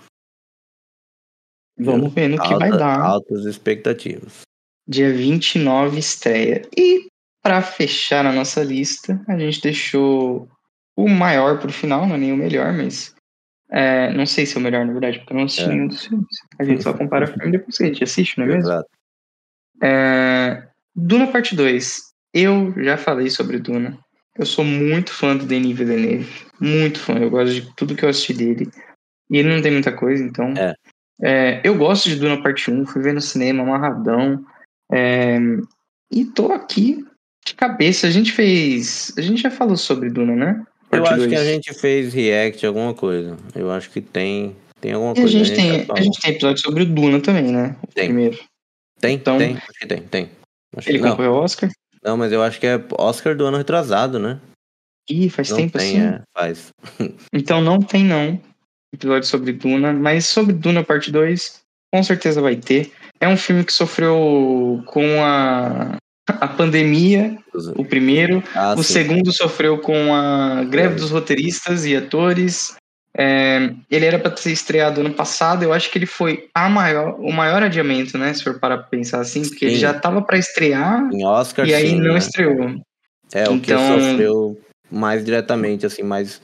Vamos 1.80 2.14
ver 2.14 2.28
no 2.28 2.42
que 2.42 2.56
vai 2.56 2.70
dar. 2.70 3.00
Altas 3.00 3.46
expectativas. 3.46 4.42
Dia 4.90 5.14
29 5.14 6.00
estreia. 6.00 6.64
E 6.76 7.08
para 7.44 7.62
fechar 7.62 8.26
a 8.26 8.34
nossa 8.34 8.64
lista, 8.64 9.22
a 9.28 9.38
gente 9.38 9.62
deixou 9.62 10.50
o 10.98 11.08
maior 11.08 11.60
pro 11.60 11.72
final, 11.72 12.08
não 12.08 12.16
é 12.16 12.18
nem 12.18 12.34
o 12.34 12.38
melhor, 12.38 12.74
mas 12.74 13.14
é, 13.72 14.12
não 14.14 14.26
sei 14.26 14.46
se 14.46 14.58
é 14.58 14.60
o 14.60 14.64
melhor, 14.64 14.86
na 14.86 14.92
verdade, 14.92 15.20
porque 15.20 15.34
eu 15.34 15.38
não 15.38 15.46
assisti 15.46 15.66
é. 15.66 15.68
nenhum 15.68 15.88
dos 15.88 16.06
filmes. 16.06 16.28
A 16.58 16.64
gente 16.64 16.84
só 16.84 16.92
compara 16.92 17.28
filme 17.32 17.52
depois 17.52 17.80
a 17.80 17.86
gente 17.86 18.04
assiste, 18.04 18.38
não 18.38 18.46
é 18.46 18.48
mesmo? 18.48 18.64
Exato. 18.64 18.90
É, 19.82 20.68
Duna 20.96 21.28
Parte 21.28 21.56
2. 21.56 22.10
Eu 22.34 22.74
já 22.84 22.98
falei 22.98 23.30
sobre 23.30 23.60
Duna. 23.60 23.98
Eu 24.38 24.46
sou 24.46 24.66
muito 24.66 25.14
fã 25.14 25.36
do 25.36 25.46
Denis 25.46 25.78
Villeneuve. 25.78 26.30
Muito 26.60 27.00
fã. 27.00 27.14
Eu 27.18 27.30
gosto 27.30 27.54
de 27.54 27.76
tudo 27.76 27.96
que 27.96 28.04
eu 28.04 28.10
assisti 28.10 28.34
dele. 28.34 28.70
E 29.30 29.38
ele 29.38 29.54
não 29.54 29.62
tem 29.62 29.72
muita 29.72 29.92
coisa, 29.92 30.24
então. 30.24 30.54
É. 30.58 30.74
É, 31.22 31.62
eu 31.64 31.78
gosto 31.78 32.10
de 32.10 32.16
Duna 32.16 32.42
Parte 32.42 32.72
1. 32.72 32.86
Fui 32.86 33.02
ver 33.02 33.14
no 33.14 33.22
cinema, 33.22 33.64
amarradão. 33.64 34.44
É, 34.92 35.38
e 36.12 36.26
tô 36.26 36.52
aqui 36.52 37.06
de 37.46 37.54
cabeça. 37.54 38.08
A 38.08 38.12
gente 38.12 38.32
fez. 38.32 39.14
A 39.18 39.22
gente 39.22 39.42
já 39.42 39.52
falou 39.52 39.78
sobre 39.78 40.10
Duna, 40.10 40.36
né? 40.36 40.66
Eu 40.92 41.04
acho 41.06 41.18
dois. 41.18 41.30
que 41.30 41.36
a 41.36 41.44
gente 41.44 41.74
fez 41.74 42.14
react 42.14 42.66
alguma 42.66 42.94
coisa. 42.94 43.38
Eu 43.56 43.72
acho 43.72 43.90
que 43.92 44.02
tem, 44.02 44.56
tem 44.82 44.94
alguma 44.94 45.12
e 45.12 45.22
coisa. 45.22 45.28
A 45.28 45.44
gente, 45.44 45.56
tem, 45.56 45.86
a 45.90 46.02
gente 46.02 46.20
tem 46.20 46.32
episódio 46.32 46.62
sobre 46.62 46.84
o 46.84 46.86
Duna 46.86 47.20
também, 47.20 47.52
né? 47.52 47.76
O 47.84 47.88
tem. 47.88 48.06
primeiro. 48.06 48.40
Tem, 49.00 49.16
então, 49.16 49.38
tem, 49.38 49.56
acho 49.56 49.80
que 49.80 49.88
tem, 49.88 50.02
tem. 50.02 50.30
Acho 50.76 50.90
ele 50.90 51.00
concorreu 51.00 51.36
ao 51.36 51.44
Oscar? 51.44 51.70
Não, 52.04 52.18
mas 52.18 52.32
eu 52.32 52.42
acho 52.42 52.60
que 52.60 52.68
é 52.68 52.84
Oscar 52.98 53.36
do 53.36 53.46
ano 53.46 53.58
retrasado, 53.58 54.20
né? 54.20 54.40
Ih, 55.10 55.30
faz 55.30 55.50
não 55.50 55.58
tempo 55.58 55.78
tem, 55.78 56.02
assim? 56.02 56.16
É, 56.16 56.22
faz. 56.38 56.74
então 57.34 57.62
não 57.62 57.80
tem 57.80 58.04
não 58.04 58.40
episódio 58.94 59.28
sobre 59.28 59.54
Duna, 59.54 59.94
mas 59.94 60.26
sobre 60.26 60.54
Duna 60.54 60.84
parte 60.84 61.12
2, 61.12 61.62
com 61.94 62.04
certeza 62.04 62.42
vai 62.42 62.56
ter. 62.56 62.92
É 63.20 63.28
um 63.28 63.38
filme 63.38 63.64
que 63.64 63.74
sofreu 63.74 64.82
com 64.86 65.24
a 65.24 65.98
a 66.40 66.48
pandemia, 66.48 67.38
o 67.76 67.84
primeiro. 67.84 68.44
Ah, 68.54 68.76
o 68.78 68.84
sim. 68.84 68.94
segundo 68.94 69.32
sofreu 69.32 69.80
com 69.80 70.14
a 70.14 70.64
greve 70.64 70.96
dos 70.96 71.12
roteiristas 71.12 71.86
e 71.86 71.96
atores. 71.96 72.76
É, 73.18 73.74
ele 73.90 74.06
era 74.06 74.20
para 74.20 74.36
ser 74.38 74.52
estreado 74.52 75.02
ano 75.02 75.14
passado. 75.14 75.64
Eu 75.64 75.74
acho 75.74 75.90
que 75.90 75.98
ele 75.98 76.06
foi 76.06 76.48
a 76.54 76.70
maior, 76.70 77.20
o 77.20 77.32
maior 77.32 77.64
adiamento, 77.64 78.18
né? 78.18 78.34
Se 78.34 78.44
for 78.44 78.60
para 78.60 78.78
pensar 78.78 79.22
assim, 79.22 79.42
porque 79.42 79.60
sim. 79.60 79.66
ele 79.66 79.76
já 79.76 79.92
estava 79.92 80.22
para 80.22 80.38
estrear 80.38 81.10
em 81.12 81.26
Oscar, 81.26 81.68
e 81.68 81.74
aí 81.74 81.90
sim, 81.90 82.00
não 82.00 82.14
né? 82.14 82.20
estreou. 82.20 82.70
É 83.34 83.42
então, 83.42 83.56
o 83.56 83.60
que 83.60 83.72
então, 83.72 84.00
sofreu 84.00 84.62
mais 84.92 85.26
diretamente, 85.26 85.86
assim, 85.86 86.04
mais, 86.04 86.42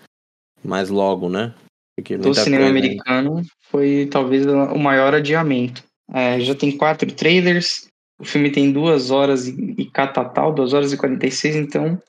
mais 0.63 0.89
logo, 0.89 1.29
né? 1.29 1.53
Porque 1.95 2.17
do 2.17 2.33
cinema 2.33 2.65
coisa, 2.65 2.77
americano 2.77 3.41
foi 3.71 4.07
talvez 4.11 4.45
o 4.45 4.77
maior 4.77 5.13
adiamento. 5.13 5.83
É, 6.13 6.39
já 6.39 6.55
tem 6.55 6.77
quatro 6.77 7.11
trailers. 7.11 7.87
O 8.19 8.25
filme 8.25 8.51
tem 8.51 8.71
duas 8.71 9.11
horas 9.11 9.47
e, 9.47 9.75
e 9.77 9.91
catatal, 9.91 10.53
duas 10.53 10.73
horas 10.73 10.93
e 10.93 10.97
46, 10.97 11.55
então 11.55 12.01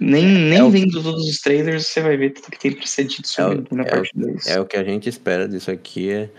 nem, 0.00 0.26
nem 0.26 0.66
é 0.66 0.70
vendo 0.70 0.98
o... 0.98 1.02
todos 1.02 1.28
os 1.28 1.38
trailers 1.38 1.86
você 1.86 2.00
vai 2.00 2.16
ver 2.16 2.30
tudo 2.30 2.50
que 2.50 2.58
tem 2.58 2.72
pra 2.72 2.86
ser 2.86 3.04
dito 3.04 3.28
sobre 3.28 3.58
é 3.58 3.74
o, 3.74 3.76
na 3.76 3.82
é 3.84 3.90
parte 3.90 4.10
2. 4.14 4.46
É 4.46 4.60
o 4.60 4.66
que 4.66 4.76
a 4.76 4.84
gente 4.84 5.08
espera 5.08 5.48
disso 5.48 5.70
aqui, 5.70 6.10
é 6.10 6.30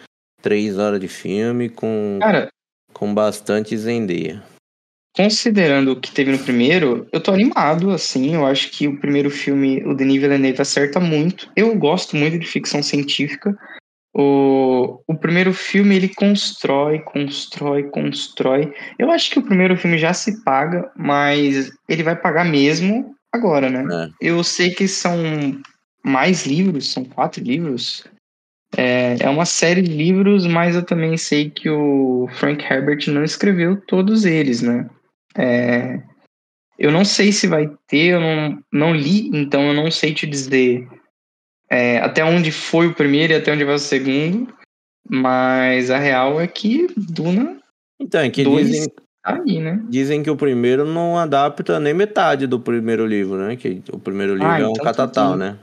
três 0.41 0.77
horas 0.77 0.99
de 0.99 1.07
filme 1.07 1.69
com, 1.69 2.19
Cara, 2.21 2.49
com 2.93 3.13
bastante 3.13 3.75
zendeia. 3.77 4.43
Considerando 5.15 5.91
o 5.91 6.01
que 6.01 6.11
teve 6.11 6.31
no 6.31 6.39
primeiro, 6.39 7.07
eu 7.11 7.21
tô 7.21 7.31
animado, 7.31 7.91
assim, 7.91 8.33
eu 8.33 8.45
acho 8.45 8.71
que 8.71 8.87
o 8.87 8.99
primeiro 8.99 9.29
filme, 9.29 9.83
o 9.85 9.93
Denis 9.93 10.19
Villeneuve 10.19 10.61
acerta 10.61 10.99
muito. 10.99 11.49
Eu 11.55 11.75
gosto 11.77 12.15
muito 12.15 12.39
de 12.39 12.47
ficção 12.47 12.81
científica, 12.81 13.55
o, 14.13 15.01
o 15.07 15.15
primeiro 15.15 15.51
filme 15.53 15.95
ele 15.95 16.07
constrói, 16.07 16.99
constrói, 16.99 17.83
constrói. 17.83 18.71
Eu 18.99 19.09
acho 19.09 19.31
que 19.31 19.39
o 19.39 19.43
primeiro 19.43 19.75
filme 19.75 19.97
já 19.97 20.13
se 20.13 20.43
paga, 20.43 20.91
mas 20.95 21.71
ele 21.89 22.03
vai 22.03 22.15
pagar 22.15 22.45
mesmo 22.45 23.15
agora, 23.31 23.69
né? 23.69 24.05
É. 24.05 24.09
Eu 24.21 24.43
sei 24.43 24.69
que 24.69 24.87
são 24.87 25.17
mais 26.03 26.45
livros, 26.45 26.91
são 26.91 27.03
quatro 27.03 27.43
livros. 27.43 28.05
É, 28.77 29.17
é 29.19 29.29
uma 29.29 29.45
série 29.45 29.81
de 29.81 29.91
livros, 29.91 30.45
mas 30.45 30.75
eu 30.75 30.83
também 30.83 31.17
sei 31.17 31.49
que 31.49 31.69
o 31.69 32.27
Frank 32.33 32.63
Herbert 32.63 33.07
não 33.07 33.23
escreveu 33.23 33.81
todos 33.81 34.25
eles, 34.25 34.61
né? 34.61 34.87
É, 35.35 35.99
eu 36.77 36.91
não 36.91 37.03
sei 37.03 37.31
se 37.31 37.47
vai 37.47 37.69
ter, 37.87 38.13
eu 38.13 38.21
não, 38.21 38.63
não 38.71 38.93
li, 38.93 39.29
então 39.33 39.63
eu 39.63 39.73
não 39.73 39.89
sei 39.89 40.13
te 40.13 40.27
dizer 40.27 40.87
é, 41.73 41.97
até 41.99 42.23
onde 42.23 42.51
foi 42.51 42.87
o 42.87 42.93
primeiro 42.93 43.33
e 43.33 43.35
até 43.35 43.51
onde 43.51 43.63
vai 43.63 43.75
o 43.75 43.79
segundo. 43.79 44.53
Mas 45.09 45.89
a 45.89 45.97
real 45.97 46.39
é 46.39 46.47
que 46.47 46.87
Duna. 46.95 47.59
Então, 47.99 48.21
é 48.21 48.29
que 48.29 48.43
dizem, 48.43 48.89
tá 49.23 49.41
aí, 49.45 49.59
né? 49.59 49.83
dizem 49.89 50.21
que 50.21 50.29
o 50.29 50.35
primeiro 50.35 50.85
não 50.85 51.17
adapta 51.17 51.79
nem 51.79 51.93
metade 51.93 52.47
do 52.47 52.59
primeiro 52.59 53.05
livro, 53.05 53.37
né? 53.37 53.55
Que 53.55 53.81
o 53.91 53.99
primeiro 53.99 54.33
livro 54.33 54.47
ah, 54.47 54.59
é 54.59 54.67
um 54.67 54.71
então 54.71 54.83
catatal, 54.83 55.31
tá 55.31 55.37
né? 55.37 55.59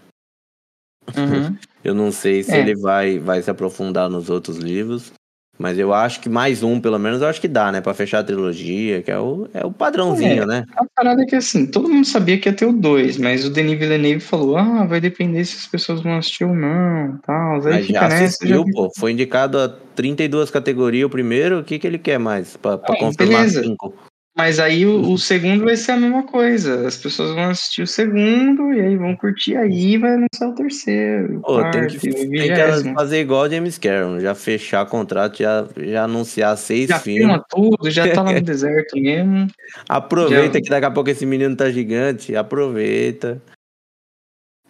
Uhum. 1.16 1.56
Eu 1.82 1.94
não 1.94 2.12
sei 2.12 2.42
se 2.42 2.52
é. 2.52 2.58
ele 2.58 2.74
vai, 2.74 3.18
vai 3.18 3.40
se 3.40 3.50
aprofundar 3.50 4.10
nos 4.10 4.28
outros 4.28 4.58
livros. 4.58 5.12
Mas 5.60 5.78
eu 5.78 5.92
acho 5.92 6.20
que 6.22 6.28
mais 6.30 6.62
um, 6.62 6.80
pelo 6.80 6.98
menos, 6.98 7.20
eu 7.20 7.28
acho 7.28 7.38
que 7.38 7.46
dá, 7.46 7.70
né? 7.70 7.82
Pra 7.82 7.92
fechar 7.92 8.20
a 8.20 8.24
trilogia, 8.24 9.02
que 9.02 9.10
é 9.10 9.18
o, 9.18 9.46
é 9.52 9.62
o 9.62 9.70
padrãozinho, 9.70 10.44
é, 10.44 10.46
né? 10.46 10.64
A 10.74 10.86
parada 10.96 11.22
é 11.22 11.26
que, 11.26 11.36
assim, 11.36 11.66
todo 11.66 11.86
mundo 11.86 12.06
sabia 12.06 12.38
que 12.38 12.48
ia 12.48 12.54
ter 12.54 12.64
o 12.64 12.72
2, 12.72 13.18
mas 13.18 13.44
o 13.44 13.50
Denis 13.50 13.78
Villeneuve 13.78 14.20
falou, 14.20 14.56
ah, 14.56 14.86
vai 14.86 15.02
depender 15.02 15.44
se 15.44 15.58
as 15.58 15.66
pessoas 15.66 16.00
vão 16.00 16.16
assistir 16.16 16.44
ou 16.44 16.54
não, 16.54 17.18
tal. 17.26 17.56
Aí 17.56 17.60
mas 17.60 17.86
já 17.88 18.06
assistiu, 18.06 18.64
já... 18.66 18.72
pô. 18.72 18.90
Foi 18.98 19.12
indicado 19.12 19.58
a 19.58 19.68
32 19.68 20.50
categorias 20.50 21.04
o 21.04 21.10
primeiro, 21.10 21.58
o 21.58 21.64
que 21.64 21.78
que 21.78 21.86
ele 21.86 21.98
quer 21.98 22.18
mais? 22.18 22.56
Pra, 22.56 22.78
pra 22.78 22.96
confirmar 22.96 23.40
beleza. 23.42 23.62
cinco? 23.62 23.94
Mas 24.40 24.58
aí 24.58 24.86
o, 24.86 25.12
o, 25.12 25.18
segundo 25.18 25.66
vai 25.66 25.76
ser 25.76 25.92
a 25.92 25.96
mesma 25.98 26.22
coisa. 26.22 26.88
As 26.88 26.96
pessoas 26.96 27.34
vão 27.34 27.50
assistir 27.50 27.82
o 27.82 27.86
segundo 27.86 28.72
e 28.72 28.80
aí 28.80 28.96
vão 28.96 29.14
curtir 29.14 29.54
aí 29.54 29.98
vai 29.98 30.12
lançar 30.16 30.48
o 30.48 30.54
terceiro. 30.54 31.40
Pô, 31.42 31.56
quarto, 31.56 31.78
tem, 31.78 31.86
que, 31.88 31.98
tem 31.98 32.30
que 32.30 32.94
fazer 32.94 33.20
igual 33.20 33.50
James 33.50 33.76
Cameron, 33.76 34.18
já 34.18 34.34
fechar 34.34 34.86
contrato, 34.86 35.40
já, 35.40 35.68
já 35.76 36.04
anunciar 36.04 36.56
seis 36.56 36.88
já 36.88 36.98
filmes. 36.98 37.36
Já 37.36 37.44
tudo, 37.50 37.90
já 37.90 38.14
tá 38.14 38.22
lá 38.22 38.32
no 38.32 38.40
deserto 38.40 38.98
mesmo. 38.98 39.46
Aproveita 39.86 40.54
já... 40.54 40.62
que 40.62 40.70
daqui 40.70 40.86
a 40.86 40.90
pouco 40.90 41.10
esse 41.10 41.26
menino 41.26 41.54
tá 41.54 41.70
gigante, 41.70 42.34
aproveita. 42.34 43.42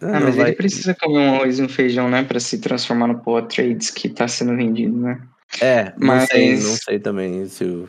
Ah, 0.02 0.18
mas 0.18 0.34
vai... 0.34 0.48
ele 0.48 0.56
precisa 0.56 0.96
comer 0.96 1.18
um 1.18 1.34
arroz 1.36 1.60
e 1.60 1.62
um 1.62 1.68
feijão, 1.68 2.10
né, 2.10 2.24
pra 2.24 2.40
se 2.40 2.58
transformar 2.58 3.06
no 3.06 3.20
Poa 3.20 3.42
Trades 3.42 3.88
que 3.90 4.08
tá 4.08 4.26
sendo 4.26 4.56
vendido, 4.56 4.98
né? 4.98 5.20
É, 5.62 5.92
mas... 5.96 6.22
não 6.22 6.26
sei, 6.26 6.54
não 6.54 6.76
sei 6.76 6.98
também 6.98 7.46
se 7.46 7.62
o 7.62 7.88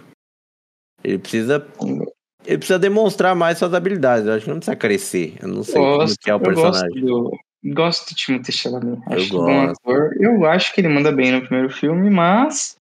ele 1.04 1.18
precisa. 1.18 1.66
Ele 2.44 2.58
precisa 2.58 2.80
demonstrar 2.80 3.36
mais 3.36 3.60
suas 3.60 3.74
habilidades. 3.74 4.26
Eu 4.26 4.34
acho 4.34 4.46
que 4.46 4.50
não 4.50 4.58
precisa 4.58 4.76
crescer. 4.76 5.36
Eu 5.40 5.48
não 5.48 5.64
sei 5.64 5.76
gosto, 5.76 5.98
como 5.98 6.20
que 6.20 6.30
é 6.30 6.36
o 6.36 6.40
personagem. 6.40 6.82
Eu 6.98 7.22
gosto, 7.22 7.38
do, 7.64 7.74
gosto 7.74 8.10
do 8.10 8.16
Timothée 8.16 8.52
Chalamet. 8.52 9.02
Eu 9.08 9.16
Acho 9.16 9.26
que 9.26 9.32
bom 9.32 9.62
ator. 9.62 10.10
Eu 10.20 10.46
acho 10.46 10.74
que 10.74 10.82
ele 10.82 10.88
manda 10.88 11.12
bem 11.12 11.32
no 11.32 11.42
primeiro 11.42 11.70
filme, 11.70 12.10
mas 12.10 12.76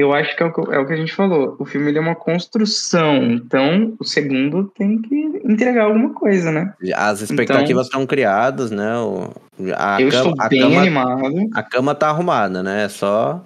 eu 0.00 0.14
acho 0.14 0.34
que 0.34 0.42
é 0.42 0.46
o 0.46 0.52
que, 0.52 0.60
é 0.74 0.78
o 0.78 0.86
que 0.86 0.92
a 0.94 0.96
gente 0.96 1.14
falou. 1.14 1.56
O 1.58 1.64
filme 1.66 1.94
é 1.94 2.00
uma 2.00 2.14
construção, 2.14 3.22
então 3.24 3.94
o 3.98 4.04
segundo 4.04 4.64
tem 4.74 5.00
que 5.02 5.14
entregar 5.44 5.84
alguma 5.84 6.14
coisa, 6.14 6.50
né? 6.50 6.72
As 6.94 7.20
expectativas 7.20 7.86
estão 7.86 8.06
criadas, 8.06 8.70
né? 8.70 8.98
O, 8.98 9.30
a, 9.76 10.00
eu 10.00 10.08
cama, 10.08 10.30
estou 10.30 10.34
a, 10.38 10.48
bem 10.48 10.60
cama, 10.60 10.80
animado. 10.80 11.50
a 11.54 11.62
cama 11.62 11.94
tá 11.94 12.08
arrumada, 12.08 12.62
né? 12.62 12.84
É 12.84 12.88
só. 12.88 13.44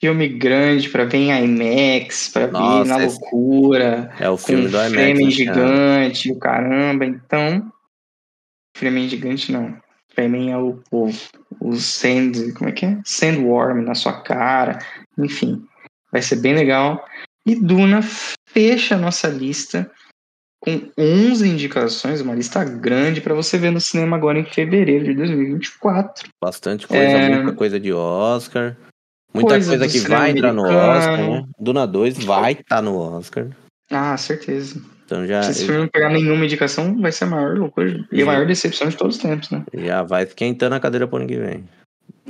Filme 0.00 0.28
grande 0.28 0.88
pra 0.90 1.04
ver 1.04 1.18
em 1.18 1.30
IMAX, 1.44 2.28
pra 2.28 2.46
ver 2.46 2.86
na 2.86 2.96
loucura, 2.98 4.12
É 4.20 4.28
o 4.28 4.32
com 4.32 4.38
filme 4.38 4.66
um 4.66 4.70
do 4.70 4.76
IMAX. 4.76 4.94
esse 4.94 5.10
ano. 5.22 5.30
gigante, 5.30 6.32
o 6.32 6.38
caramba. 6.38 7.04
Então, 7.04 7.72
frame 8.76 9.08
gigante 9.08 9.50
não. 9.50 9.76
Frame 10.14 10.50
é 10.50 10.56
o, 10.58 10.80
o, 10.92 11.10
o 11.60 11.74
sand, 11.76 12.52
como 12.56 12.70
é 12.70 12.72
que 12.72 12.86
é? 12.86 12.98
Sandworm 13.04 13.82
na 13.82 13.94
sua 13.94 14.20
cara. 14.22 14.78
Enfim, 15.18 15.64
vai 16.12 16.22
ser 16.22 16.36
bem 16.36 16.54
legal. 16.54 17.04
E 17.44 17.54
Duna 17.56 18.00
fecha 18.48 18.94
a 18.94 18.98
nossa 18.98 19.26
lista 19.28 19.90
com 20.60 20.90
11 20.98 21.48
indicações, 21.48 22.20
uma 22.20 22.34
lista 22.34 22.62
grande 22.64 23.20
pra 23.20 23.34
você 23.34 23.56
ver 23.58 23.70
no 23.70 23.80
cinema 23.80 24.16
agora 24.16 24.38
em 24.38 24.44
fevereiro 24.44 25.04
de 25.06 25.14
2024. 25.14 26.28
Bastante 26.40 26.86
coisa, 26.86 27.02
É. 27.02 27.36
muita 27.36 27.52
coisa 27.56 27.78
de 27.80 27.92
Oscar. 27.92 28.76
Muita 29.32 29.54
Coisa 29.54 29.78
coisa, 29.78 29.88
que 29.88 30.08
vai 30.08 30.30
entrar 30.30 30.52
no. 30.52 30.62
Oscar, 30.62 31.18
né? 31.18 31.44
Duna 31.58 31.86
2 31.86 32.24
vai 32.24 32.52
estar 32.52 32.82
no 32.82 32.96
Oscar. 32.96 33.46
Ah, 33.90 34.16
certeza. 34.16 34.80
Então 35.04 35.26
já, 35.26 35.42
Se 35.42 35.52
esse 35.52 35.64
filme 35.64 35.80
não 35.80 35.88
pegar 35.88 36.10
nenhuma 36.10 36.44
indicação, 36.44 37.00
vai 37.00 37.10
ser 37.12 37.24
a 37.24 37.28
maior 37.28 37.56
loucura 37.56 38.04
e 38.12 38.22
a 38.22 38.26
maior 38.26 38.46
decepção 38.46 38.88
de 38.88 38.96
todos 38.96 39.16
os 39.16 39.22
tempos, 39.22 39.50
né? 39.50 39.64
já 39.74 40.02
vai 40.02 40.24
esquentando 40.24 40.74
a 40.74 40.80
cadeira 40.80 41.08
pro 41.08 41.16
ano 41.16 41.26
que 41.26 41.38
vem. 41.38 41.64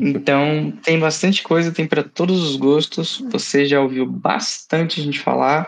Então, 0.01 0.73
tem 0.85 0.99
bastante 0.99 1.43
coisa, 1.43 1.73
tem 1.73 1.87
para 1.87 2.05
todos 2.05 2.41
os 2.41 2.57
gostos. 2.57 3.23
Você 3.31 3.65
já 3.65 3.81
ouviu 3.81 4.07
bastante 4.07 5.03
gente 5.03 5.19
falar. 5.19 5.67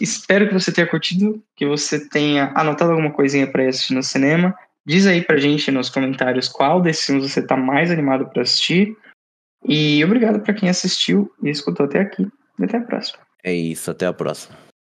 Espero 0.00 0.46
que 0.46 0.54
você 0.54 0.72
tenha 0.72 0.86
curtido, 0.86 1.42
que 1.56 1.66
você 1.66 2.08
tenha 2.08 2.52
anotado 2.54 2.92
alguma 2.92 3.10
coisinha 3.10 3.46
para 3.46 3.68
assistir 3.68 3.94
no 3.94 4.02
cinema. 4.02 4.54
Diz 4.86 5.06
aí 5.06 5.22
pra 5.22 5.38
gente 5.38 5.70
nos 5.70 5.88
comentários 5.88 6.48
qual 6.48 6.80
desses 6.80 7.04
filmes 7.04 7.32
você 7.32 7.44
tá 7.44 7.56
mais 7.56 7.90
animado 7.90 8.26
para 8.26 8.42
assistir. 8.42 8.96
E 9.66 10.04
obrigado 10.04 10.40
para 10.40 10.54
quem 10.54 10.68
assistiu 10.68 11.32
e 11.42 11.50
escutou 11.50 11.86
até 11.86 12.00
aqui. 12.00 12.26
E 12.58 12.64
até 12.64 12.76
a 12.76 12.82
próxima. 12.82 13.18
É 13.42 13.52
isso, 13.52 13.90
até 13.90 14.06
a 14.06 14.12
próxima. 14.12 14.63